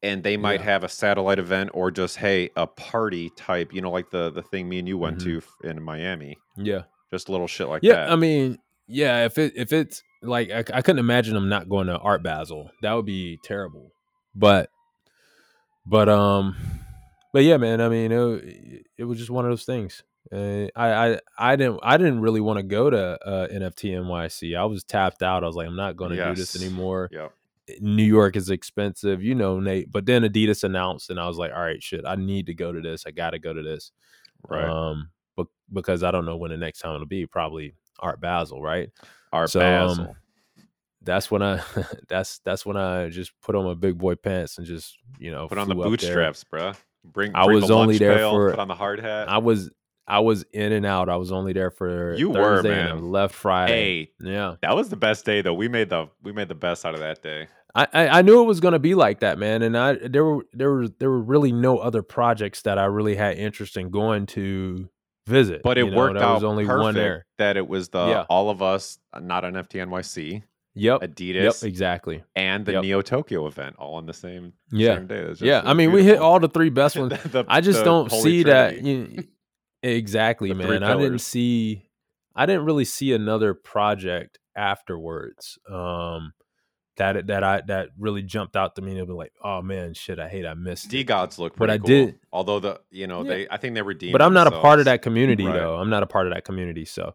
And 0.06 0.22
they 0.22 0.36
might 0.36 0.60
Yeah. 0.60 0.66
have 0.72 0.84
a 0.84 0.88
satellite 0.88 1.38
event 1.38 1.70
or 1.74 1.90
just 1.90 2.16
hey 2.18 2.50
a 2.56 2.66
party 2.66 3.30
type, 3.36 3.72
you 3.74 3.80
know, 3.80 3.90
like 3.90 4.10
the 4.10 4.30
the 4.30 4.42
thing 4.42 4.68
me 4.68 4.78
and 4.78 4.88
you 4.88 4.98
went 4.98 5.18
Mhm. 5.18 5.24
to 5.24 5.68
in 5.68 5.82
Miami, 5.82 6.36
Yeah, 6.56 6.82
just 7.10 7.28
little 7.28 7.46
shit 7.48 7.68
like 7.68 7.82
yeah. 7.82 7.94
that. 8.06 8.10
I 8.12 8.16
mean, 8.16 8.58
yeah. 8.86 9.24
If 9.24 9.38
it 9.38 9.52
if 9.56 9.72
it's 9.72 10.02
like 10.22 10.50
I, 10.50 10.60
I 10.78 10.82
couldn't 10.82 10.98
imagine 11.00 11.34
them 11.34 11.48
not 11.48 11.68
going 11.68 11.86
to 11.88 11.98
Art 11.98 12.22
Basel. 12.22 12.70
That 12.82 12.92
would 12.94 13.06
be 13.06 13.38
terrible. 13.42 13.92
But 14.34 14.70
but 15.86 16.08
um 16.08 16.56
but 17.32 17.44
yeah, 17.44 17.56
man. 17.58 17.80
I 17.80 17.88
mean, 17.88 18.12
it, 18.12 18.86
it 18.96 19.04
was 19.04 19.18
just 19.18 19.30
one 19.30 19.44
of 19.44 19.50
those 19.50 19.64
things. 19.64 20.02
Uh, 20.32 20.66
I 20.74 20.88
I 21.14 21.20
I 21.38 21.56
didn't 21.56 21.80
I 21.82 21.96
didn't 21.98 22.20
really 22.20 22.40
want 22.40 22.56
to 22.58 22.62
go 22.62 22.90
to 22.90 22.98
uh, 23.24 23.46
NFT 23.48 23.92
NYC. 23.92 24.56
I 24.56 24.64
was 24.64 24.82
tapped 24.84 25.22
out. 25.22 25.44
I 25.44 25.46
was 25.46 25.54
like, 25.56 25.66
I'm 25.68 25.76
not 25.76 25.96
going 25.96 26.10
to 26.12 26.16
do 26.24 26.34
this 26.34 26.56
anymore. 26.60 27.08
Yep. 27.12 27.32
New 27.80 28.04
York 28.04 28.36
is 28.36 28.50
expensive, 28.50 29.22
you 29.22 29.34
know, 29.34 29.60
Nate. 29.60 29.90
But 29.90 30.06
then 30.06 30.22
Adidas 30.22 30.64
announced, 30.64 31.10
and 31.10 31.18
I 31.18 31.26
was 31.26 31.36
like, 31.36 31.52
all 31.52 31.60
right, 31.60 31.82
shit, 31.82 32.04
I 32.06 32.14
need 32.14 32.46
to 32.46 32.54
go 32.54 32.72
to 32.72 32.80
this. 32.80 33.04
I 33.06 33.10
got 33.10 33.30
to 33.30 33.38
go 33.38 33.52
to 33.52 33.62
this. 33.62 33.92
Right. 34.48 34.68
Um, 34.68 35.10
but 35.36 35.46
because 35.72 36.02
I 36.02 36.10
don't 36.10 36.26
know 36.26 36.36
when 36.36 36.50
the 36.50 36.56
next 36.56 36.80
time 36.80 36.94
it'll 36.94 37.06
be. 37.06 37.26
Probably 37.26 37.74
Art 37.98 38.20
Basel, 38.20 38.62
right? 38.62 38.90
Art 39.32 39.50
so, 39.50 39.60
um, 39.60 39.88
Basel. 39.88 40.16
That's 41.02 41.30
when 41.30 41.42
I 41.42 41.62
that's 42.08 42.40
that's 42.40 42.64
when 42.66 42.76
I 42.76 43.08
just 43.08 43.32
put 43.40 43.54
on 43.54 43.64
my 43.64 43.74
big 43.74 43.98
boy 43.98 44.14
pants 44.14 44.58
and 44.58 44.66
just 44.66 44.98
you 45.18 45.30
know 45.30 45.48
Put 45.48 45.58
on 45.58 45.68
the 45.68 45.74
flew 45.74 45.82
up 45.82 46.00
there. 46.00 46.14
bootstraps, 46.14 46.44
bruh. 46.44 46.76
Bring. 47.04 47.32
I 47.34 47.46
was 47.46 47.68
the 47.68 47.74
only 47.74 47.98
there 47.98 48.18
for- 48.18 48.50
Put 48.50 48.58
on 48.58 48.68
the 48.68 48.74
hard 48.74 49.00
hat. 49.00 49.28
I 49.28 49.38
was 49.38 49.70
I 50.08 50.20
was 50.20 50.44
in 50.52 50.72
and 50.72 50.86
out. 50.86 51.08
I 51.08 51.16
was 51.16 51.32
only 51.32 51.52
there 51.52 51.70
for 51.70 52.14
You 52.14 52.28
were, 52.30 52.34
Thursday 52.34 52.80
and 52.80 52.88
I 52.90 52.94
man. 52.94 53.10
left 53.10 53.34
Friday. 53.34 53.72
hey, 53.72 54.10
Yeah, 54.32 54.54
that 54.62 54.74
was 54.76 54.88
the 54.88 54.96
best 54.96 55.24
day 55.24 55.42
though. 55.42 55.54
We 55.54 55.68
made 55.68 55.90
the 55.90 56.08
we 56.22 56.32
made 56.32 56.48
the 56.48 56.54
best 56.54 56.84
out 56.86 56.94
of 56.94 57.00
that 57.00 57.22
day. 57.22 57.48
I, 57.74 57.86
I 57.92 58.08
I 58.08 58.22
knew 58.22 58.40
it 58.40 58.46
was 58.46 58.60
gonna 58.60 58.78
be 58.78 58.94
like 58.94 59.20
that, 59.20 59.38
man. 59.38 59.62
And 59.62 59.76
I 59.76 59.94
there 59.94 60.24
were 60.24 60.46
there 60.52 60.70
were 60.70 60.88
there 60.88 61.10
were 61.10 61.20
really 61.22 61.52
no 61.52 61.78
other 61.78 62.02
projects 62.02 62.62
that 62.62 62.78
I 62.78 62.84
really 62.86 63.16
had 63.16 63.36
interest 63.36 63.76
in 63.76 63.90
going 63.90 64.26
to 64.26 64.88
visit. 65.26 65.62
But 65.62 65.76
it 65.76 65.84
you 65.86 65.90
know, 65.90 65.96
worked 65.96 66.18
out 66.20 66.34
was 66.34 66.44
only 66.44 66.66
one 66.66 66.94
there. 66.94 67.26
that 67.38 67.56
it 67.56 67.66
was 67.68 67.88
the 67.88 68.06
Yeah. 68.06 68.24
all 68.30 68.48
of 68.48 68.62
us, 68.62 68.98
not 69.20 69.42
NFT 69.44 69.80
NYC, 69.84 70.42
Yep. 70.74 71.00
Adidas, 71.00 71.42
Yep. 71.62 71.68
Exactly. 71.68 72.22
and 72.36 72.64
the 72.64 72.72
Yep. 72.72 72.82
Neo 72.82 73.02
Tokyo 73.02 73.46
event 73.48 73.74
all 73.78 73.94
on 73.96 74.06
the 74.06 74.12
same 74.12 74.52
Yeah. 74.70 74.94
same 74.94 75.06
day. 75.08 75.32
Yeah. 75.40 75.62
I 75.64 75.74
mean, 75.74 75.90
we 75.90 76.04
hit 76.04 76.18
all 76.18 76.38
the 76.38 76.48
three 76.48 76.70
best 76.70 76.96
ones. 76.96 77.10
The- 77.22 77.28
the- 77.42 77.44
I 77.48 77.60
just 77.60 77.84
don't 77.84 78.10
see 78.12 78.44
that. 78.44 78.82
You, 78.82 79.24
exactly, 79.94 80.52
man. 80.54 80.82
I 80.82 80.96
didn't 80.96 81.20
see. 81.20 81.88
I 82.34 82.46
didn't 82.46 82.64
really 82.64 82.84
see 82.84 83.12
another 83.12 83.54
project 83.54 84.38
afterwards. 84.54 85.58
Um, 85.70 86.32
that 86.96 87.26
that 87.26 87.44
I 87.44 87.60
that 87.66 87.90
really 87.98 88.22
jumped 88.22 88.56
out 88.56 88.74
to 88.76 88.82
me 88.82 88.98
and 88.98 89.06
be 89.06 89.12
like, 89.12 89.32
oh 89.44 89.60
man, 89.62 89.92
shit, 89.94 90.18
I 90.18 90.28
hate 90.28 90.46
I 90.46 90.54
missed. 90.54 90.88
DeGods 90.90 91.38
look 91.38 91.56
But 91.56 91.68
I 91.70 91.76
cool. 91.78 91.86
did- 91.86 92.18
Although 92.32 92.60
the 92.60 92.80
you 92.90 93.06
know 93.06 93.22
Yeah. 93.22 93.28
they 93.28 93.48
I 93.50 93.56
think 93.58 93.74
they 93.74 93.82
redeemed. 93.82 94.12
But 94.12 94.22
I'm 94.22 94.32
not 94.32 94.46
a 94.46 94.50
part 94.50 94.78
of 94.78 94.86
that 94.86 95.02
community 95.02 95.44
Right. 95.44 95.54
though. 95.54 95.76
I'm 95.76 95.90
not 95.90 96.02
a 96.02 96.06
part 96.06 96.26
of 96.26 96.32
that 96.32 96.44
community, 96.44 96.84
so 96.86 97.14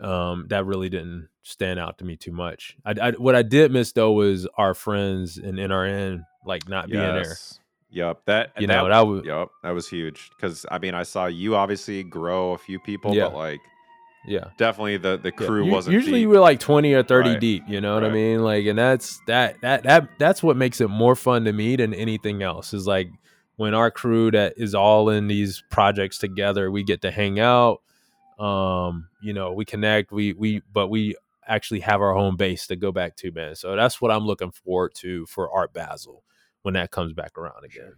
um, 0.00 0.46
that 0.48 0.64
really 0.64 0.88
didn't 0.88 1.28
stand 1.42 1.78
out 1.78 1.98
to 1.98 2.04
me 2.06 2.16
too 2.16 2.32
much. 2.32 2.76
I, 2.86 2.94
I 3.08 3.10
what 3.12 3.34
I 3.36 3.42
did 3.42 3.70
miss 3.72 3.92
though 3.92 4.12
was 4.12 4.46
our 4.56 4.72
friends 4.72 5.36
in 5.36 5.56
NRN 5.56 6.24
like 6.46 6.66
not 6.68 6.88
being 6.88 7.02
there. 7.02 7.36
Yep. 7.92 8.20
That 8.26 8.52
You 8.58 8.66
that, 8.66 8.72
know, 8.74 8.88
that 8.88 9.00
was 9.00 9.24
Yep. 9.24 9.48
That 9.62 9.70
was 9.70 9.88
huge 9.88 10.30
because 10.36 10.64
I 10.70 10.78
mean 10.78 10.94
I 10.94 11.02
saw 11.02 11.26
you 11.26 11.56
obviously 11.56 12.02
grow 12.02 12.52
a 12.52 12.58
few 12.58 12.78
people, 12.78 13.14
Yeah. 13.14 13.24
but 13.24 13.34
like 13.34 13.60
yeah. 14.26 14.50
definitely 14.58 14.98
the 14.98 15.16
the 15.18 15.32
Yeah, 15.38 15.46
crew 15.46 15.64
u- 15.64 15.72
wasn't. 15.72 15.94
usually 15.94 16.20
deep. 16.20 16.28
we're 16.28 16.40
like 16.40 16.60
20 16.60 16.92
or 16.92 17.02
30 17.02 17.30
Right, 17.30 17.40
deep 17.40 17.62
you 17.66 17.80
know 17.80 17.94
what 17.94 18.04
i 18.04 18.10
mean 18.10 18.42
like 18.42 18.66
and 18.66 18.78
that's 18.78 19.18
that 19.26 19.58
that 19.62 19.82
that 19.84 20.08
that's 20.18 20.42
what 20.42 20.58
makes 20.58 20.78
it 20.82 20.88
more 20.88 21.16
fun 21.16 21.44
to 21.46 21.54
me 21.54 21.74
than 21.76 21.94
anything 21.94 22.42
else 22.42 22.74
is 22.74 22.86
like 22.86 23.08
when 23.56 23.72
our 23.72 23.90
crew 23.90 24.30
that 24.30 24.52
is 24.58 24.74
all 24.74 25.08
in 25.08 25.26
these 25.26 25.64
projects 25.70 26.18
together 26.18 26.70
we 26.70 26.82
get 26.82 27.00
to 27.00 27.10
hang 27.10 27.40
out 27.40 27.80
um 28.38 29.08
you 29.22 29.32
know 29.32 29.52
we 29.52 29.64
connect 29.64 30.12
we 30.12 30.34
we 30.34 30.60
but 30.70 30.88
we 30.88 31.16
actually 31.46 31.80
have 31.80 32.02
our 32.02 32.12
home 32.14 32.36
base 32.36 32.66
to 32.66 32.76
go 32.76 32.92
back 32.92 33.16
to 33.16 33.32
man 33.32 33.54
so 33.54 33.74
that's 33.74 34.02
what 34.02 34.10
i'm 34.10 34.26
looking 34.26 34.50
forward 34.50 34.92
to 34.94 35.24
for 35.26 35.50
art 35.50 35.72
basel 35.72 36.22
when 36.62 36.74
that 36.74 36.90
comes 36.90 37.12
back 37.12 37.36
around 37.38 37.64
again 37.64 37.92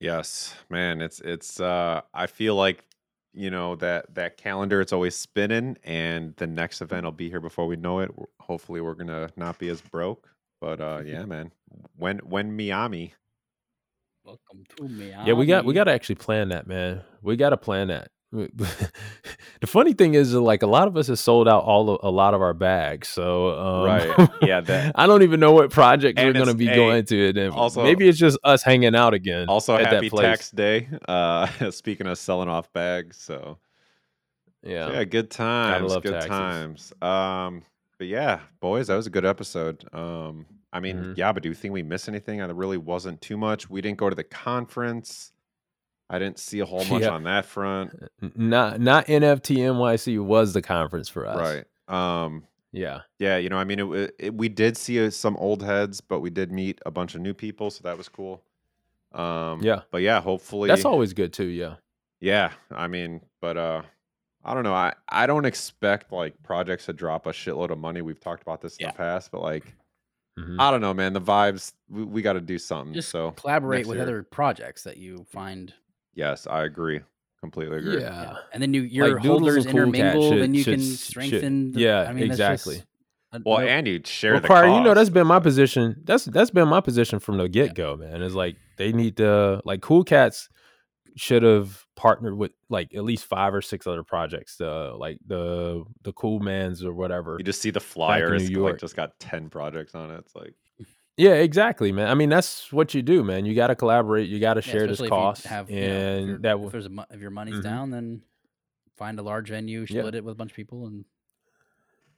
Yes, 0.00 0.54
man. 0.70 1.02
It's 1.02 1.20
it's. 1.20 1.60
uh 1.60 2.00
I 2.14 2.26
feel 2.26 2.54
like 2.54 2.84
you 3.34 3.50
know 3.50 3.76
that 3.76 4.14
that 4.14 4.38
calendar. 4.38 4.80
It's 4.80 4.94
always 4.94 5.14
spinning, 5.14 5.76
and 5.84 6.34
the 6.36 6.46
next 6.46 6.80
event 6.80 7.04
will 7.04 7.12
be 7.12 7.28
here 7.28 7.40
before 7.40 7.66
we 7.66 7.76
know 7.76 8.00
it. 8.00 8.10
Hopefully, 8.40 8.80
we're 8.80 8.94
gonna 8.94 9.28
not 9.36 9.58
be 9.58 9.68
as 9.68 9.82
broke. 9.82 10.26
But 10.58 10.80
uh 10.80 11.02
yeah, 11.04 11.26
man. 11.26 11.52
When 11.96 12.18
when 12.20 12.56
Miami. 12.56 13.12
Welcome 14.24 14.64
to 14.76 14.88
me. 14.88 15.10
Yeah, 15.10 15.34
we 15.34 15.44
got 15.44 15.66
we 15.66 15.74
got 15.74 15.84
to 15.84 15.92
actually 15.92 16.14
plan 16.16 16.48
that, 16.50 16.66
man. 16.66 17.02
We 17.22 17.36
got 17.36 17.50
to 17.50 17.56
plan 17.56 17.88
that. 17.88 18.10
the 18.32 19.66
funny 19.66 19.92
thing 19.92 20.14
is, 20.14 20.34
like 20.34 20.62
a 20.62 20.66
lot 20.66 20.86
of 20.88 20.96
us 20.96 21.08
have 21.08 21.18
sold 21.18 21.48
out 21.48 21.64
all 21.64 21.90
of, 21.90 22.00
a 22.02 22.10
lot 22.10 22.32
of 22.34 22.40
our 22.42 22.54
bags, 22.54 23.08
so 23.08 23.58
um, 23.58 23.84
Right. 23.84 24.30
Yeah, 24.42 24.60
that- 24.60 24.92
I 24.94 25.06
don't 25.06 25.22
even 25.22 25.40
know 25.40 25.52
what 25.52 25.70
project 25.70 26.18
And 26.18 26.28
we're 26.28 26.32
going 26.34 26.46
to 26.48 26.54
be 26.54 26.66
hey, 26.66 26.76
going 26.76 27.04
to. 27.06 27.28
And 27.28 27.36
then 27.36 27.50
also- 27.50 27.82
maybe 27.82 28.08
it's 28.08 28.18
just 28.18 28.38
us 28.44 28.62
hanging 28.62 28.94
out 28.94 29.14
again. 29.14 29.48
Also, 29.48 29.74
at 29.76 29.86
happy 29.86 30.08
that 30.08 30.10
place. 30.10 30.24
tax 30.26 30.50
day. 30.50 30.88
Uh 31.08 31.46
Speaking 31.70 32.06
of 32.06 32.18
selling 32.18 32.48
off 32.48 32.72
bags, 32.72 33.16
so 33.16 33.58
Yeah. 34.62 34.90
Yeah, 34.92 35.04
good 35.04 35.30
times. 35.30 35.90
love 35.90 36.02
Good 36.02 36.12
taxes. 36.12 36.28
times. 36.28 36.92
Um, 37.02 37.62
but 37.98 38.06
yeah, 38.06 38.40
boys, 38.60 38.86
that 38.86 38.96
was 38.96 39.06
a 39.06 39.10
good 39.10 39.24
episode. 39.26 39.84
Um, 39.92 40.46
I 40.72 40.78
mean, 40.80 40.96
Mhm. 40.98 41.16
yeah, 41.16 41.32
but 41.32 41.42
do 41.42 41.48
you 41.48 41.54
think 41.54 41.74
we 41.74 41.82
missed 41.82 42.08
anything? 42.08 42.38
There 42.38 42.54
really 42.54 42.76
wasn't 42.78 43.20
too 43.20 43.36
much. 43.36 43.68
We 43.68 43.80
didn't 43.80 43.98
go 43.98 44.08
to 44.08 44.14
the 44.14 44.22
conference. 44.24 45.32
I 46.12 46.18
didn't 46.18 46.38
see 46.40 46.58
a 46.60 46.66
whole 46.66 46.84
much 46.90 47.02
Yeah. 47.02 47.10
on 47.10 47.22
that 47.24 47.46
front. 47.46 47.92
Not 48.36 48.80
not 48.80 49.06
NFT 49.06 49.56
NYC 49.58 50.22
was 50.22 50.52
the 50.52 50.60
conference 50.62 51.08
for 51.08 51.24
us. 51.26 51.38
Right. 51.88 52.24
Um, 52.24 52.44
Yeah. 52.72 53.02
yeah, 53.18 53.36
you 53.38 53.48
know, 53.48 53.56
I 53.58 53.64
mean, 53.64 53.78
it, 53.80 54.14
it, 54.18 54.34
we 54.34 54.48
did 54.48 54.76
see 54.76 55.04
uh, 55.04 55.10
some 55.10 55.36
old 55.38 55.62
heads, 55.62 56.00
but 56.00 56.20
we 56.20 56.30
did 56.30 56.52
meet 56.52 56.80
a 56.84 56.90
bunch 56.90 57.14
of 57.14 57.20
new 57.20 57.32
people, 57.34 57.70
so 57.70 57.80
that 57.84 57.96
was 57.96 58.08
cool. 58.08 58.42
Um, 59.12 59.60
Yeah. 59.62 59.82
but 59.90 60.02
yeah, 60.02 60.20
hopefully 60.20 60.68
That's 60.68 60.84
always 60.84 61.12
good 61.14 61.32
too. 61.32 61.46
Yeah. 61.46 61.76
Yeah, 62.20 62.52
I 62.70 62.86
mean, 62.86 63.22
but 63.40 63.56
uh 63.56 63.82
I 64.44 64.54
don't 64.54 64.64
know. 64.64 64.74
I 64.74 64.94
I 65.08 65.26
don't 65.26 65.44
expect 65.44 66.12
like 66.12 66.40
projects 66.42 66.86
to 66.86 66.92
drop 66.92 67.26
a 67.26 67.30
shitload 67.30 67.70
of 67.70 67.78
money. 67.78 68.02
We've 68.02 68.20
talked 68.20 68.42
about 68.42 68.60
this 68.60 68.76
in 68.76 68.84
Yeah. 68.86 68.92
the 68.92 68.96
past, 68.98 69.30
but 69.30 69.42
like 69.42 69.74
Mhm. 70.38 70.56
I 70.60 70.70
don't 70.70 70.80
know, 70.80 70.94
man. 70.94 71.12
The 71.12 71.20
vibes 71.20 71.72
we, 71.88 72.04
we 72.04 72.22
got 72.22 72.34
to 72.34 72.40
do 72.40 72.56
something. 72.58 72.94
Just 72.94 73.10
so 73.10 73.32
collaborate 73.32 73.86
with 73.86 73.96
year. 73.96 74.02
other 74.04 74.22
projects 74.22 74.84
that 74.84 74.96
you 74.96 75.26
find. 75.30 75.74
Yes, 76.14 76.46
I 76.46 76.64
agree. 76.64 77.00
Completely 77.40 77.78
agree. 77.78 78.00
Yeah. 78.02 78.36
And 78.52 78.62
then 78.62 78.74
you 78.74 78.82
your 78.82 79.14
Like, 79.14 79.22
Doodles 79.22 79.40
holders 79.40 79.66
and 79.66 79.74
Cool 79.74 79.80
Cat 79.92 79.94
intermingle, 79.94 80.30
should- 80.30 80.42
then 80.42 80.54
you 80.54 80.62
should- 80.62 80.74
can 80.74 80.80
should- 80.82 80.98
strengthen. 80.98 81.72
the- 81.72 81.80
yeah, 81.80 82.00
I 82.08 82.12
mean, 82.12 82.24
exactly. 82.24 82.74
just 82.76 82.86
a- 83.32 83.40
Well, 83.46 83.60
no- 83.60 83.66
and 83.66 83.86
you 83.86 84.00
share 84.04 84.32
Well, 84.32 84.40
the 84.42 84.46
Crier, 84.48 84.66
you 84.68 84.80
know 84.82 84.92
that's 84.94 85.08
been 85.10 85.26
my 85.26 85.38
position. 85.40 85.96
That's 86.04 86.24
that's 86.26 86.50
been 86.50 86.68
my 86.68 86.80
position 86.80 87.18
from 87.18 87.38
the 87.38 87.48
get 87.48 87.74
go, 87.74 87.96
man. 87.96 88.22
It's 88.22 88.34
like 88.34 88.56
they 88.76 88.92
need 88.92 89.16
to 89.18 89.62
like 89.64 89.80
Cool 89.80 90.04
Cats 90.04 90.48
should 91.16 91.42
have 91.42 91.84
partnered 91.96 92.36
with 92.36 92.52
like 92.68 92.94
at 92.94 93.02
least 93.04 93.24
five 93.24 93.54
or 93.54 93.62
six 93.62 93.86
other 93.86 94.02
projects. 94.04 94.60
Uh, 94.60 94.94
like 94.96 95.18
the 95.26 95.84
the 96.02 96.12
Cool 96.12 96.40
Mans 96.40 96.84
or 96.84 96.92
whatever. 96.92 97.36
You 97.38 97.44
just 97.44 97.62
see 97.62 97.70
the 97.70 97.80
flyer. 97.80 98.30
New 98.36 98.44
like 98.44 98.50
York. 98.50 98.80
just 98.80 98.96
got 98.96 99.18
ten 99.18 99.48
projects 99.48 99.94
on 99.94 100.10
it. 100.10 100.18
It's 100.18 100.34
like 100.36 100.54
Yeah, 101.20 101.34
exactly, 101.34 101.92
man. 101.92 102.08
I 102.08 102.14
mean, 102.14 102.30
that's 102.30 102.72
what 102.72 102.94
you 102.94 103.02
do, 103.02 103.22
man. 103.22 103.44
You 103.44 103.54
got 103.54 103.66
to 103.66 103.76
collaborate. 103.76 104.28
You 104.28 104.40
got 104.40 104.54
to 104.54 104.60
yeah, 104.66 104.72
share 104.72 104.86
this 104.86 105.00
especially 105.00 105.06
if 105.08 105.10
you 105.10 105.16
cost, 105.18 105.46
have, 105.46 105.70
you 105.70 105.80
know, 105.80 105.86
if 105.86 105.92
and 105.92 106.26
you're- 106.28 106.38
that 106.42 106.58
if 106.58 106.72
there's 106.72 106.86
a 106.86 107.06
if 107.10 107.20
your 107.20 107.30
money's 107.30 107.56
Mhm. 107.56 107.62
down, 107.62 107.90
then 107.90 108.22
find 108.96 109.18
a 109.18 109.22
large 109.22 109.48
venue, 109.50 109.80
Yeah. 109.88 110.00
split 110.02 110.14
it 110.14 110.24
with 110.24 110.32
a 110.32 110.34
bunch 110.36 110.50
of 110.52 110.56
people, 110.56 110.86
and 110.86 111.04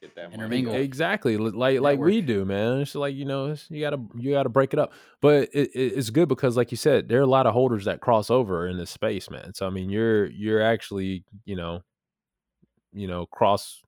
get 0.01 0.15
that 0.15 0.23
money. 0.31 0.35
Intermingle. 0.35 0.75
exactly 0.75 1.37
li- 1.37 1.51
like 1.51 1.81
like 1.81 1.99
we 1.99 2.21
do, 2.21 2.45
man. 2.45 2.81
It's 2.81 2.95
like 2.95 3.15
you 3.15 3.25
know, 3.25 3.47
it's, 3.47 3.71
you 3.71 3.81
gotta 3.81 4.01
you 4.19 4.31
gotta 4.33 4.49
break 4.49 4.73
it 4.73 4.79
up, 4.79 4.93
but 5.21 5.49
it, 5.53 5.71
it, 5.75 5.93
it's 5.97 6.11
good 6.11 6.29
because, 6.29 6.57
like 6.57 6.71
you 6.71 6.77
said, 6.77 7.09
there 7.09 7.19
are 7.19 7.23
a 7.23 7.27
lot 7.27 7.47
of 7.47 7.55
holders 7.55 7.85
that 7.87 8.01
cross 8.01 8.31
over 8.31 8.67
in 8.69 8.77
this 8.79 8.91
space, 8.91 9.31
man. 9.31 9.53
So 9.55 9.67
I 9.67 9.71
mean, 9.71 9.91
you're 9.91 10.27
you're 10.27 10.63
actually 10.63 11.25
you 11.45 11.57
know, 11.57 11.83
you 12.93 13.07
know, 13.09 13.27
cross, 13.27 13.81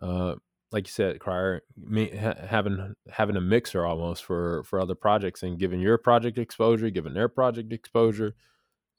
uh, 0.00 0.34
like 0.72 0.86
you 0.86 0.92
said, 0.92 1.20
Crier, 1.20 1.62
me 1.76 2.16
ha- 2.16 2.34
having 2.46 2.94
having 3.10 3.36
a 3.36 3.40
mixer 3.40 3.84
almost 3.84 4.24
for 4.24 4.64
for 4.64 4.80
other 4.80 4.94
projects 4.94 5.42
and 5.42 5.58
giving 5.58 5.80
your 5.80 5.98
project 5.98 6.38
exposure, 6.38 6.90
giving 6.90 7.14
their 7.14 7.28
project 7.28 7.72
exposure. 7.72 8.34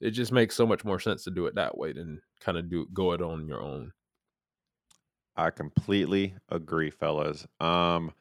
It 0.00 0.10
just 0.10 0.32
makes 0.32 0.54
so 0.54 0.66
much 0.66 0.84
more 0.84 1.00
sense 1.00 1.24
to 1.24 1.30
do 1.30 1.46
it 1.46 1.54
that 1.56 1.76
way 1.76 1.92
than 1.92 2.20
kind 2.40 2.58
of 2.58 2.70
do 2.70 2.86
go 2.92 3.12
it 3.12 3.22
on 3.22 3.48
your 3.48 3.62
own. 3.62 3.92
I 5.36 5.50
completely 5.50 6.34
agree, 6.48 6.90
fellas. 6.90 7.46
Um, 7.60 8.12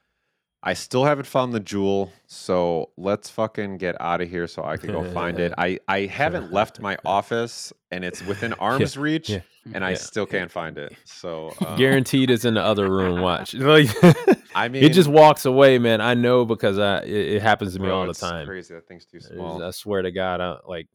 I 0.65 0.73
still 0.75 1.03
haven't 1.03 1.25
found 1.25 1.51
the 1.51 1.59
jewel, 1.59 2.13
so 2.25 2.91
let's 2.95 3.29
fucking 3.29 3.79
get 3.79 3.99
out 3.99 4.21
of 4.21 4.29
here 4.29 4.47
so 4.47 4.63
I 4.63 4.77
can 4.77 4.93
go 4.93 5.03
find 5.11 5.37
it. 5.37 5.53
I 5.57 5.79
I 5.89 6.05
haven't 6.05 6.53
left 6.53 6.79
my 6.79 6.97
office, 7.05 7.73
and 7.91 8.05
it's 8.05 8.25
within 8.25 8.53
arm's 8.53 8.95
reach, 8.95 9.29
yeah, 9.29 9.41
and 9.73 9.83
I 9.83 9.95
still 9.95 10.25
can't 10.25 10.49
find 10.49 10.77
it. 10.77 10.95
So 11.03 11.53
um, 11.67 11.77
Guaranteed, 11.77 12.31
it's 12.31 12.45
in 12.45 12.53
the 12.53 12.61
other 12.61 12.89
room. 12.89 13.19
Watch, 13.19 13.53
like 13.55 13.89
I 14.55 14.69
mean, 14.69 14.83
it 14.85 14.93
just 14.93 15.09
walks 15.09 15.43
away, 15.43 15.79
man. 15.79 15.99
I 15.99 16.13
know 16.13 16.45
because 16.45 16.79
I 16.79 16.99
it, 17.01 17.09
it 17.09 17.41
happens 17.41 17.73
to 17.73 17.79
me 17.79 17.87
bro, 17.87 17.97
all 17.97 18.03
the 18.05 18.11
it's 18.11 18.21
time. 18.21 18.47
Crazy, 18.47 18.73
that 18.73 18.87
thing's 18.87 19.05
too 19.05 19.17
It's- 19.17 19.33
small. 19.33 19.61
I 19.61 19.71
swear 19.71 20.01
to 20.01 20.11
God, 20.11 20.39
I, 20.39 20.55
like 20.65 20.87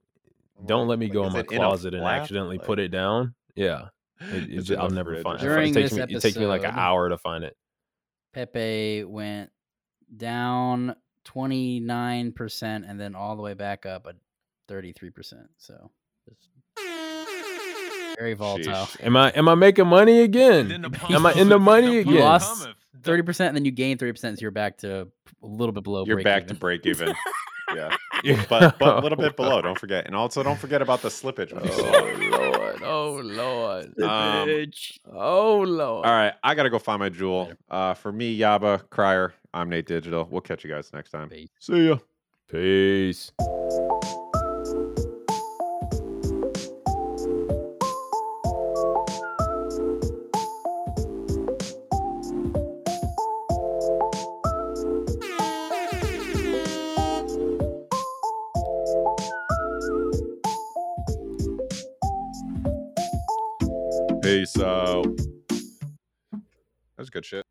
don't 0.64 0.88
let 0.88 0.98
me 0.98 1.06
like, 1.06 1.12
go 1.12 1.24
in 1.26 1.32
my 1.34 1.40
it 1.40 1.52
in 1.52 1.58
closet 1.58 1.92
and 1.94 2.02
accidentally 2.04 2.56
Like, 2.56 2.66
put 2.66 2.78
it 2.78 2.88
down. 2.88 3.34
Yeah, 3.54 3.88
it, 4.20 4.44
it 4.44 4.50
it's 4.50 4.70
I'll 4.70 4.88
never 4.88 5.12
fridge 5.12 5.22
find 5.24 5.42
or 5.42 5.44
it. 5.44 5.48
During 5.48 5.70
It 5.70 5.74
takes 5.74 5.90
this 5.90 6.08
me 6.08 6.14
it 6.16 6.22
takes 6.22 6.36
me 6.38 6.46
like 6.46 6.64
an 6.64 6.72
hour 6.74 7.10
to 7.10 7.18
find 7.18 7.44
it. 7.44 7.54
Pepe 8.32 9.04
went 9.04 9.50
down 10.16 10.96
twenty 11.24 11.80
nine 11.80 12.32
percent, 12.32 12.84
and 12.86 12.98
then 12.98 13.14
all 13.14 13.36
the 13.36 13.42
way 13.42 13.54
back 13.54 13.86
up 13.86 14.06
at 14.06 14.16
thirty 14.66 14.92
three 14.92 15.11
percent. 15.11 15.48
So 15.59 15.90
very 18.18 18.34
volatile. 18.34 18.72
Sheesh. 18.72 19.04
Am 19.04 19.16
I 19.16 19.30
am 19.30 19.48
I 19.48 19.54
making 19.54 19.86
money 19.86 20.20
again? 20.20 20.84
Am 21.11 21.26
I 21.26 21.32
in 21.34 21.48
the 21.48 21.59
money 21.59 22.02
pump 22.02 22.09
again? 22.09 22.24
Lost 22.24 22.68
Thirty 23.02 23.22
percent, 23.22 23.48
and 23.48 23.56
then 23.56 23.64
you 23.64 23.70
gain 23.70 23.96
thirty 23.96 24.12
percent, 24.12 24.38
so 24.38 24.42
you're 24.42 24.50
back 24.50 24.78
to 24.78 25.09
a 25.42 25.46
little 25.46 25.72
bit 25.72 25.84
below. 25.84 26.04
You're 26.04 26.16
break 26.16 26.24
back 26.24 26.42
even. 26.44 26.54
to 26.54 26.61
break 26.61 26.86
even. 26.86 27.14
yeah, 27.74 27.96
but 28.48 28.78
but 28.78 28.98
a 28.98 29.00
little 29.00 29.18
bit 29.18 29.36
below. 29.36 29.62
Don't 29.62 29.78
forget, 29.78 30.06
and 30.06 30.16
also 30.16 30.42
don't 30.42 30.59
forget 30.59 30.82
about 30.82 31.02
the 31.02 31.09
slippage. 31.09 31.52
when 31.52 31.64
you 31.64 31.70
oh, 31.72 31.76
saw 31.76 31.92
Oh 31.92 32.06
it. 32.06 32.57
Lord! 32.80 32.84
Oh 32.84 33.20
lord! 33.22 34.02
Um, 34.02 34.70
Oh 35.12 35.58
lord! 35.60 36.06
All 36.06 36.12
right, 36.12 36.34
I 36.42 36.54
gotta 36.54 36.70
go 36.70 36.78
find 36.78 37.00
my 37.00 37.08
jewel. 37.08 37.52
Uh, 37.70 37.94
for 37.94 38.12
me, 38.12 38.38
Yaba 38.38 38.88
Crier. 38.90 39.34
I'm 39.54 39.68
Nate 39.70 39.86
Digital. 39.86 40.26
We'll 40.30 40.40
catch 40.40 40.64
you 40.64 40.70
guys 40.70 40.92
next 40.92 41.10
time. 41.10 41.28
Peace. 41.28 41.48
See 41.58 41.88
ya. 41.88 41.98
Peace. 42.48 43.32
Peace 64.28 64.60
out. 64.60 65.06
That's 66.98 67.08
good 67.08 67.24
shit. 67.24 67.47